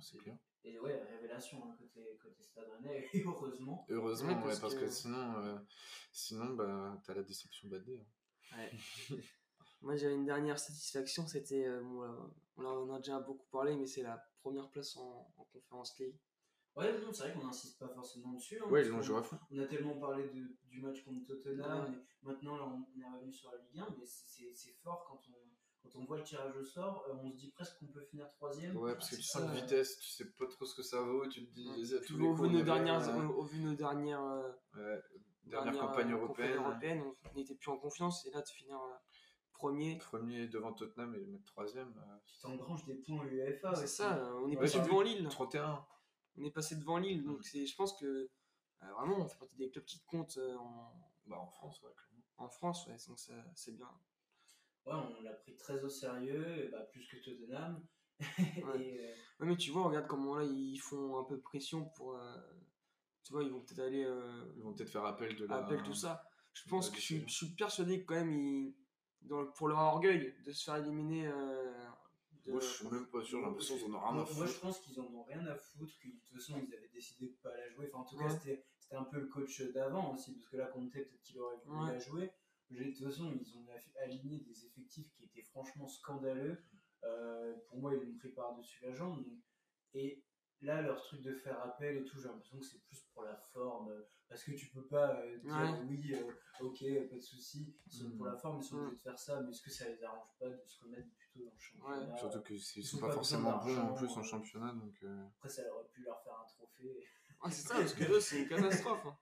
[0.00, 0.36] C'est clair.
[0.68, 3.86] Et ouais, révélation hein, côté, côté Stade Rennais, et heureusement.
[3.88, 4.80] Heureusement, Ouais, ouais, parce que...
[4.80, 5.56] que- sinon, euh,
[6.12, 8.00] sinon bah, t'as la déception badée.
[8.52, 8.56] Hein.
[8.58, 8.72] Ouais.
[9.82, 11.66] Moi, j'avais une dernière satisfaction, c'était.
[11.66, 12.02] euh, bon,
[12.62, 15.96] là, on en a- déjà beaucoup parlé, mais c'est la première place en, en Conference
[15.98, 16.18] League.
[16.74, 18.58] Ouais, non, c'est vrai qu'on n'insiste pas forcément dessus.
[18.60, 19.38] hein, Ouais, ils l'ont joué à fond.
[19.50, 21.96] On a tellement parlé de, du match contre Tottenham, Ouais.
[21.96, 25.20] et maintenant là, on est revenu sur la Ligue 1, mais c'est c'est fort quand
[25.30, 25.45] on,
[25.92, 28.26] quand on voit le tirage au sort, euh, on se dit presque qu'on peut finir
[28.28, 28.76] troisième.
[28.76, 30.82] Ouais, parce que tu ça, sens de euh, vitesse, tu sais pas trop ce que
[30.82, 31.76] ça vaut, tu te dis, Ouais.
[31.76, 33.74] vas-y, à Puis tous les au, coups, vu nos dernières, au, au vu de nos
[33.74, 34.22] dernières,
[34.76, 35.00] euh,
[35.44, 38.76] dernières, campagne euh, européenne, campagnes européennes, on n'était plus en confiance, et là, de finir
[38.80, 38.94] euh,
[39.52, 39.98] premier.
[39.98, 43.74] premier devant Tottenham et mettre troisième, euh, Tu t'engranges des points UEFA.
[43.74, 45.26] c'est ça, euh, on est Ouais, passé devant Lille.
[45.28, 45.84] 31.
[46.38, 48.04] On est passé devant Lille, donc c'est, je pense que
[48.82, 50.92] euh, vraiment, on fait partie des clubs qui comptent euh, en,
[51.26, 52.22] Bah, en France, ouais, clairement.
[52.36, 53.88] en France, ouais, donc ça, c'est bien.
[54.86, 57.84] Ouais, on l'a pris très au sérieux, et bah, plus que Tottenham.
[58.64, 58.80] Ouais.
[58.82, 62.16] et, euh, Ouais, mais tu vois, regarde comment là ils font un peu pression pour.
[62.16, 62.36] euh,
[63.24, 64.04] tu vois, ils vont peut-être aller.
[64.04, 65.56] euh, Ils vont peut-être faire appel de la.
[65.56, 66.22] appel tout ça.
[66.54, 67.28] Je de pense que je suis, décision.
[67.28, 68.74] je suis persuadé que quand même, ils,
[69.22, 71.26] dans le- pour leur orgueil de se faire éliminer.
[71.26, 71.86] euh,
[72.46, 74.24] de- Moi, je suis même pas sûr, j'ai l'impression qu'ils en ont rien à moi,
[74.24, 74.60] moi, je foutre.
[74.60, 77.36] pense qu'ils en ont rien à foutre, que de toute façon ils avaient décidé de
[77.42, 77.90] pas la jouer.
[77.92, 78.30] Enfin, en tout cas, Ouais.
[78.30, 81.56] c'était c'était un peu le coach d'avant aussi, parce que là, Conte, peut-être qu'il aurait
[81.66, 81.92] voulu Ouais.
[81.92, 82.30] la jouer.
[82.70, 83.66] De toute façon, ils ont
[84.02, 86.62] aligné des effectifs qui étaient franchement scandaleux.
[87.04, 89.24] Euh, pour moi, ils l'ont pris par-dessus la jambe.
[89.24, 89.38] donc-
[89.94, 90.22] Et
[90.62, 93.36] là, leur truc de faire appel et tout, j'ai l'impression que c'est plus pour la
[93.52, 93.92] forme.
[94.28, 95.80] Parce que tu peux pas euh, dire Ouais.
[95.88, 98.16] oui, euh, ok, pas de souci, ils sont Mm.
[98.16, 98.80] pour la forme, ils sont Mm.
[98.80, 101.44] obligés de faire ça, mais est-ce que ça les arrange pas de se remettre plutôt
[101.44, 102.16] dans le championnat?
[102.16, 104.94] Surtout qu'ils sont, ils ont pas pas forcément bons en plus en championnat, donc.
[105.04, 107.06] euh, Après, ça aurait pu leur faire un trophée.
[107.40, 109.06] Ah, c'est ça, parce que eux, c'est une catastrophe.
[109.06, 109.16] hein.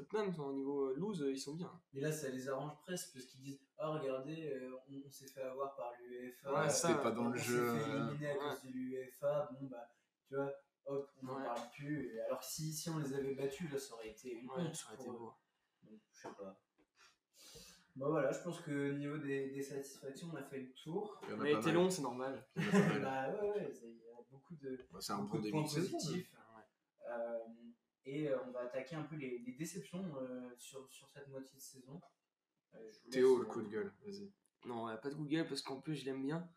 [0.00, 1.72] Tottenham, enfin, au niveau euh, loose, ils sont bien.
[1.92, 5.26] Mais là, ça les arrange presque parce qu'ils disent Ah, regardez, euh, on, on s'est
[5.28, 6.52] fait avoir par l'UEFA.
[6.52, 7.78] Ouais, euh, C'était pas dans on le s'est jeu.
[7.78, 8.38] fait euh, éliminer à ouais.
[8.50, 9.48] cause de l'UEFA.
[9.58, 9.88] Bon, bah,
[10.28, 10.52] tu vois,
[10.86, 11.44] hop, on n'en Ouais.
[11.44, 12.14] parle plus.
[12.14, 14.56] Et alors que si, si on les avait battus, là, ça aurait été une Ouais,
[14.58, 14.74] honte.
[14.74, 15.32] ça aurait été beau.
[15.82, 16.60] Donc, je sais pas.
[17.96, 21.18] Bah voilà, je pense que au niveau des, des satisfactions, on a fait le tour.
[21.22, 22.46] il y en a été long, c'est normal.
[23.02, 25.62] Bah ouais, ouais, c'est- il y a beaucoup de, Bah, un beaucoup bon de points
[25.62, 26.30] positifs.
[26.34, 27.08] Ouais.
[27.08, 27.38] Euh,
[28.06, 31.54] et euh, on va attaquer un peu les, les déceptions euh, sur, sur cette moitié
[31.56, 32.00] de saison.
[32.74, 34.32] Euh, Théo, le coup de gueule, vas-y.
[34.64, 36.48] Non, il a pas de Google parce qu'en plus, je l'aime bien.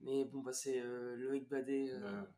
[0.00, 1.90] Mais bon, bah, c'est euh, Loïc Badet.
[1.90, 2.28] euh, Ouais.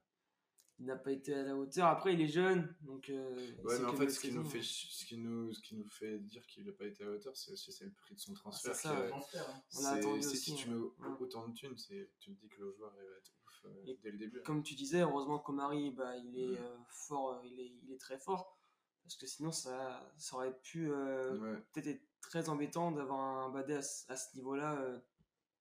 [0.79, 1.87] Il n'a pas été à la hauteur.
[1.87, 3.09] Après, il est jeune, donc.
[3.11, 4.63] euh, Ouais, c'est mais en que fait, ce qui, nous fait, hein.
[4.65, 7.37] ce, qui nous, ce qui nous fait dire qu'il n'a pas été à la hauteur,
[7.37, 8.75] c'est aussi c'est le prix de son transfert.
[8.75, 9.63] c'est ça, le transfert, hein.
[9.79, 10.73] On attendu aussi, si tu hein.
[10.73, 11.15] mets Ouais.
[11.21, 13.33] autant de thunes, c'est- tu te dis que le joueur va être
[13.65, 14.43] ouf euh, Et dès le début.
[14.43, 16.65] Comme tu disais, heureusement qu'Omari, bah, il est Mm.
[16.65, 18.59] euh, fort, euh, il est, il est très fort.
[19.05, 21.59] Parce que sinon, ça, ça aurait pu euh, Ouais.
[21.73, 24.99] peut-être être très embêtant d'avoir un Badet à, ce- à ce niveau-là euh,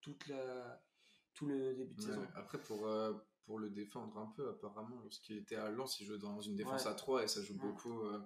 [0.01, 0.81] toute la,
[1.33, 2.07] tout le début de Ouais.
[2.07, 2.27] saison.
[2.35, 3.13] Après, pour, euh,
[3.45, 6.85] pour le défendre un peu, apparemment, lorsqu'il était à Lens, il jouait dans une défense
[6.85, 6.91] Ouais.
[6.91, 7.59] à 3 et ça joue Ouais.
[7.59, 8.01] beaucoup.
[8.01, 8.19] euh,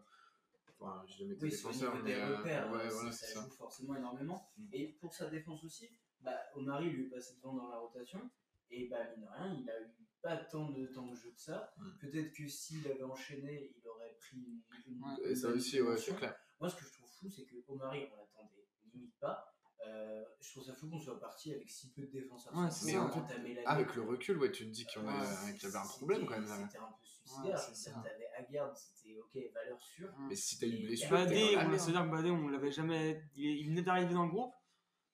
[0.77, 2.03] Enfin, j'ai jamais été Oui, défenseur, mais.
[2.03, 4.51] des euh, repères, ouais, hein, voilà, ça, c'est ça joue forcément énormément.
[4.57, 4.67] Mm.
[4.73, 8.29] Et pour sa défense aussi, bah, Omari lui est passé devant dans la rotation.
[8.71, 9.91] Et bah, mine de rien, il a eu
[10.21, 11.73] pas tant de temps de jeu que ça.
[12.01, 15.09] Peut-être que s'il avait enchaîné, il aurait pris une, une- Ouais.
[15.23, 16.35] une Et ça aussi, ouais, c'est clair.
[16.59, 19.51] Moi, ce que je trouve fou, c'est que Omari, on l'attendait limite pas.
[19.85, 22.55] Euh, je trouve ça fou qu'on soit parti avec si peu de défenseurs.
[22.55, 22.91] Ouais, ça.
[23.37, 23.63] l'année.
[23.65, 26.25] Avec le recul, ouais, tu te dis qu'on a- Ouais, qu'il y avait un problème
[26.25, 26.47] quand même.
[26.47, 27.59] C'était un peu suicidaire.
[27.59, 28.03] Ouais, dire.
[28.03, 30.11] T'avais Aguerd, c'était ok, valeur sûre.
[30.27, 33.21] Mais si t'as une blessure, Badé, on c'est-à-dire que Badé, on l'avait jamais.
[33.35, 34.53] Il, venait d'arriver dans le groupe.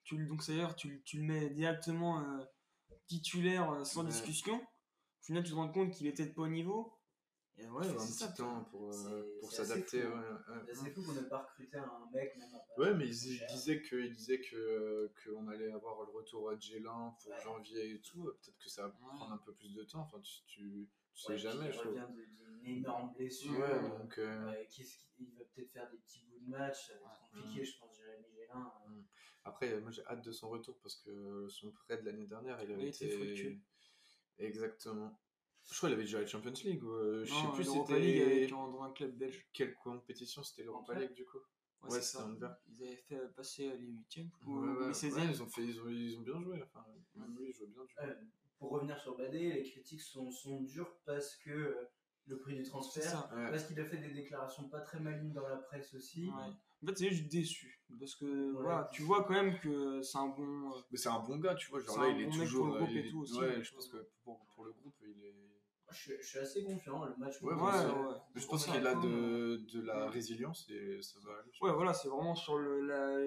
[0.03, 2.43] Tu, donc, c'est-à-dire, tu, tu le mets directement euh,
[3.19, 4.09] titulaire euh, sans Ouais.
[4.09, 4.55] discussion.
[4.57, 6.97] Au final, tu te rends compte qu'il était pas au niveau.
[7.57, 8.27] Et ouais, faut un c'est ça.
[8.29, 10.01] petit temps pour, euh, pour s'adapter.
[10.03, 10.41] hein.
[10.47, 10.73] ouais.
[10.73, 13.47] C'est fou qu'on n'ait pas recruté un mec, même Ouais, mais ils, cher.
[13.51, 17.41] disaient que, ils disaient que qu'on allait avoir le retour à Gélin pour Ouais.
[17.43, 18.23] janvier et tout.
[18.23, 19.15] Peut-être que ça va Ouais.
[19.17, 19.99] prendre un peu plus de temps.
[20.01, 23.59] Enfin, tu, tu, tu sais Ouais, jamais, je Il revient d'une énorme blessure.
[23.59, 24.17] Ouais, donc.
[24.17, 24.53] euh,
[25.19, 27.95] il va peut-être faire des petits bouts de match, ça va être compliqué, je pense,
[27.97, 28.71] Jérémy Gélin.
[28.87, 28.90] euh,
[29.43, 32.71] Après, moi j'ai hâte de son retour parce que son prêt de l'année dernière, il
[32.71, 33.09] avait été.
[33.09, 33.57] fructueux.
[34.37, 35.19] Exactement.
[35.69, 36.83] Je crois qu'il avait déjà la Champions League.
[36.83, 38.35] ou, euh, je sais Non, plus l'Europa League c'était.
[38.35, 39.47] avec, dans un club belge.
[39.53, 41.37] Quelle compétition C'était l'Europa League du coup?
[41.83, 42.61] Ouais, Ouais, c'est c'était ça.
[42.67, 45.13] Ils avaient fait passer euh, les huitièmes ou Ouais, ouais, les 16e.
[45.13, 46.61] ouais, ils, ont fait, ils, ont, ils ont bien joué.
[46.63, 46.85] Enfin,
[47.15, 47.83] même lui, il joue bien.
[47.85, 48.01] Du coup.
[48.01, 48.15] Euh,
[48.59, 51.89] pour revenir sur Badé, les critiques sont, sont dures parce que euh,
[52.27, 55.57] le prix du transfert, parce qu'il a fait des déclarations pas très malignes dans la
[55.57, 56.29] presse aussi.
[56.83, 57.79] En fait, c'est juste déçu.
[57.99, 58.61] Parce que Ouais.
[58.63, 60.71] voilà, tu vois quand même que c'est un bon.
[60.71, 61.79] euh, Mais c'est un bon gars, tu vois.
[61.81, 62.65] Genre là, il est bon toujours.
[62.67, 64.71] pour le groupe il et tout aussi, Ouais, je pense euh, que pour, pour le
[64.71, 65.35] groupe, il est.
[65.91, 67.41] Je, je suis assez confiant, le match.
[67.41, 68.15] Ouais, ouais, ouais.
[68.35, 70.09] Je pense qu'il a de, de la Ouais.
[70.09, 71.51] résilience et ça va aller.
[71.61, 73.17] Ouais, voilà, c'est vraiment sur le, la,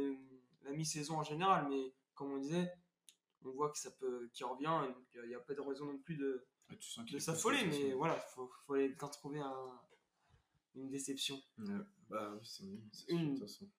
[0.62, 2.72] la mi-saison en général, mais comme on disait,
[3.44, 4.72] on voit que ça peut, qu'il revient,
[5.14, 6.46] il n'y a pas de raison non plus de,
[7.06, 9.80] qu'il de s'affoler, mais voilà, faut, faut aller bien trouver un,
[10.74, 11.38] une déception.
[12.08, 12.80] Bah oui, c'est mieux.
[12.92, 13.18] c'est Une.
[13.18, 13.70] sûr, de toute façon.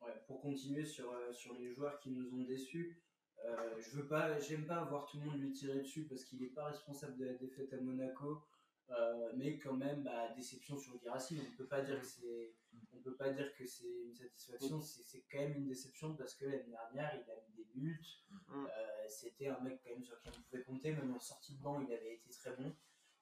[0.00, 3.02] Ouais, pour continuer sur, euh, sur les joueurs qui nous ont déçus,
[3.44, 6.40] euh, je veux pas, j'aime pas voir tout le monde lui tirer dessus parce qu'il
[6.40, 8.42] n'est pas responsable de la défaite à Monaco,
[8.90, 11.40] euh, mais quand même, bah, déception sur Guirassy.
[11.40, 12.54] On peut pas dire que c'est,
[12.92, 14.80] on peut pas dire que c'est une satisfaction.
[14.80, 18.00] C'est, c'est quand même une déception parce que l'année dernière, il a mis des buts.
[18.48, 18.66] Mm.
[18.66, 18.68] Euh,
[19.08, 21.80] c'était un mec quand même sur qui on pouvait compter, même en sortie de banc,
[21.80, 22.74] il avait été très bon.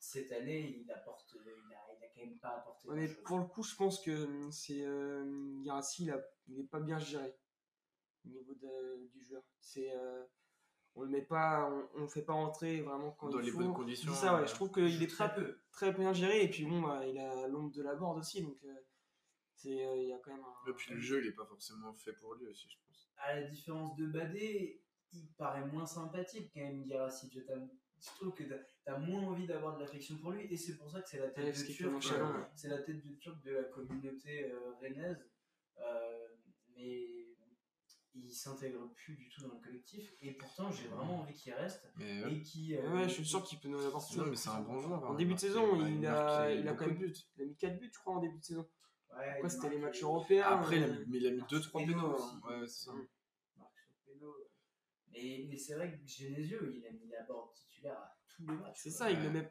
[0.02, 1.52] Cette année, il apporte, il a,
[1.98, 2.88] il a quand même pas apporté.
[2.88, 3.22] Ouais, mais grand-chose.
[3.24, 5.70] pour le coup, je pense que hum, c'est euh, il,
[6.10, 7.36] a- il est pas bien géré
[8.24, 9.42] au niveau de- du joueur.
[9.60, 10.24] C'est euh,
[10.94, 13.50] on le met pas, on, on le fait pas rentrer vraiment quand Dans il les
[13.52, 13.58] faut.
[13.58, 14.12] bonnes conditions.
[14.14, 15.58] ça, ouais, euh, je trouve qu'il est très très peu.
[15.70, 18.56] très bien géré et puis bon, bah, il a l'ombre de la board aussi, donc
[18.64, 18.74] euh,
[19.54, 20.70] c'est euh, il y a quand même un.
[20.70, 23.12] Et puis le jeu, il est pas forcément fait pour lui aussi, je pense.
[23.18, 24.82] à la différence de Badé,
[25.12, 27.28] il paraît moins sympathique quand même, Guirassy.
[27.30, 27.40] Je,
[28.00, 30.76] t'aime- je trouve que t'as as moins envie d'avoir de l'affection pour lui, et c'est
[30.76, 32.04] pour ça que c'est la tête de turc.
[32.12, 32.44] euh, ouais.
[32.54, 35.24] C'est la tête de turc de la communauté euh, rennaise,
[35.78, 36.28] euh,
[36.76, 37.26] mais
[38.14, 41.88] il s'intègre plus du tout dans le collectif, et pourtant j'ai vraiment envie qu'il reste
[41.96, 42.32] Mais ouais.
[42.34, 42.76] et qui.
[42.76, 44.16] euh, Ouais, je suis sûr qu'il peut nous apporter.
[44.18, 45.04] Non, mais c'est un bon joueur.
[45.04, 45.16] En hein.
[45.16, 47.14] début de saison, il a, il a quand même buts.
[47.36, 48.68] il a mis 4 buts, je crois, en début de saison.
[49.12, 50.46] Ouais, Après, il c'était les matchs européens.
[50.46, 50.78] Après,
[51.08, 51.92] mais il a mis Marque 2-3 sur pénaux.
[51.94, 52.14] péno hein.
[52.14, 52.36] aussi.
[52.60, 52.92] Ouais, c'est ça.
[55.12, 58.56] Mais, mais c'est vrai que Genesio, il a mis la board titulaire à tous les
[58.56, 58.78] matchs.
[58.82, 59.50] C'est ça, il le met.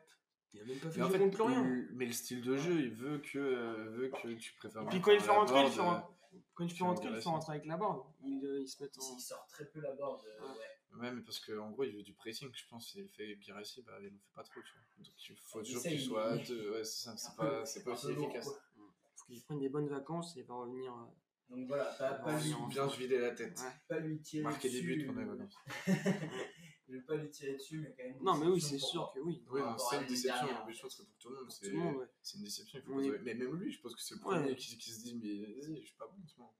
[0.53, 1.17] Il a même pas fait Mais en fait,
[1.63, 4.81] le- mais le style de jeu, il veut que, euh, veut que tu préfères.
[4.83, 6.09] Et puis quand il fait rentrer, il fait, euh, ren-
[6.55, 8.03] quand il fait rentrer, il fait rentrer avec la board.
[8.23, 9.15] Il, euh, il se met en.
[9.15, 10.25] Il sort très peu la board.
[10.25, 10.47] euh, Ouais.
[10.57, 11.01] ouais.
[11.01, 12.95] Ouais, mais parce qu'en gros, il veut du pressing, je pense.
[12.95, 14.81] Il fait Guirassy, bah, il en fait pas trop, tu vois.
[14.97, 16.71] Donc il faut Il toujours qu'il soit à il- deux.
[16.71, 18.45] Ouais, c'est pas, c'est pas un aussi efficace.
[18.45, 18.59] quoi.
[19.15, 20.91] Faut qu'il prenne des bonnes vacances et il va revenir.
[21.49, 23.59] Donc voilà, pas, pas, Ouais, lui, on- Bien se vider la tête.
[23.59, 23.71] Ouais.
[23.87, 24.95] pas lui tirer Marquer des dessus.
[24.97, 25.55] buts pendant les vacances.
[26.87, 28.17] Je vais pas lui tirer dessus, mais quand même.
[28.23, 29.43] Non, mais oui, c'est sûr que oui.
[29.51, 30.45] Oui, c'est une déception.
[30.45, 30.65] dernière.
[30.65, 32.07] Mais je pense que pour tout le monde, c'est ouais.
[32.35, 32.79] une déception.
[32.79, 34.35] il faut On soit- Mais même lui, je pense que c'est le Ouais.
[34.39, 36.55] premier qui, qui se dit Mais vas-y, je suis pas bon en ce moment.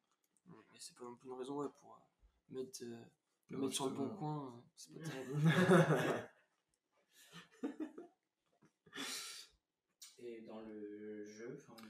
[0.71, 3.03] Mais c'est pas non plus une raison ouais, pour euh, mettre, euh,
[3.49, 4.53] le Non, mettre sur le bon coin.
[4.55, 5.41] euh, c'est pas terrible.
[10.21, 11.81] Et dans le jeu, enfin,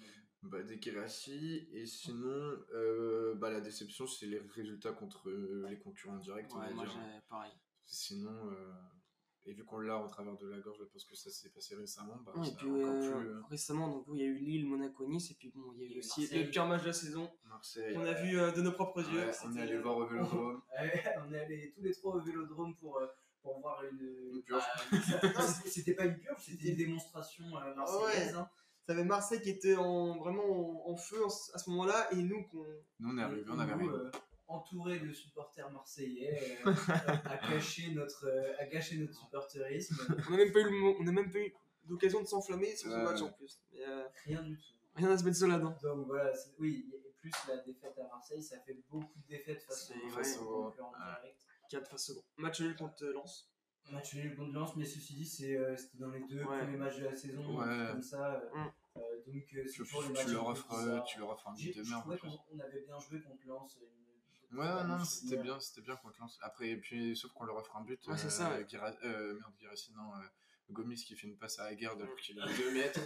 [0.44, 1.68] Bah, des Guirassy.
[1.74, 6.48] Et sinon, euh, bah, la déception, c'est les résultats contre euh, les concurrents directs.
[6.54, 6.94] on Ouais, va moi dire.
[6.94, 7.52] j'ai pareil.
[7.86, 8.72] Sinon, euh,
[9.46, 12.18] et vu qu'on l'a en travers de la gorge, parce que ça s'est passé récemment,
[12.26, 13.30] bah, Ouais, et c'est puis encore euh, plus.
[13.30, 15.86] euh, récemment, donc, il y a eu Lille, Monaco, Nice, et puis bon, il y
[15.94, 16.44] a eu aussi Marseille.
[16.46, 17.94] le pire match de la saison Marseille.
[17.94, 19.26] qu'on a vu euh, de nos propres yeux.
[19.26, 20.62] Ouais, on est allé voir au Vélodrome.
[20.80, 23.08] Ouais, on est allés tous les trois au vélodrome pour, euh,
[23.42, 24.00] pour voir une.
[24.36, 24.64] Une purge.
[24.94, 25.00] non,
[25.42, 28.36] c'était- c'était pas une purge, c'était une démonstration euh, marseillaise.
[28.36, 28.50] hein.
[28.90, 32.16] Ça avait Marseille qui était en, vraiment en, en feu en à ce moment-là, et
[32.16, 32.66] nous qu'on.
[33.00, 34.10] Nous, on est on avait euh,
[34.48, 36.74] entourés de supporters marseillais, euh,
[37.26, 39.96] à cacher notre, euh, à cacher notre supporterisme.
[40.28, 42.76] On n'a même pas eu, le mo- on a même pas eu d'occasion de s'enflammer
[42.76, 43.62] sur ce match en plus.
[43.72, 44.64] Mais, euh, Rien du tout.
[44.96, 45.78] rien à se mettre sur la dent.
[45.84, 49.86] Donc voilà, oui, et plus la défaite à Marseille, ça fait beaucoup de défaites face
[49.90, 50.64] C'est- aux face aux ouais.
[50.72, 51.06] concurrents Ouais.
[51.22, 51.38] directs.
[51.70, 53.52] 4 face au Match nul contre Lens.
[53.92, 56.58] Match nul contre Lens, mais ceci dit, c'est, euh, c'était dans les deux Ouais.
[56.60, 57.78] premiers matchs de la saison, un Ouais.
[57.78, 58.34] truc comme ça.
[58.36, 58.72] euh, Mm.
[58.98, 62.04] Euh, donc euh, c'est Tu, tu leur offres, tu leur offres un but de merde.
[62.52, 66.40] on avait bien joué contre Lens une- Ouais, non, c'était bien, c'était bien contre Lens.
[66.42, 68.00] Après, et puis, sauf qu'on leur offre un but.
[68.08, 68.66] Ouais, c'est ça, ouais.
[69.04, 70.12] Euh, merde, Guirassy, non.
[70.16, 70.26] euh,
[70.72, 73.00] Gomis qui fait une passe à Aguerd alors qu'il a 2 mètres.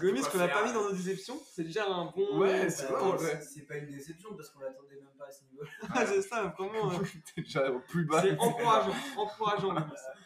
[0.00, 2.38] Gomis qu'on n'a pas mis dans nos déceptions, c'est déjà un bon.
[2.38, 5.44] Ouais, euh, c'est Bah, vrai, pas une déception parce qu'on l'attendait même pas à ce
[5.44, 5.62] niveau.
[5.94, 6.90] Ah, c'est ça, vraiment.
[7.00, 7.04] euh,
[7.36, 8.20] déjà au plus bas.
[8.22, 9.74] c'est encourageant, encourageant.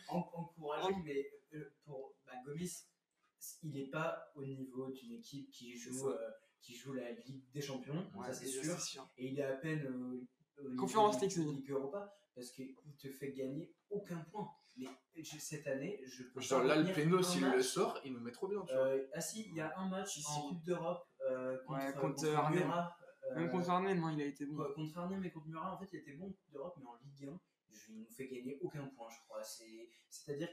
[0.09, 2.85] Encourageant, mais euh, pour bah, Gomis,
[3.63, 6.31] il n'est pas au niveau d'une équipe qui joue, euh,
[6.61, 9.09] qui joue la Ligue des Champions, Ouais, ça c'est sûr.
[9.17, 10.27] Et il est à peine euh,
[10.59, 10.77] au niveau
[11.13, 11.57] c'est la dit.
[11.57, 14.49] Ligue Europa parce qu'il te fait gagner aucun point.
[14.77, 14.89] Mais
[15.23, 18.19] je- cette année, je peux Genre pas là, le un s'il le sort, il nous
[18.21, 18.87] met trop bien, tu vois.
[18.87, 20.25] Euh, ah si, il y a un match si.
[20.27, 22.65] en Coupe d'Europe euh, contre, Ouais, contre contre Arnhem.
[22.65, 22.97] Murat.
[23.31, 24.57] euh, Même contre Arnhem, non, il a été bon.
[24.75, 26.97] contre Arnhem et contre Murat, en fait, il était bon en Coupe d'Europe, mais en
[27.05, 27.41] Ligue 1,
[27.71, 29.43] je- il nous fait gagner aucun point, je crois.
[29.45, 30.49] C'est- C'est-à-dire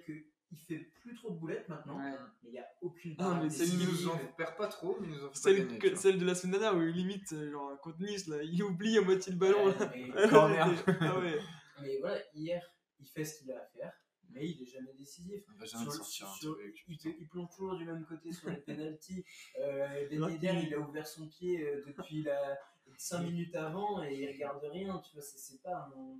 [0.55, 2.11] qu'il fait plus trop de boulettes maintenant, Ouais.
[2.43, 3.89] mais il n'y a aucune parade mais Il décisive.
[3.89, 5.95] nous en perd pas trop, mais il nous en fait pas Celle, gagner.
[5.95, 9.01] celle de la semaine dernière où limite, euh, genre contre Nice, là, il oublie à
[9.01, 9.65] moitié le ballon.
[9.67, 9.91] Ouais, là.
[9.95, 10.67] mais, Corner.
[11.01, 11.39] ah ouais.
[11.81, 12.61] mais voilà, hier,
[12.99, 13.93] il fait ce qu'il a à faire,
[14.29, 15.43] mais il est jamais décisif.
[15.55, 16.83] On va jamais Sur- sortir un sur- truc.
[16.87, 19.25] il, il plonge toujours du même côté sur les pénalties.
[19.59, 20.29] Euh, Ben.
[20.29, 22.57] Yedder, il a ouvert son pied euh, depuis la
[22.97, 24.99] 5 minutes avant et il regarde rien.
[24.99, 26.19] Tu vois, c'est- c'est pas un...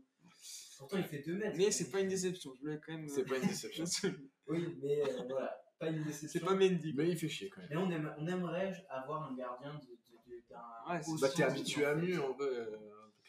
[0.82, 1.56] Pourtant, il fait 2 mètres.
[1.58, 3.08] Mais c'est pas une déception, je voulais quand même.
[3.08, 3.86] C'est pas une déception.
[4.48, 6.40] Oui, mais euh, voilà, pas une déception.
[6.40, 6.94] C'est pas Mendy.
[6.98, 7.70] Mais il fait chier quand même.
[7.70, 10.92] Mais on, aime- on aimerait avoir un gardien de, de- de- d'un.
[10.94, 12.48] Ouais, Bah, t'es habitué à mieux en vrai.
[12.48, 12.76] euh,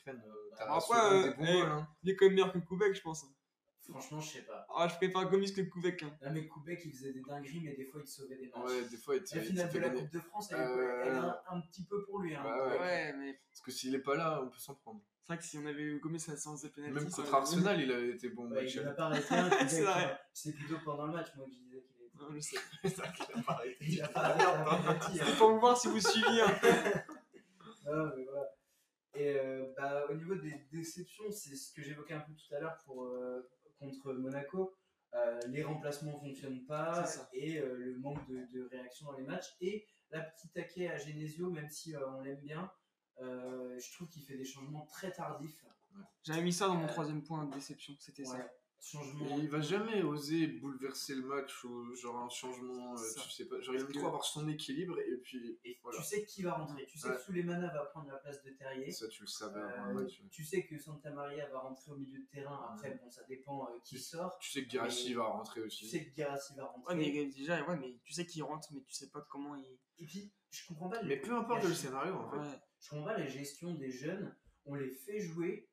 [0.08, 0.12] euh,
[0.56, 1.88] t'as Après, euh, des bons goals, hein.
[2.02, 3.26] Il est quand même meilleur que Koubek, je pense.
[3.88, 4.66] Franchement, je sais pas.
[4.74, 6.02] Ah, je préfère Gomis que Koubek.
[6.04, 6.16] Hein.
[6.22, 8.64] Là, mais Koubek, il faisait des dingueries, mais des fois, il te sauvait des matchs.
[8.70, 10.00] Ouais, des fois, il te La finale de la gagner.
[10.00, 12.34] Coupe de France, elle, est- Euh, elle est un, un petit peu pour lui.
[12.34, 12.78] Hein, ouais.
[12.78, 15.02] Ouais, mais Parce que s'il est pas là, on peut s'en prendre.
[15.22, 16.94] C'est vrai que si on avait eu Gomis à la séance de pénalty.
[16.94, 18.48] Même contre Arsenal, il avait été bon.
[18.48, 18.74] Ouais, match.
[18.74, 20.18] il n'a pas arrêté Koubek, C'est vrai.
[20.32, 22.18] C'est plutôt pendant le match, moi, que je disais qu'il était.
[22.18, 22.56] Non, je sais.
[22.82, 23.76] C'est ça qu'il a pas arrêté.
[23.80, 24.98] Il a pas arrêté hein.
[25.12, 26.68] C'était pour vous voir si vous suiviez un peu.
[27.84, 28.48] Non, mais voilà.
[29.14, 32.60] Et euh, bah, au niveau des déceptions, c'est ce que j'évoquais un peu tout à
[32.60, 33.50] l'heure pour, euh,
[33.80, 34.72] contre Monaco.
[35.14, 39.24] Euh, les remplacements ne fonctionnent pas et euh, le manque de, de réaction dans les
[39.24, 39.54] matchs.
[39.60, 42.70] Et la petite taquet à Genesio, même si euh, on l'aime bien,
[43.20, 45.64] euh, je trouve qu'il fait des changements très tardifs.
[46.24, 48.48] J'avais mis ça dans mon Euh, troisième point de déception, c'était Ouais, ça.
[48.94, 53.44] Et il va jamais oser bouleverser le match ou genre un changement, euh, tu sais
[53.46, 53.60] pas.
[53.60, 55.98] Genre il aime trop avoir son équilibre et puis Et voilà.
[55.98, 56.84] tu sais qui va rentrer.
[56.86, 57.14] Tu sais Ouais.
[57.14, 58.90] que Souleymana va prendre la place de Terrier.
[58.90, 60.20] Ça tu le savais Euh, avant le match.
[60.20, 60.28] ouais.
[60.32, 62.70] tu sais que Santa Maria va rentrer au milieu de terrain.
[62.72, 64.36] Après, bon, ça dépend euh, qui sort.
[64.40, 65.88] Tu sais que Guirassy Mais- va rentrer Tu aussi.
[65.88, 66.20] sais que
[66.56, 66.94] va rentrer.
[66.94, 69.78] Ouais, mais déjà, ouais, mais tu sais qu'il rentre, mais tu sais pas comment il.
[69.98, 71.00] Et puis, je comprends pas.
[71.04, 72.60] Mais peu importe le scénario en fait.
[72.82, 74.34] Je comprends pas la gestion des jeunes.
[74.66, 75.68] On les fait jouer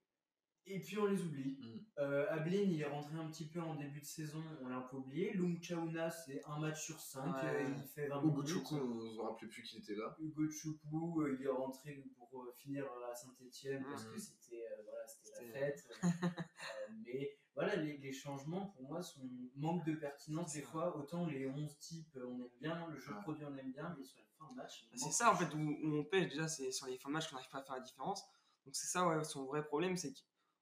[0.65, 1.57] et puis on les oublie.
[1.61, 1.79] Mm.
[1.99, 4.81] Euh, Ablin, il est rentré un petit peu en début de saison, on l'a un
[4.81, 5.33] peu oublié.
[5.33, 7.65] Lung Chauna, c'est un match sur 5, Ouais.
[7.67, 8.45] il fait 20 Hugo.
[8.45, 10.15] Choukou, on se rappelait plus qu'il était là.
[10.19, 14.13] Hugo Choukou, euh, il est rentré pour euh, finir à Saint-Etienne parce Mhm.
[14.13, 15.87] que c'était euh, voilà, c'était la fête.
[16.69, 19.21] Euh, mais voilà, les, les changements pour moi sont
[19.55, 20.71] manque de pertinence C'est des ça.
[20.71, 20.97] fois.
[20.97, 23.21] Autant les 11 types, euh, on aime bien, le jeu Ouais.
[23.21, 24.87] produit, on aime bien, mais sur les fins de match.
[24.95, 27.27] C'est ça en fait où, où on pêche déjà, c'est sur les fins de match
[27.29, 28.23] qu'on n'arrive pas à faire la différence.
[28.65, 30.13] Donc c'est ça ouais, son vrai problème, c'est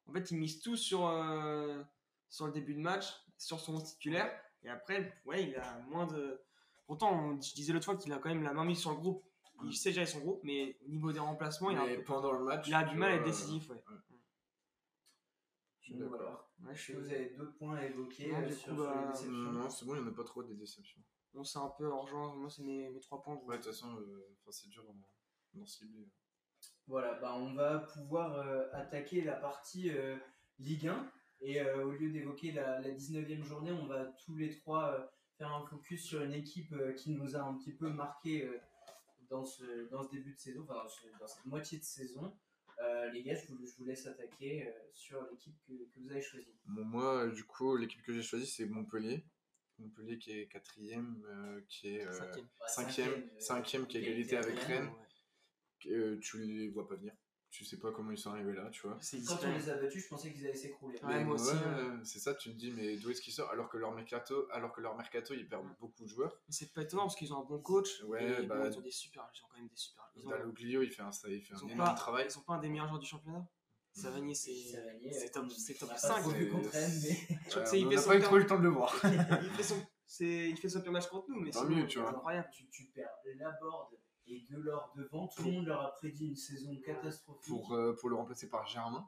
[0.06, 1.84] qu'en fait il mise tout sur, euh,
[2.30, 3.06] sur le début de match,
[3.38, 4.32] sur son titulaire,
[4.64, 6.42] et après ouais il a moins de.
[6.88, 8.98] Pourtant on- je disais l'autre fois qu'il a quand même la main mise sur le
[8.98, 9.24] groupe,
[9.64, 12.04] il sait gérer son groupe, mais au niveau des remplacements il a, un Mais peu-
[12.04, 13.70] pendant le match, il a du mal à être décisif.
[13.70, 13.84] Ouais.
[15.94, 16.18] Donc, d'accord.
[16.20, 16.34] voilà.
[16.34, 18.70] Ouais, je Est-ce suis- que vous avez d'autres points à évoquer Non, euh, du sur,
[18.70, 20.56] coup, sur les bah, déceptions Non, c'est bon, il n'y en a pas trop des
[20.56, 21.02] déceptions.
[21.34, 23.36] Bon, c'est un peu urgent, moi c'est mes, mes trois points.
[23.46, 26.10] Ouais, de toute façon, euh, enfin, c'est dur d'en- cibler.
[26.88, 29.92] Voilà, bah on va pouvoir euh, attaquer la partie
[30.60, 31.12] Ligue 1.
[31.42, 35.64] Et au lieu d'évoquer la, la 19e journée, on va tous les trois faire un
[35.68, 38.50] focus sur une équipe qui nous a un petit peu marqué
[39.30, 42.36] dans, ce, dans ce début de saison, enfin dans, ce- dans cette moitié de saison.
[42.80, 46.12] Euh, les gars, je vous, je vous laisse attaquer euh, sur l'équipe que, que vous
[46.12, 46.56] avez choisie.
[46.66, 49.26] Bon, moi, du coup, l'équipe que j'ai choisie, c'est Montpellier.
[49.80, 52.46] Montpellier qui est quatrième, euh, qui est euh, Cinquième.
[52.46, 54.86] Ouais, cinquième, euh, cinquième qui est égalité avec Rennes.
[54.86, 55.92] Rennes.
[55.92, 57.14] Euh, tu les vois pas venir.
[57.58, 58.96] Tu sais pas comment ils sont arrivés là, tu vois.
[59.02, 61.00] C'est Quand on les a battus, je pensais qu'ils allaient s'écrouler.
[61.02, 63.52] Ouais, Mais moi aussi, ouais, c'est ça, tu te dis, mais d'où est-ce qu'ils sortent?
[63.52, 66.38] Alors que leur mercato, alors que leur mercato, ils perdent beaucoup de joueurs.
[66.48, 68.04] Mais C'est pas étonnant parce qu'ils ont un bon coach.
[68.04, 70.04] Ouais, et bah, bon, ils ont des super, ils ont quand même des super.
[70.16, 72.26] Ils ont, Dalloglio, il fait un, il fait ils un ont énorme pas, travail.
[72.28, 73.48] ils sont pas un des meilleurs joueurs du championnat?
[73.92, 75.48] Savanier, c'est Savanier, c'est euh, top,
[75.80, 76.08] top on n'a 5.
[76.14, 77.96] Pas trop vu c'est- contre Rennes, mais Je crois que Ouais, c'est- il on fait
[77.96, 78.94] n'a son pas eu trop eu le temps de le voir.
[79.42, 79.64] il, fait
[80.70, 82.12] son, pire match contre nous, mais Tant sinon, mieux, tu vois.
[82.12, 82.50] c'est incroyable.
[82.52, 83.98] tu, perds Laborde
[84.28, 85.28] et Delors devant.
[85.28, 87.48] Tout le monde leur a prédit une saison catastrophique.
[87.48, 89.08] Pour, euh, pour le remplacer par Germain.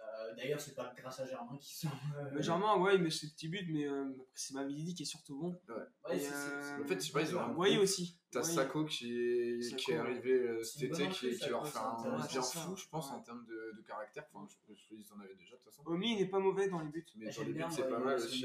[0.00, 1.88] Euh, D'ailleurs, c'est pas grâce à Germain qu'ils sont.
[2.16, 4.04] euh, Mais Germain, ouais, il met ses petits buts, mais euh,
[4.34, 5.60] c'est Mavididi qui est surtout bon.
[5.68, 7.78] ouais, et, c'est- c'est- euh, c'est- En fait, je sais pas, ils ont un Voyez
[7.78, 8.20] aussi.
[8.30, 8.42] T'as.
[8.42, 12.26] Sako qui est, Sako, qui est arrivé euh, cet été, qui, qui leur fait un
[12.26, 13.16] bien fou, je pense, Ouais.
[13.16, 14.24] en termes de, de caractère.
[14.32, 15.82] Enfin, je, je, ils en avaient déjà de toute façon.
[15.86, 17.06] Omi, il n'est pas mauvais dans les buts.
[17.16, 18.44] Mais Bah, dans les buts, c'est pas mal aussi.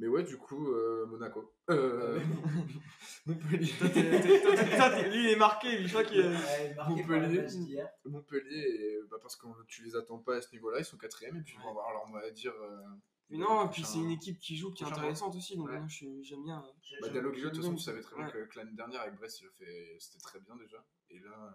[0.00, 1.52] Mais ouais, du coup, euh, Monaco.
[1.68, 2.18] Euh,
[3.26, 3.70] Montpellier.
[3.78, 5.76] Toi, t'es- t'es- toi, t'es- toi, t'es- lui, il est marqué.
[5.76, 7.42] lui, Je crois qu'il est- Ouais, marqué par le Montpellier.
[7.42, 7.88] match d'hier.
[8.06, 11.36] Montpellier, et, bah, parce que tu les attends pas à ce niveau-là, ils sont quatrième
[11.36, 11.70] et puis ils vont Ouais.
[11.72, 12.54] avoir leur mot à dire.
[12.62, 12.80] euh,
[13.28, 15.54] Mais non, et puis c'est une équipe qui joue, qui est intéressante aussi.
[15.56, 15.78] Donc Ouais.
[15.78, 16.58] moi, je- j'aime bien.
[16.64, 18.32] euh, Bah, de toute façon, tu savais très bien Ouais.
[18.32, 19.96] que, que l'année dernière avec Brest, il a fait...
[20.00, 20.82] c'était très bien déjà.
[21.10, 21.50] Et là, euh,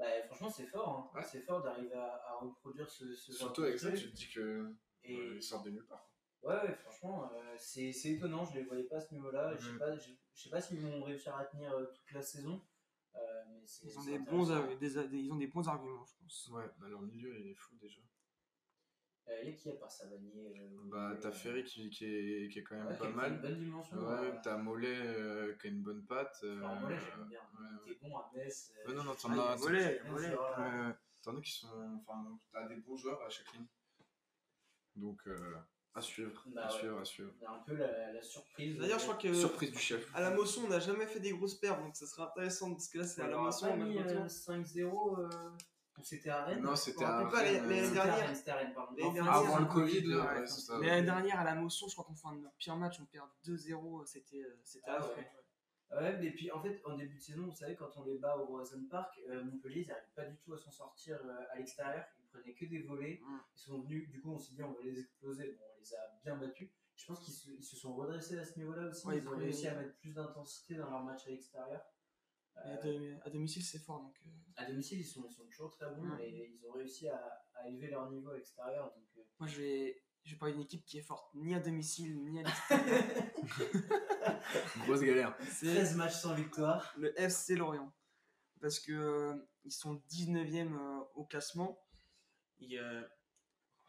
[0.00, 1.10] Bah, franchement, c'est fort.
[1.14, 1.18] hein.
[1.18, 1.24] Ouais.
[1.30, 4.00] C'est fort d'arriver à, à reproduire ce, ce genre surtout de avec ça, truc.
[4.02, 4.66] tu te dis que
[5.04, 6.10] Et euh, ils sortent de nulle part.
[6.44, 8.44] Ouais, ouais, franchement, euh, c'est c'est étonnant.
[8.44, 9.54] Je les voyais pas à ce niveau-là.
[9.56, 9.78] Je sais Mhm.
[9.78, 12.62] pas, je, je sais pas s'ils vont réussir à tenir euh, toute la saison.
[13.16, 16.14] Euh, mais c'est- Ils ont des bons, des, des- ils ont des bons arguments, je
[16.20, 16.48] pense.
[16.52, 18.00] Ouais, bah, leur milieu, il est fou déjà.
[19.28, 22.04] Euh, Il y a qui à part Savanier euh, Bah, t'as euh, Ferry qui, qui,
[22.04, 23.40] est, qui est quand même ouais, pas qui a une mal.
[23.40, 23.96] bonne dimension.
[23.96, 26.36] Ouais, t'as Mollet euh, qui a une bonne patte.
[26.44, 27.40] euh, alors, Mollet, j'aime bien.
[27.40, 28.74] ouais, Il était bon à Metz.
[28.84, 29.56] euh, Ouais, non, non, t'en as.
[29.56, 30.34] Mollet, Mollet.
[31.22, 32.00] T'en as qui sont.
[32.06, 33.66] Enfin, t'as des bons joueurs à chaque ligne.
[34.96, 35.56] Donc, euh,
[35.94, 36.78] à suivre, Bah à ouais.
[36.78, 37.30] suivre, à suivre.
[37.38, 38.78] C'est un peu la, la surprise.
[38.78, 40.06] D'ailleurs, je crois que Surprise du chef.
[40.14, 42.88] à la motion, on n'a jamais fait des grosses perfs, donc ça sera intéressant parce
[42.88, 43.68] que là, c'est à la On motion.
[43.78, 44.26] je mis me euh, retourne.
[44.26, 45.20] 5-0.
[45.20, 45.28] euh,
[46.02, 47.16] C'était à Rennes Non, c'était me à.
[47.18, 49.14] rappelle pas, les- Rennes, les euh, C'était à Rennes, c'était à Rennes, pardon.
[49.28, 50.20] Avant le c'est Covid, ouais.
[50.20, 50.78] ouais, c'est ça.
[50.80, 52.98] Mais l'année dernière, à la motion, je crois qu'on fait un de nos pires matchs,
[53.00, 55.22] on perd 2-0, c'était euh, c'était Ah affreux.
[55.92, 55.96] Ouais.
[55.98, 58.36] Ouais, mais puis en fait, en début de saison, vous savez, quand on les bat
[58.36, 61.58] au Roison Park, euh, Montpellier, ils n'arrivent pas du tout à s'en sortir euh, à
[61.58, 62.04] l'extérieur.
[62.18, 63.20] Ils prenaient que des volets.
[63.22, 63.38] Mm.
[63.54, 65.52] Ils sont venus, du coup, on s'est dit, on va les exploser.
[65.58, 66.70] Bon, on les a bien battus.
[66.96, 69.06] Je pense qu'ils se, ils se sont redressés à ce niveau-là aussi.
[69.06, 71.84] Ouais, ils ont réussi à mettre plus d'intensité dans leur match à l'extérieur.
[72.66, 74.00] Euh, à, domicile, c'est fort.
[74.02, 74.16] Donc,
[74.56, 76.20] à domicile, ils sont, ils sont toujours très bons Mm.
[76.20, 77.20] et ils ont réussi à,
[77.54, 78.94] à élever leur niveau à l'extérieur.
[78.94, 82.22] Donc, moi, je vais, je vais parler d'une équipe qui est forte ni à domicile
[82.24, 83.04] ni à l'extérieur.
[84.86, 85.36] Grosse galère.
[85.50, 86.92] c'est 13 matchs sans victoire.
[86.98, 87.92] le FC Lorient.
[88.60, 91.78] Parce que euh, ils sont 19e euh, au classement.
[92.60, 93.02] Et, euh,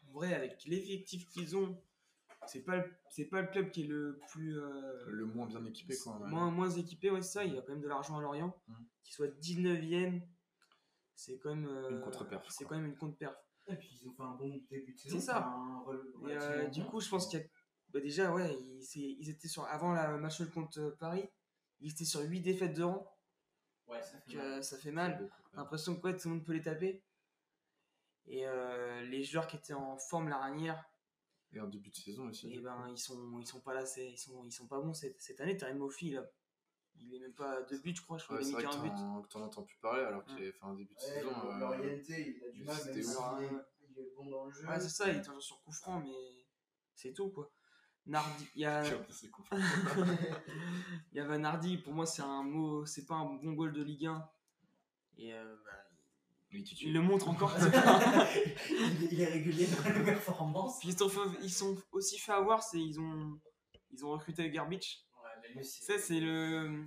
[0.08, 1.80] en vrai, avec l'effectif qu'ils ont,
[2.46, 4.58] c'est pas, le- c'est pas le club qui est le plus.
[4.58, 6.18] euh, Le moins bien équipé, quoi.
[6.20, 6.28] ouais.
[6.28, 7.44] moins, moins équipé, ouais, c'est ça.
[7.44, 8.54] Il y a quand même de l'argent à Lorient.
[8.68, 8.86] Mhm.
[9.02, 10.20] Qu'il soit 19e,
[11.14, 11.66] c'est quand même.
[11.66, 13.34] euh, Une contre-perf, C'est quand même une contre-perf.
[13.68, 15.18] Et puis, ils ont fait un bon début de saison.
[15.18, 15.44] C'est ça.
[15.46, 15.84] un
[16.28, 17.46] Et euh, du coup, je pense qu'il y a.
[17.88, 18.56] bah, déjà, ouais,
[18.94, 19.64] ils, étaient sur.
[19.64, 21.28] Avant la match contre euh, Paris,
[21.80, 23.12] ils étaient sur 8 défaites de rang.
[23.88, 24.46] Ouais, ça fait Donc, mal.
[24.58, 25.16] euh, ça fait mal.
[25.18, 25.30] J'ai ouais.
[25.54, 27.02] l'impression que ouais, tout le monde peut les taper.
[28.26, 30.84] Et euh, les joueurs qui étaient en forme l'arrière,
[31.52, 32.52] Et en début de saison aussi.
[32.52, 34.94] et ben, ils, sont, ils sont pas là, c'est- ils sont, ils sont pas bons
[34.94, 35.56] cette, cette année.
[35.56, 36.24] T'as Mofi, là.
[37.00, 38.18] Il est même pas deux buts, je crois.
[38.18, 38.90] Je crois Ouais, qu'il a mis qu'un but.
[38.90, 41.30] t'en que t'en entends plus parler alors qu'il fait un début de Ouais, saison.
[41.50, 44.66] euh, L'orienté, il a du mal, même il est bon dans le jeu.
[44.66, 46.46] Ouais, c'est ça, il est toujours sur coup franc, mais
[46.94, 47.50] c'est tout, quoi.
[48.06, 48.84] Nardi, il y a,
[51.12, 53.72] il y a Van Hardy, pour moi, c'est un mot, c'est pas un bon goal
[53.72, 54.28] de Ligue 1.
[55.18, 55.70] Et euh, bah,
[56.52, 57.52] Il le montre encore.
[58.70, 60.78] il, est- il est régulier dans les performances.
[60.78, 61.10] Puis ils sont,
[61.42, 63.40] ils sont aussi fait avoir, c'est ils ont,
[63.92, 65.05] ils ont recruté Garbage.
[65.62, 66.84] Ça, c'est le.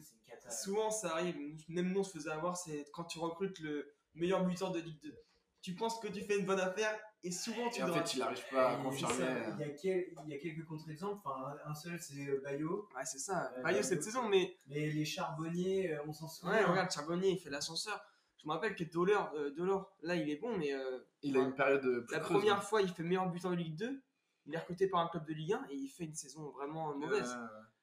[0.50, 1.36] Souvent, ça arrive,
[1.68, 5.00] même nous on se faisait avoir, c'est quand tu recrutes le meilleur buteur de Ligue
[5.04, 5.14] 2.
[5.62, 8.20] Tu penses que tu fais une bonne affaire et souvent tu Et en fait, il
[8.20, 9.14] n'arrive pas à confirmer.
[9.14, 11.20] ça, Il y, a quel- il y a quelques contre-exemples.
[11.26, 12.88] Enfin, un seul, c'est euh, Bayo.
[12.96, 13.52] Ouais, c'est ça.
[13.58, 14.56] Euh, Bayo cette saison, mais.
[14.68, 16.54] Mais les charbonniers, euh, on s'en souvient.
[16.54, 18.00] Ouais, regarde, Charbonnier, il fait l'ascenseur.
[18.42, 20.74] Je me rappelle que Dollar, euh, Dollar, là, il est bon, mais.
[20.74, 22.62] euh, Il a une période plus la creuse, première hein.
[22.62, 24.02] fois, il fait meilleur buteur de Ligue 2.
[24.46, 26.96] Il est recruté par un club de Ligue 1 et il fait une saison vraiment
[26.96, 27.38] mauvaise.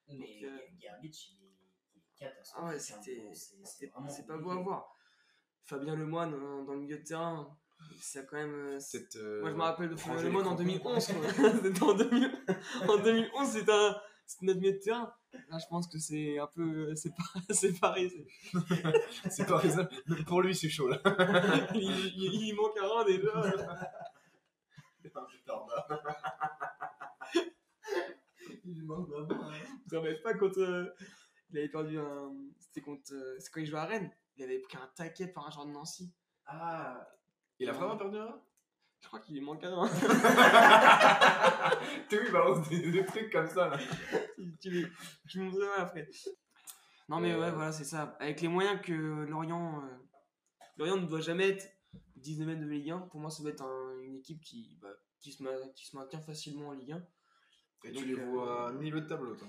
[0.08, 1.56] Mais Donc, euh, Garbage, il est,
[1.94, 2.62] il est catastrophique.
[2.64, 2.78] Ah ouais, hein.
[2.78, 3.22] c'était
[4.08, 4.92] c'est- pas beau à voir.
[5.64, 7.56] Fabien Lemoine euh, dans le milieu de terrain,
[8.00, 8.54] ça quand même.
[8.54, 8.78] euh,
[9.16, 10.62] euh, Moi je me rappelle de Fabien Lemoine en crampons.
[10.62, 11.06] 2011.
[11.06, 11.14] quoi.
[11.62, 12.44] C'était en, 2000
[12.88, 13.96] en 2011, c'était un-
[14.42, 15.12] notre milieu de terrain.
[15.50, 16.94] Là, je pense que c'est un peu.
[16.94, 17.24] C'est pas...
[17.50, 18.26] c'est pareil.
[19.30, 19.90] c'est- raisonnable.
[20.06, 21.00] Même pour lui, c'est chaud là.
[21.74, 23.52] il, il- il manque un rein déjà.
[28.64, 29.50] Il manque vraiment.
[29.50, 29.75] hein.
[29.90, 30.60] Vous pas contre.
[30.60, 30.94] euh,
[31.50, 32.32] Il avait perdu un.
[32.58, 33.12] C'était contre.
[33.12, 34.10] euh, C'est quand il jouait à Rennes.
[34.36, 36.12] Il avait pris un taquet par un joueur de Nancy.
[36.46, 37.08] Ah,
[37.58, 38.40] Il a vraiment perdu un
[39.00, 39.88] Je crois qu'il lui manque un rein.
[42.08, 43.78] T'as vu, il balance des, des trucs comme ça là.
[44.36, 44.92] tu, tu,
[45.28, 46.08] tu me montreras après.
[47.08, 48.16] Non mais Euh, ouais, voilà, c'est ça.
[48.20, 49.82] Avec les moyens que Lorient...
[49.84, 49.96] euh,
[50.76, 51.66] Lorient ne doit jamais être
[52.16, 52.98] 19 de Ligue 1.
[53.10, 54.88] Pour moi, ça doit être un- une équipe qui, bah,
[55.20, 57.06] qui, se ma- qui se maintient facilement en Ligue 1.
[57.84, 59.48] Et Donc, tu les euh, vois milieu de tableau, toi.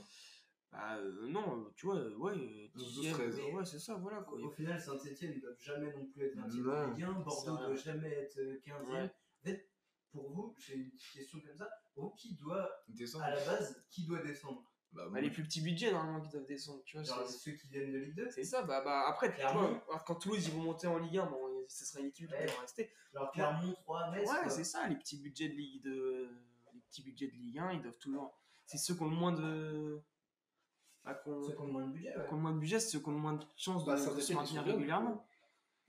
[0.71, 3.39] Bah euh, non, euh, tu vois, euh, ouais, euh, 12, dixième, 13.
[3.39, 4.38] euh, ouais, c'est ça, voilà quoi.
[4.38, 6.88] au final, Saint-Etienne ne doivent jamais non plus être 20 e Non.
[6.89, 7.11] de Ligue 1.
[7.21, 9.03] Bordeaux ne doit jamais être 15 e Ouais.
[9.03, 9.69] En fait,
[10.11, 11.69] pour vous, j'ai une petite question comme ça.
[11.93, 13.23] Pour vous, qui doit, Descendre.
[13.23, 14.61] à la base, qui doit descendre?
[14.91, 16.84] Bah, Bah, les plus petits budgets, normalement, qui doivent descendre.
[16.86, 18.30] Tu vois, Genre ceux qui viennent de Ligue 2.
[18.30, 18.61] c'est ça.
[18.63, 22.01] Bah, bah, après, vois, quand Toulouse ils vont monter en Ligue 1, bon, ce sera
[22.01, 22.45] une équipe qui Ouais.
[22.45, 22.91] va rester.
[23.13, 24.30] Genre Clermont, 3, Metz.
[24.30, 26.30] Ouais, c'est ça, les petits budgets de Ligue de...
[26.88, 28.40] les petits budgets de Ligue 1, ils doivent toujours.
[28.66, 30.02] C'est ceux qui ont le moins de.
[31.04, 32.12] Ah, qu'on- Ceux qui ont le moins de budget.
[32.12, 32.28] qui Ouais.
[32.30, 33.96] ont le moins de budget, c'est ceux qui ont le moins de chances de, Bah,
[33.96, 35.26] de se maintenir régulièrement.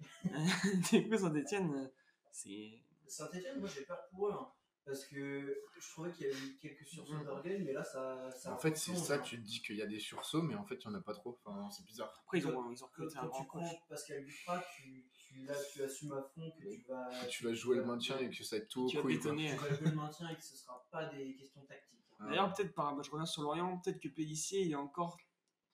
[0.93, 1.91] Du coup, Saint-Etienne,
[2.31, 2.83] c'est.
[3.07, 4.33] Saint-Etienne, moi j'ai peur pour eux.
[4.33, 4.49] hein,
[4.85, 7.25] parce que je trouvais qu'il y avait eu quelques sursauts Mm.
[7.25, 8.31] d'organes, mais là ça.
[8.31, 9.19] ça En fait, c'est ça, hein.
[9.21, 11.03] tu te dis qu'il y a des sursauts, mais en fait, il n'y en a
[11.03, 11.37] pas trop.
[11.45, 12.15] Enfin, c'est bizarre.
[12.23, 13.63] Après, ils ont, ils ont recruté un quand grand tu coach.
[13.65, 17.26] prends Pascal Duprat, tu, tu, là, tu assumes à fond que tu vas.
[17.29, 19.18] tu vas jouer le maintien et que ça va être tout au Tu vas couille,
[19.20, 19.33] quoi.
[19.33, 19.51] bétonner.
[19.57, 21.99] Tu vas jouer le maintien et que ce sera pas des questions tactiques.
[22.12, 22.16] hein.
[22.20, 22.29] Ah.
[22.31, 25.18] D'ailleurs, peut-être, par, bah, je reviens sur Lorient, peut-être que Pellissier il est encore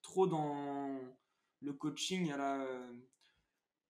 [0.02, 1.00] trop dans
[1.60, 2.62] le coaching à la.
[2.62, 2.92] euh,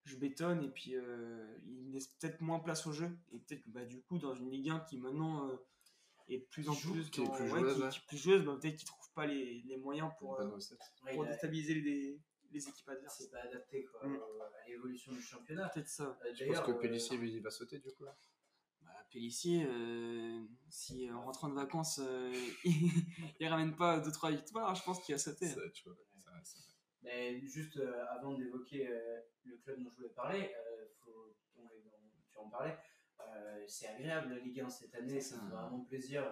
[0.05, 3.09] je bétonne et puis euh, il laisse peut-être moins place au jeu.
[3.31, 5.55] Et peut-être que bah, du coup, dans une Ligue 1 qui maintenant euh,
[6.29, 7.89] est de plus en joue, plus, qui est plus ouais, joueuse, qui- ouais.
[7.89, 10.47] qui est plus joueuse, bah, peut-être qu'il trouve pas les, les moyens pour, euh,
[11.13, 12.21] pour déstabiliser les,
[12.55, 13.17] les équipes adverses.
[13.19, 14.15] c'est pas adapté quoi, Mm.
[14.15, 15.69] euh, à l'évolution du championnat.
[15.69, 16.17] Peut-être ça.
[16.25, 18.05] Euh, Je pense que euh, Pellissier, il va sauter du coup.
[18.05, 18.17] là.
[18.81, 22.31] Bah, Pellissier, euh, si en rentrant de vacances, euh,
[22.63, 22.91] il,
[23.39, 25.47] il ramène pas 2-3 victoires, je pense qu'il va sauter.
[25.47, 25.97] Ça, tu vois,
[26.43, 26.59] ça- ça-
[27.01, 31.35] Mais juste euh, avant d'évoquer euh, le club dont je voulais parler, euh, faut,
[32.31, 32.77] tu en parlais,
[33.19, 36.23] euh, c'est agréable la Ligue 1 cette année, ça fait vraiment plaisir.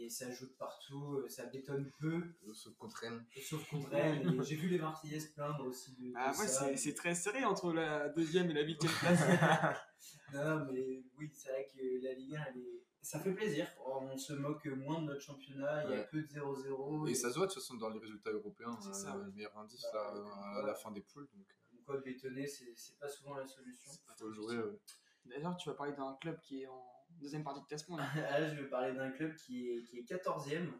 [0.00, 2.22] Euh, et ça joue de partout, euh, ça bétonne peu,
[2.52, 3.24] Sauf contre Rennes.
[3.36, 4.38] et sauf contre Rennes.
[4.40, 7.44] et J'ai vu les Marseillais se plaindre aussi de, de Ah ouais, c'est- très serré
[7.44, 9.20] entre la deuxième et la huitième place.
[10.32, 12.82] Non, mais oui, c'est vrai que la Ligue 1, elle est...
[13.02, 13.66] ça fait plaisir.
[13.84, 17.08] On se moque moins de notre championnat, il y a peu de 0-0.
[17.10, 19.30] Et ça se voit de toute façon dans les résultats européens, C'est euh, ça, le
[19.32, 20.66] meilleur indice Bah, là, donc, à voilà.
[20.68, 21.28] la fin des poules.
[21.34, 23.90] Donc, Donc, quoi, bétonner, c'est pas souvent la solution.
[23.92, 24.54] il faut jouer.
[24.56, 24.80] euh,
[25.26, 26.86] D'ailleurs, tu vas parler d'un club qui est en
[27.18, 27.96] deuxième partie de classement.
[27.96, 28.08] là.
[28.16, 30.70] Là, je vais parler d'un club qui est, qui est 14e,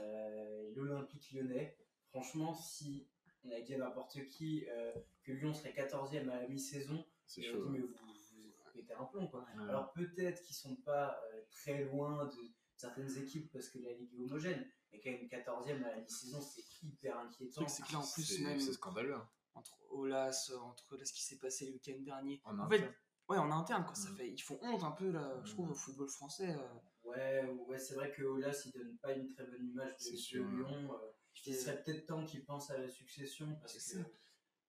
[0.00, 1.76] euh, l'Olympique lyonnais.
[2.10, 3.08] Franchement, si
[3.44, 7.42] on a dit à n'importe qui euh, que Lyon serait 14e à la mi-saison, C'est
[7.42, 7.64] il chaud.
[7.64, 9.28] dit, mais vous, vous pétez un plomb.
[9.28, 9.46] Quoi.
[9.56, 9.62] Ouais.
[9.68, 12.40] Alors peut-être qu'ils sont pas euh, très loin de
[12.76, 16.40] certaines équipes parce que la Ligue est homogène, mais quand même 14e à la mi-saison,
[16.40, 17.66] c'est hyper inquiétant.
[17.68, 19.14] c'est que là, en plus, C'est- même c'est scandaleux.
[19.14, 19.28] hein.
[19.54, 22.40] entre Olas, entre là, ce qui s'est passé le week-end dernier.
[22.44, 22.88] En, En fait.
[23.28, 24.16] Ouais, en interne, quoi, ça Mm.
[24.16, 26.54] fait, ils font honte un peu, là, je trouve, au football français.
[26.56, 30.16] euh, Ouais, ouais c'est vrai que Olas, il donne pas une très bonne image de,
[30.16, 30.50] sûr, hein.
[30.56, 30.92] Lyon.
[30.92, 30.96] euh,
[31.34, 33.98] qui il serait peut-être temps qu'il pense à la succession parce que ça.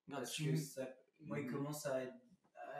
[0.10, 0.88] Parce que ça,
[1.22, 1.52] moi, il Mhm.
[1.54, 2.14] commence à être.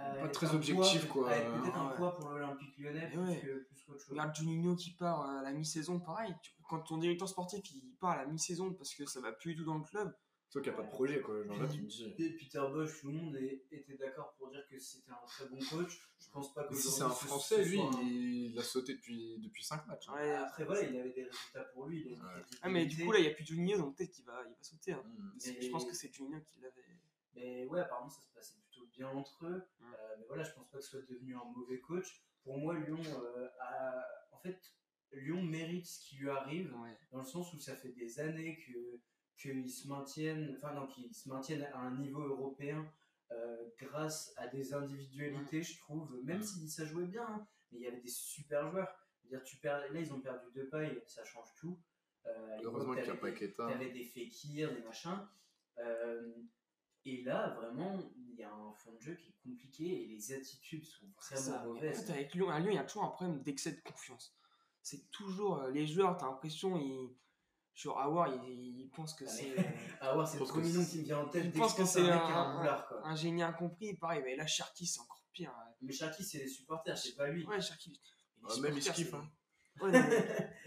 [0.02, 1.36] à Pas être très un objectif, poids- quoi.
[1.36, 1.96] être peut-être un Ouais.
[1.98, 3.40] poids pour l'Olympique lyonnais plus ouais.
[3.42, 4.10] que- plus qu'autre chose.
[4.12, 6.34] Regarde Juninho qui part à la mi-saison, pareil.
[6.70, 9.62] Quand ton directeur sportif il part à la mi-saison parce que ça va plus du
[9.62, 10.16] tout dans le club,
[10.50, 11.44] Sauf qu'il n'y a pas de projet, quoi.
[11.44, 12.14] Genre là, tu dis.
[12.18, 15.46] Et Peter Bosch, tout le monde est- était d'accord pour dire que c'était un très
[15.48, 16.02] bon coach.
[16.18, 17.80] Je pense pas que Mais si c'est un Français, lui,
[18.52, 20.10] il a sauté depuis, depuis 5 matchs.
[20.10, 20.14] hein.
[20.16, 22.04] Ouais, Après, voilà, il avait des résultats pour lui.
[22.08, 22.44] Il Ouais.
[22.64, 24.50] Ah, mais du coup, là, il n'y a plus Juninho, donc peut-être qu'il va, il
[24.50, 24.94] va sauter.
[24.94, 25.04] hein.
[25.06, 25.32] Mm.
[25.46, 26.84] Mais- Je pense que c'est Juninho qui l'avait.
[27.36, 29.64] Mais ouais, apparemment, ça se passait plutôt bien entre eux.
[29.80, 29.84] Mm.
[29.86, 32.24] Euh, mais voilà, je pense pas que ce soit devenu un mauvais coach.
[32.44, 34.04] Pour moi, Lyon euh, a.
[34.32, 34.60] En fait,
[35.14, 36.74] Lyon mérite ce qui lui arrive.
[36.82, 36.98] Ouais.
[37.12, 39.00] dans le sens où ça fait des années que
[39.40, 42.86] qu'ils se maintiennent, enfin non, qu'ils se maintiennent à un niveau européen
[43.32, 47.84] euh, grâce à des individualités, je trouve, même si ça jouait bien, hein, mais il
[47.84, 48.90] y avait des super joueurs.
[49.18, 51.80] Je veux dire, tu perds, là, ils ont perdu deux pailles, ça change tout.
[52.26, 53.68] Euh, Heureusement qu'il n'y a pas des- Keita.
[53.68, 55.28] T'avais des Fekir, des machins.
[55.78, 56.34] Euh,
[57.06, 60.34] et là, vraiment, il y a un fond de jeu qui est compliqué et les
[60.34, 61.62] attitudes sont vraiment ça.
[61.64, 62.06] En mauvaises.
[62.06, 64.36] fait, avec Lyon, à Lyon, il y a toujours un problème d'excès de confiance.
[64.82, 67.16] C'est toujours euh, les joueurs, t'as l'impression, ils.
[67.76, 69.56] Genre, Awar, il, il pense que Ah, c'est.
[69.56, 69.56] ouais,
[70.26, 71.46] c'est le pense premier nom qui me vient en tête.
[71.46, 72.58] Il dès que pense je que pense à c'est un mec qui a un- un
[72.60, 73.02] boulard, quoi.
[73.08, 75.52] un génie incompris, pareil, mais là, Cherki, c'est encore pire.
[75.58, 75.72] hein.
[75.82, 77.46] Mais Cherki, c'est les supporters, c'est pas lui.
[77.46, 78.00] Ouais, Cherki.
[78.48, 79.30] Ah, même il se kiffe, hein.
[79.82, 79.92] Ouais,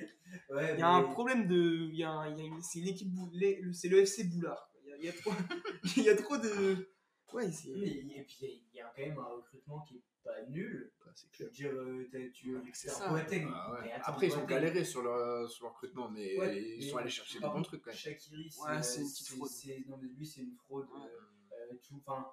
[0.50, 1.88] Ouais, Il y a un problème de.
[1.90, 3.12] il Y a, y a une- c'est une équipe.
[3.12, 3.30] bou-
[3.72, 4.70] C'est le FC Boulard.
[4.82, 5.30] Il y a, il y a trop.
[5.96, 6.91] il y a trop de.
[7.34, 7.70] Ouais, c'est.
[7.70, 10.02] Mais- et puis il y a- il y, a quand même un recrutement qui est
[10.24, 10.92] pas nul.
[11.04, 13.08] Bah, c'est Je veux dire, euh, tu ça.
[13.08, 13.48] Boateng.
[13.52, 13.92] Ah ouais.
[14.04, 17.10] Après, ils ont galéré sur leur, sur leur recrutement, mais Ouais, ils mais sont allés
[17.10, 17.98] chercher des bons trucs quand même.
[17.98, 19.48] C'est Ouais, c'est une euh, petite fraude.
[19.48, 20.86] c'est- Non, mais lui, c'est une fraude.
[20.90, 21.00] Ouais.
[21.00, 22.26] euh, euh, tout, enfin,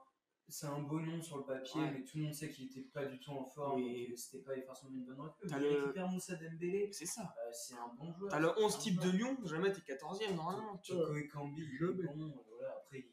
[0.48, 1.92] c'est un beau nom sur le papier, Ouais.
[1.92, 3.82] mais tout le monde sait qu'il était pas du tout en forme.
[3.82, 4.02] Oui.
[4.08, 5.48] donc, euh, C'était pas forcément une bonne recrue.
[5.50, 6.90] Il le- récupère Moussa Dembélé.
[6.92, 7.22] C'est ça.
[7.22, 8.32] euh, c'est un bon joueur.
[8.32, 9.10] T'as le c'est 11 un type de.
[9.12, 10.78] Lyon, jamais t'es 14ème normalement.
[10.78, 11.20] Tu vois.
[11.20, 12.44] Ekambi, il est bon.
[12.58, 12.74] voilà.
[12.78, 13.12] Après, il-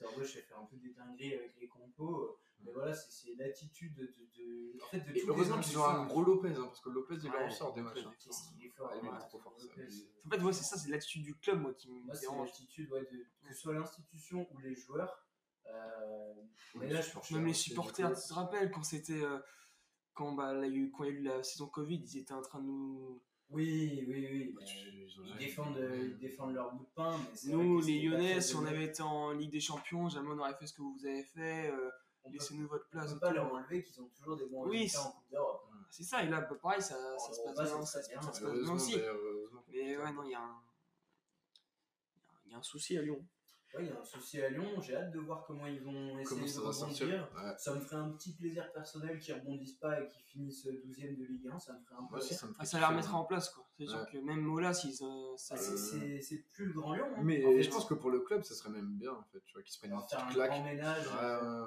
[0.00, 2.22] Peter Bosch a fait un peu des dingueries avec les compos.
[2.24, 6.04] euh, Mais voilà, c'est- l'attitude de, de, En fait, de Et heureusement qu'ils ont un
[6.06, 8.04] gros Lopez, hein, parce que Lopez, il Ouais, en sort des matchs.
[8.18, 8.92] Qu'est-ce qu'il est fort.
[9.02, 10.06] Il est trop fort, lui.
[10.26, 12.48] En fait, ouais, c'est ça, c'est l'attitude du club, moi, qui me Moi, c'est dérange.
[12.48, 15.26] l'attitude, ouais, de, que ce soit l'institution ou les joueurs.
[15.66, 16.34] euh,
[16.74, 19.22] Oui, mais là, je supporters Même les supporters, tu te rappelles quand c'était.
[19.22, 19.38] euh,
[20.12, 21.96] quand, bah, là, il y a eu, quand il y a eu la saison Covid,
[21.96, 23.22] ils étaient en train de nous.
[23.50, 24.52] Oui, oui, oui.
[24.54, 27.16] Bah, bah, ils défendent, euh, ils défendent leur bout de pain.
[27.18, 30.28] Mais c'est vrai Nous, les Lyonnais, si on avait été en Ligue des Champions, jamais
[30.30, 31.70] on aurait fait ce que vous avez fait.
[31.70, 31.90] euh,
[32.30, 33.12] Laissez-nous votre on place.
[33.14, 35.66] peut pas leur enlever qu'ils ont toujours des bons Oui, résultats en Coupe d'Europe.
[35.90, 38.40] C'est ça, et là, bah, pareil, ça, ça En se passe bien, ça, ça se
[38.40, 38.96] passe bien aussi.
[39.68, 40.60] Mais ouais, non, il y a un.
[42.46, 43.24] Il y a un souci à Lyon.
[43.74, 44.64] Ouais, il y a un souci à Lyon.
[44.80, 47.28] J'ai hâte de voir comment ils vont essayer Comment de rebondir.
[47.36, 47.52] Ouais.
[47.56, 51.24] Ça me ferait un petit plaisir personnel qu'ils rebondissent pas et qu'ils finissent 12ème de
[51.24, 51.58] Ligue 1.
[51.60, 52.22] Ça me ferait un rire.
[52.22, 53.20] ça me Ah, ça la kiffer, remettra hein.
[53.20, 53.64] en place, quoi.
[53.78, 54.72] C'est sûr que même Mola, euh,
[55.36, 57.06] ça- c'est- Euh, plus le grand Lyon.
[57.16, 57.20] hein.
[57.22, 59.40] Mais En fait, je pense que pour le club, ça serait même bien, en fait,
[59.46, 60.50] tu vois, qu'ils se prennent une petite un claque.
[60.50, 61.06] grand ménage.
[61.06, 61.66] Ouais, ouais, ouais.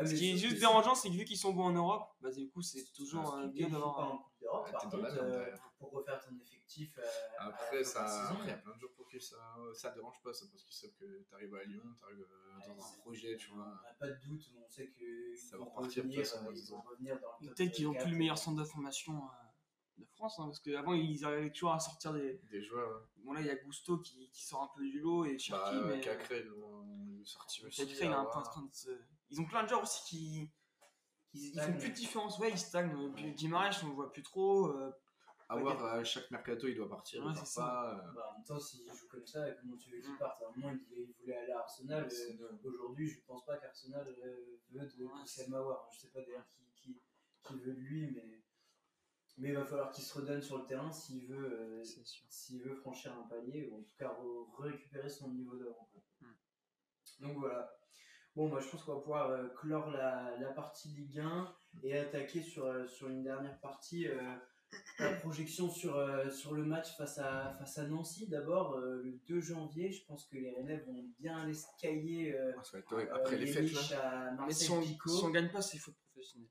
[0.00, 2.30] Ouais, Ce qui est juste dérangeant, c'est que vu qu'ils sont bons en Europe, bah
[2.30, 4.18] du coup, c'est toujours si bien d'avoir.
[4.40, 6.98] d'Europe, Ouais, par contre, merde euh, pour refaire ton effectif.
[6.98, 7.02] euh,
[7.38, 9.36] Après, ça, il y a plein de jours pour qui ça,
[9.74, 12.98] ça dérange pas, ça, parce qu'ils savent que t'arrives à Lyon, t'arrives euh, dans un
[12.98, 13.72] projet, tu vois.
[13.98, 17.20] pas de doute, on sait que Ça ils va vont revenir, euh, ils vont revenir
[17.20, 20.04] dans le Peut-être qu'ils ont plus 4, le meilleur euh, centre de formation euh, de
[20.04, 22.40] France, hein, parce qu'avant, ils arrivaient toujours à sortir des.
[22.50, 23.06] Des joueurs, ouais.
[23.24, 25.38] Bon, là, il y a Gusto qui, qui sort un peu du lot et Bah,
[25.38, 26.00] Cherki, euh, mais.
[26.00, 27.84] Cacré, ils l'ont sorti aussi.
[27.86, 28.50] Cacré, il est à un peu en voir.
[28.50, 28.90] train de se.
[29.30, 30.50] Ils ont plein de joueurs aussi qui.
[31.34, 33.12] Ils, ils font plus de différence, ouais, ils stagnent.
[33.14, 34.66] Puis Guimarães, on le voit plus trop.
[34.68, 34.90] euh,
[35.50, 37.62] À voir, à chaque mercato, il doit partir, Ouais, il part c'est ça.
[37.62, 37.94] pas.
[38.08, 40.18] euh, Bah, en même temps, s'il joue comme ça, comment tu veux qu'il Mm.
[40.18, 40.42] parte?
[40.42, 42.08] À un moment, il voulait, il voulait aller à Arsenal.
[42.10, 45.04] euh, Aujourd'hui, je pense pas qu'Arsenal euh, veut de
[45.54, 45.88] Aouar.
[45.92, 47.00] Je sais pas d'ailleurs qui, qui,
[47.42, 48.42] qui veut de lui, mais,
[49.38, 51.84] mais il va falloir qu'il se redonne sur le terrain s'il veut, euh,
[52.28, 55.88] s'il veut franchir un palier ou en tout cas re- récupérer son niveau d'avant.
[56.20, 56.26] Mm.
[57.20, 57.74] Donc voilà.
[58.38, 61.98] Bon, bah, je pense qu'on va pouvoir euh, clore la, la partie Ligue 1 et
[61.98, 64.06] attaquer sur, euh, sur une dernière partie.
[64.06, 64.16] euh,
[65.00, 69.12] la projection sur, euh, sur le match face à, face à Nancy d'abord, euh, le
[69.26, 69.90] 2 janvier.
[69.90, 72.52] Je pense que les Rennais vont bien aller se cailler euh,
[72.92, 74.28] euh, Après les fêtes, là.
[74.38, 75.10] à Mais si on, Marseille Pico.
[75.10, 76.48] si gagne pas, c'est faute professionnelle.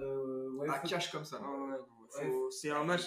[0.00, 1.40] Euh, ouais, À faut- cash comme ça.
[1.42, 1.76] Ah ouais,
[2.30, 3.02] faut- c'est un match.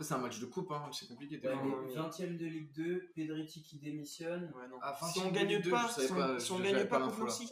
[0.00, 1.36] Après, c'est un match de coupe, hein, c'est compliqué.
[1.36, 1.62] des ouais, fois.
[1.62, 4.50] mais Ouais, mais- 20ème de Ligue 2, Pedretti qui démissionne.
[4.56, 4.78] Ouais, non.
[4.80, 6.62] Ah, si on gagne Ligue deux, pas, je savais si on, pas, si on je-
[6.62, 7.18] gagne pas pas contre.
[7.18, 7.50] Nancy,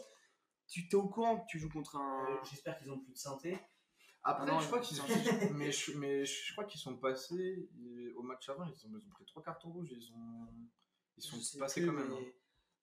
[0.67, 2.25] tu t'es au courant que tu joues contre un.
[2.27, 3.59] Euh, J'espère qu'ils ont plus de synthé.
[4.23, 7.69] Après, Ah non, je crois ils- qu'ils mais je, mais je crois qu'ils sont passés
[7.77, 10.47] ils- au match avant, ils ont, ils ont pris trois cartons rouges, ils ont
[11.17, 12.09] ils sont Je passés quand même.
[12.09, 12.31] mais- hein.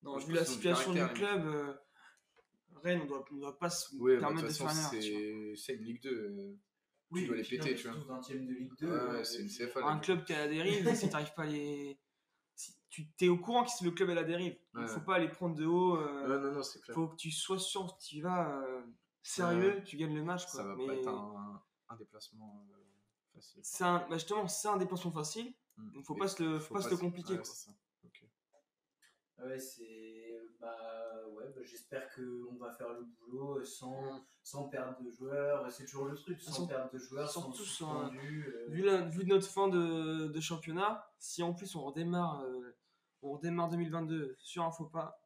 [0.03, 1.73] Non, je vu la ont situation du club, euh,
[2.83, 5.01] Rennes, on doit, on doit pas se Oui, bah, de permettre de faire façon, une
[5.01, 5.01] vois.
[5.01, 6.57] c'est c'est une Ligue 2.
[7.11, 7.93] Oui, dois les péter, non, tu vois.
[7.93, 8.87] surtout 20ème de Ligue 2.
[8.87, 9.85] Ouais, euh, c'est une CFA.
[9.85, 11.97] Un club qui est à la dérive, si t'arrives pas à les.
[12.55, 14.57] Si tu t'es au courant que le club est à la dérive.
[14.73, 14.87] Il Ouais.
[14.87, 15.95] faut pas les prendre de haut.
[15.97, 16.95] euh, Ouais, non, non, c'est clair.
[16.95, 18.81] faut que tu sois sûr que tu y vas euh,
[19.23, 20.45] sérieux, tu gagnes le match.
[20.45, 20.59] Quoi.
[20.59, 22.77] Ça va Mais pas être un, un déplacement euh,
[23.35, 23.61] facile.
[23.63, 25.53] c'est un, bah justement, c'est un déplacement facile.
[25.77, 25.91] Mm.
[25.93, 27.33] Donc faut Mais pas se le, faut pas se le compliquer.
[27.37, 27.71] ouais, c'est ça.
[28.03, 28.23] Ok.
[29.45, 29.83] Ouais, c'est.
[29.83, 31.06] Ouais, bah,
[31.67, 35.69] j'espère qu'on va faire le boulot sans, sans perdre de joueurs.
[35.71, 38.45] C'est toujours le truc, sans perdre de joueurs, sans surtout sur suspendu.
[38.47, 42.75] euh, Vu, la- vu notre fin de, de championnat, si en plus on redémarre, euh,
[43.21, 45.19] on redémarre 2022 sur un faux pas,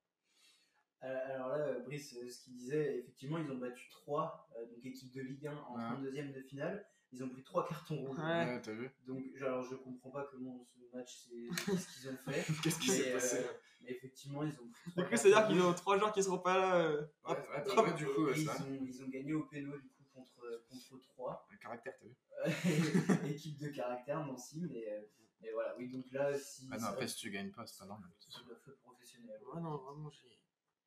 [1.04, 5.22] Euh, Alors là, Brice, ce qu'il disait, effectivement, ils ont battu 3, donc équipe de
[5.22, 5.84] Ligue 1 en Ouais.
[6.12, 6.86] 32e de finale.
[7.14, 8.20] Ils ont pris 3 cartons rouges.
[8.20, 8.46] Ouais.
[8.46, 12.18] Ouais, t'as vu Donc, alors, je comprends pas comment ce match, c'est ce qu'ils ont
[12.18, 12.46] fait.
[12.64, 13.52] Qu'est-ce qui s'est passé euh,
[13.84, 16.58] mais effectivement, ils ont pris du coup c'est-à-dire qu'ils ont trois joueurs qui seront pas
[16.58, 16.76] là.
[16.78, 18.62] euh, Ouais, ouais, bah ouais, du coup, ils, ça.
[18.64, 21.48] ont, ils ont gagné au péno du coup contre, contre 3.
[21.52, 22.16] Le caractère, t'as vu
[23.30, 25.02] Équipe de caractère, Nancy, mais, euh,
[25.42, 26.68] mais voilà, oui, donc là, si.
[26.72, 28.10] Ah non, après, si tu gagnes pas, c'est pas normal.
[28.20, 29.40] c'est la faute professionnelle.
[29.54, 30.10] Ouais, non, vraiment,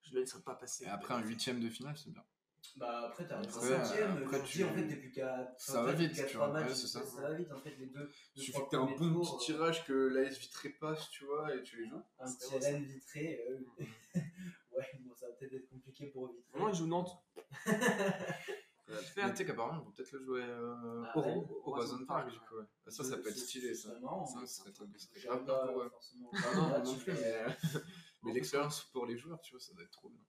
[0.02, 0.84] je le laisserai pas passer.
[0.84, 2.24] Et après, un huitième de finale, c'est bien.
[2.76, 5.54] Bah après, t'arrives en Après, cinquième, après, je tu- dis en fait, t'es plus qu'à.
[5.58, 7.04] Ça va vite, tu vois, matchs, ouais, c'est ça.
[7.04, 8.10] Ça va vite en fait, les deux.
[8.34, 11.24] Il suffit que t'aies un bon tours, petit euh, tirage, que l'AS vitré passe, tu
[11.24, 12.02] vois, et tu les joues.
[12.18, 12.70] Un C'est petit ça.
[12.70, 13.40] Hélène vitré.
[13.50, 13.58] euh,
[14.76, 16.58] ouais, bon, ça va peut-être être compliqué pour vitré.
[16.58, 17.10] Moi, ils jouent Nantes.
[18.86, 21.72] Ça tu sais qu'apparemment, ils vont peut-être le jouer euh, Ah au, ouais, au, au
[21.74, 22.56] Horizon Park, du coup.
[22.56, 22.64] ouais.
[22.86, 23.98] Ah, Ça, ça peut être stylé, ça.
[24.00, 24.46] marrant, Ça, hein.
[24.46, 25.90] ça serait ça serait grave pour eux.
[26.34, 27.80] Ah non, non plus, mais, mais,
[28.24, 30.20] mais l'expérience pour les joueurs, tu vois, ça doit être trop bien.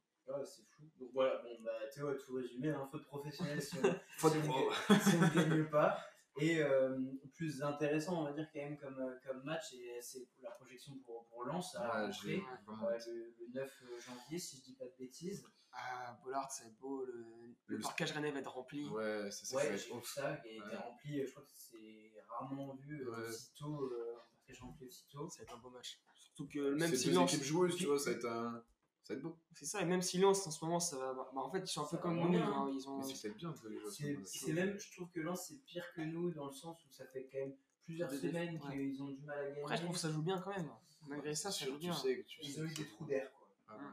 [0.45, 0.83] C'est fou.
[0.99, 3.81] Donc voilà, bon, bah, Théo a tout résumé, hein, faute professionnelle si on,
[4.99, 5.99] si on ne gagne pas.
[6.37, 6.99] Et euh,
[7.33, 10.51] plus intéressant, on va dire, quand même, comme, euh, comme match, et c'est pour la
[10.51, 14.73] projection pour, pour Lens à Ouais, rentrer euh, le, le 9 janvier, si je dis
[14.73, 15.45] pas de bêtises.
[15.71, 17.05] Ah, Bollard, être beau.
[17.05, 18.85] Le, le Le- parcage rennais va être rempli.
[18.89, 20.75] Ouais, c'est ça, Ouais, j'ai vu ça, qui a été Ouais.
[20.75, 23.27] rempli, euh, je crois que c'est rarement vu euh, Ouais.
[23.29, 25.29] aussitôt, euh, un partage rempli aussitôt.
[25.29, 26.01] Ça va être un beau match.
[26.15, 27.41] Surtout que même C'est si Lens.
[27.43, 28.63] joueuses, tu vois, ça va être, un...
[29.05, 29.37] ça va être beau.
[29.53, 31.13] C'est ça, et même si Lens en ce moment, ça va.
[31.13, 32.29] Bah, en fait, ils sont un peu Ça comme nous.
[32.29, 32.71] bien, ils ont- hein.
[32.73, 34.65] Ils ont, Mais c'est peut-être bien de les C'est c'est vois.
[34.65, 37.29] même, je trouve que Lens c'est pire que nous dans le sens où ça fait
[37.31, 38.71] quand même plusieurs semaines ouais.
[38.77, 39.61] qu'ils ont du mal à gagner.
[39.61, 40.69] Après, je trouve que ça joue bien quand même.
[41.07, 41.93] Malgré ça, ça joue tu bien.
[41.93, 43.47] sais que tu Ils sais ont eu des trous d'air quoi.
[43.67, 43.83] Ah, Ouais.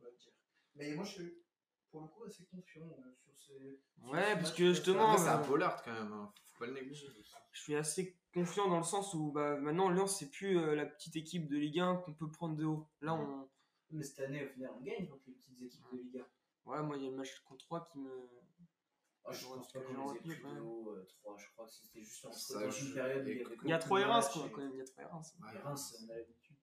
[0.00, 0.32] on va dire.
[0.74, 1.34] Mais moi je suis
[1.90, 3.78] pour le coup assez confiant euh, sur ces.
[4.00, 6.32] sur Ouais, ce parce que justement, c'est euh, un Pollard quand même, hein.
[6.54, 7.08] faut pas le négliger.
[7.52, 10.86] Je suis assez confiant dans le sens où bah, maintenant Lens c'est plus euh, la
[10.86, 12.88] petite équipe de Ligue 1 qu'on peut prendre de haut.
[13.02, 13.46] Là on
[13.92, 16.26] Mais cette année, au final, on gagne contre les petites équipes de Liga.
[16.64, 18.28] ouais moi il y a le match contre 3 qui me
[19.24, 20.66] Ah, je pense pas qu'on les ait retenu, pris quand de même.
[20.66, 21.36] haut, euh, 3.
[21.38, 23.54] Je crois que c'était juste entre Ça, dans je- une période où il y avait
[23.64, 25.06] il y a beaucoup 3 et Reims quoi quand même il y a 3 et
[25.06, 25.34] Reims.
[25.54, 26.56] Et Reims, on a l'habitude.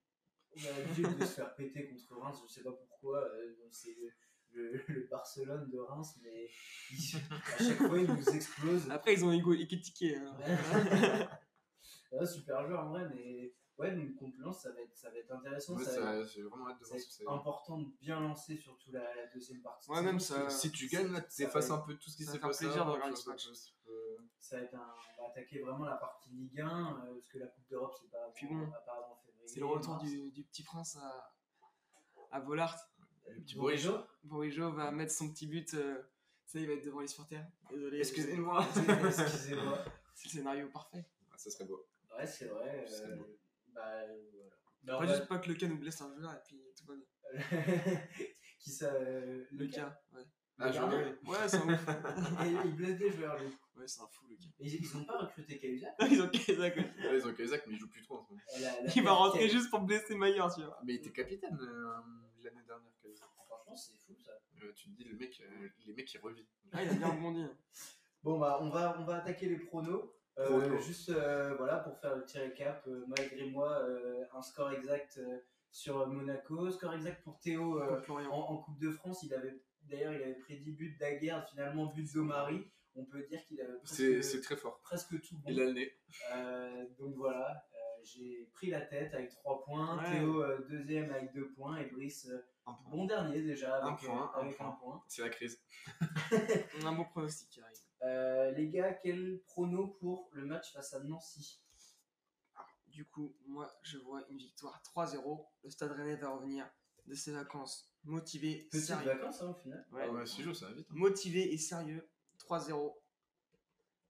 [0.57, 3.19] On a l'habitude de se faire péter contre Reims, je sais pas pourquoi.
[3.23, 4.11] euh, c'est le,
[4.51, 6.49] le- le Barcelone de Reims, mais
[6.91, 8.89] ils- à chaque fois ils nous explosent.
[8.89, 10.37] Après ils ont égo hein.
[12.25, 15.75] Super joueur en vrai, mais ouais, donc Lens, ça va être, ça va être intéressant.
[15.75, 17.27] Ouais, ça, va, ça- J'ai vraiment hâte de ça va voir ce que c'est.
[17.27, 19.89] important de bien lancer, surtout la, la deuxième partie.
[19.89, 22.09] de Ouais, même ça- Si tu gagnes, là, tu ça effaces va un peu tout
[22.09, 22.65] ce qui ça s'est va faire passé.
[22.65, 23.35] plaisir de regarder ça
[24.41, 26.65] ça va être un, on va attaquer vraiment la partie Ligue 1,
[27.05, 29.47] euh, parce que la Coupe d'Europe, c'est pas Puis bon, pas avant février.
[29.47, 31.33] C'est le retour du, du petit prince à,
[32.31, 32.77] à Vollard.
[33.27, 33.55] Le petit
[34.23, 35.73] Bourigeau va mettre son petit but.
[35.75, 36.01] euh,
[36.45, 37.45] ça il va être devant les supporters.
[37.69, 37.99] Désolé.
[37.99, 38.65] Excusez-moi.
[38.75, 39.77] Excusez-moi.
[40.15, 41.05] C'est le scénario parfait.
[41.31, 41.85] Ah, Ça serait beau.
[42.17, 42.85] Ouais, c'est vrai.
[42.91, 43.17] Euh.
[44.83, 44.99] Bah, voilà.
[45.01, 46.95] Mais va- juste pas que le cas nous blesse un joueur et puis tout va
[46.95, 47.05] bien.
[48.59, 50.23] Qui ça euh, Le cas, ouais.
[50.61, 50.81] Ah, je.
[50.81, 51.87] Ouais, c'est un ouf.
[52.45, 53.47] Et il blesse des joueurs, lui.
[53.77, 54.43] Ouais, c'est un fou le cas.
[54.59, 56.75] Et Ils, ils ont pas recruté Cahuzac Ils ont Kazak.
[56.75, 58.41] Ouais, Ils ont Kazak, mais il joue plus trop en ce moment.
[58.59, 60.77] La- la Il va rentrer juste pour blesser Maillard, tu vois.
[60.83, 61.93] Mais il était capitaine euh,
[62.43, 63.29] l'année dernière, Kazak.
[63.47, 64.33] Franchement, c'est fou ça.
[64.61, 66.45] Euh, tu te dis, le mec, euh, les mecs, il revit.
[66.73, 67.41] Ah, il a bien rebondi.
[67.43, 67.57] hein.
[68.23, 70.09] Bon, bah, on va, on va attaquer les pronos.
[70.39, 74.71] Euh, juste euh, voilà, pour faire le petit récap, euh, malgré moi, euh, un score
[74.71, 75.39] exact euh,
[75.71, 76.69] sur Monaco.
[76.71, 79.23] Score exact pour Théo euh, en, en Coupe de France.
[79.23, 82.69] Il avait D'ailleurs, il avait prédit but d'Aguerre, finalement but d'Omari.
[82.95, 84.81] On peut dire qu'il avait C'est presque, c'est très fort.
[84.81, 85.49] presque tout bon.
[85.49, 85.93] Il a le nez.
[86.33, 89.97] Euh, donc voilà, euh, j'ai pris la tête avec 3 points.
[90.03, 90.11] Ouais.
[90.19, 91.77] Théo euh, deuxième avec 2 points.
[91.77, 92.37] Et Brice euh,
[92.67, 92.91] Un point.
[92.91, 94.77] bon dernier déjà avec, point, euh, un point.
[94.81, 95.03] point.
[95.07, 95.59] C'est la crise.
[96.81, 97.77] On a un beau pronostic qui arrive.
[98.03, 101.61] Euh, les gars, quel prono pour le match face à Nancy?
[102.87, 105.45] Du coup, moi, je vois une victoire 3-0.
[105.63, 106.67] Le Stade Rennais va revenir
[107.05, 109.05] de ses vacances motivé, Petite sérieux.
[109.11, 109.85] vacances hein, au final.
[109.91, 110.03] Ouais.
[110.05, 110.87] Ah ouais, joue, ça va vite.
[110.89, 110.93] hein.
[110.95, 112.09] Motivé et sérieux.
[112.39, 112.95] 3-0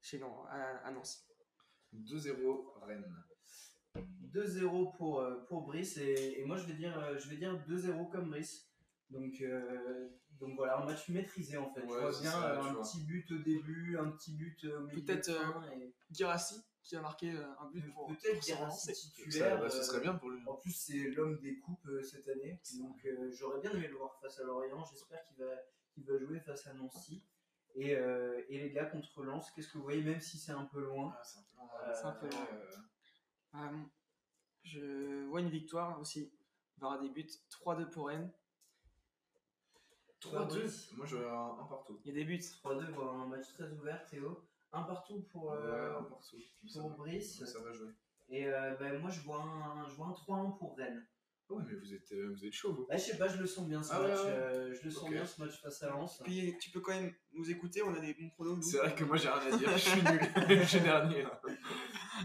[0.02, 1.20] chez Nan- à, à Nancy.
[1.94, 3.14] 2-0 Rennes.
[4.32, 7.54] 2-0 pour, euh, pour Brice et, et moi je vais dire, euh, je vais dire
[7.68, 8.69] 2-0 comme Brice.
[9.10, 10.08] Donc, euh,
[10.40, 11.82] donc voilà, un match maîtrisé en fait.
[11.82, 12.84] Ouais, je vois bien ça, euh, tu un vois.
[12.84, 15.02] petit but au début, un petit but au milieu.
[15.02, 15.30] Peut-être,
[15.74, 18.72] et- Girassi qui a marqué euh, un but pour, Peut-être pour.
[18.72, 19.60] Ça, titulaire.
[19.60, 20.42] bah, ce euh, serait bien pour lui.
[20.48, 22.60] En plus, c'est l'homme des coupes euh, cette année.
[22.80, 24.84] Donc, euh, j'aurais bien aimé le voir face à Lorient.
[24.86, 25.52] J'espère qu'il va,
[25.92, 27.24] qu'il va jouer face à Nancy.
[27.76, 30.66] Et, euh, et les gars, contre Lens, qu'est-ce que vous voyez, même si c'est un
[30.66, 31.14] peu loin?
[31.16, 31.58] Ah, c'est un peu
[31.88, 32.48] Euh, c'est un peu loin.
[33.56, 33.90] euh, bon.
[34.64, 36.32] je vois une victoire aussi.
[36.82, 38.32] Avoir des buts 3-2 pour Rennes.
[40.22, 40.96] 3-2.
[40.98, 42.00] Moi, je un, un partout.
[42.04, 42.38] Il y a des buts.
[42.38, 44.44] 3-2, voilà, un match très ouvert, Théo.
[44.72, 46.38] Un partout pour, euh, Ouais, un partout.
[46.68, 47.44] Ça pour va- Brice.
[47.46, 47.92] Ça va jouer.
[48.30, 51.06] Et euh, ben, moi, je vois un, je vois un 3-1 pour Rennes.
[51.52, 52.86] Ah ouais, mais vous êtes, euh, vous êtes chaud, vous.
[52.92, 54.20] Je sais pas, je le sens bien ce Ah match.
[54.20, 54.26] ouais.
[54.28, 56.22] euh, je le sens bien ce match face à Lens.
[56.24, 58.62] Puis tu peux quand même nous écouter, on a des bons pronos.
[58.62, 59.72] C'est vrai que moi, j'ai rien à dire.
[59.72, 60.20] Je suis nul.
[60.60, 61.42] je suis dernier, là.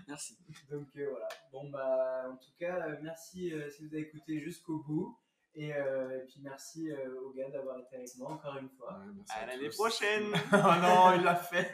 [0.08, 0.36] Merci.
[0.70, 1.28] Donc euh, voilà.
[1.52, 5.16] Bon bah en tout cas merci euh, si vous avez écouté jusqu'au bout
[5.56, 8.98] et, euh, et puis merci euh, aux gars d'avoir été avec moi encore une fois.
[9.06, 10.32] Ouais, À l'année prochaine.
[10.52, 11.70] oh non, il l'a fait.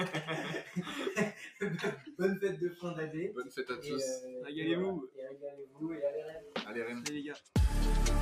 [2.18, 3.32] Bonne fête de fin d'année.
[3.34, 4.02] Bonne fête à Et, tous.
[4.02, 5.08] euh, Régalez-vous.
[5.16, 6.44] Et régalez-vous et allez Rennes.
[6.66, 7.02] Allez, Rennes.
[7.06, 8.19] Allez les gars.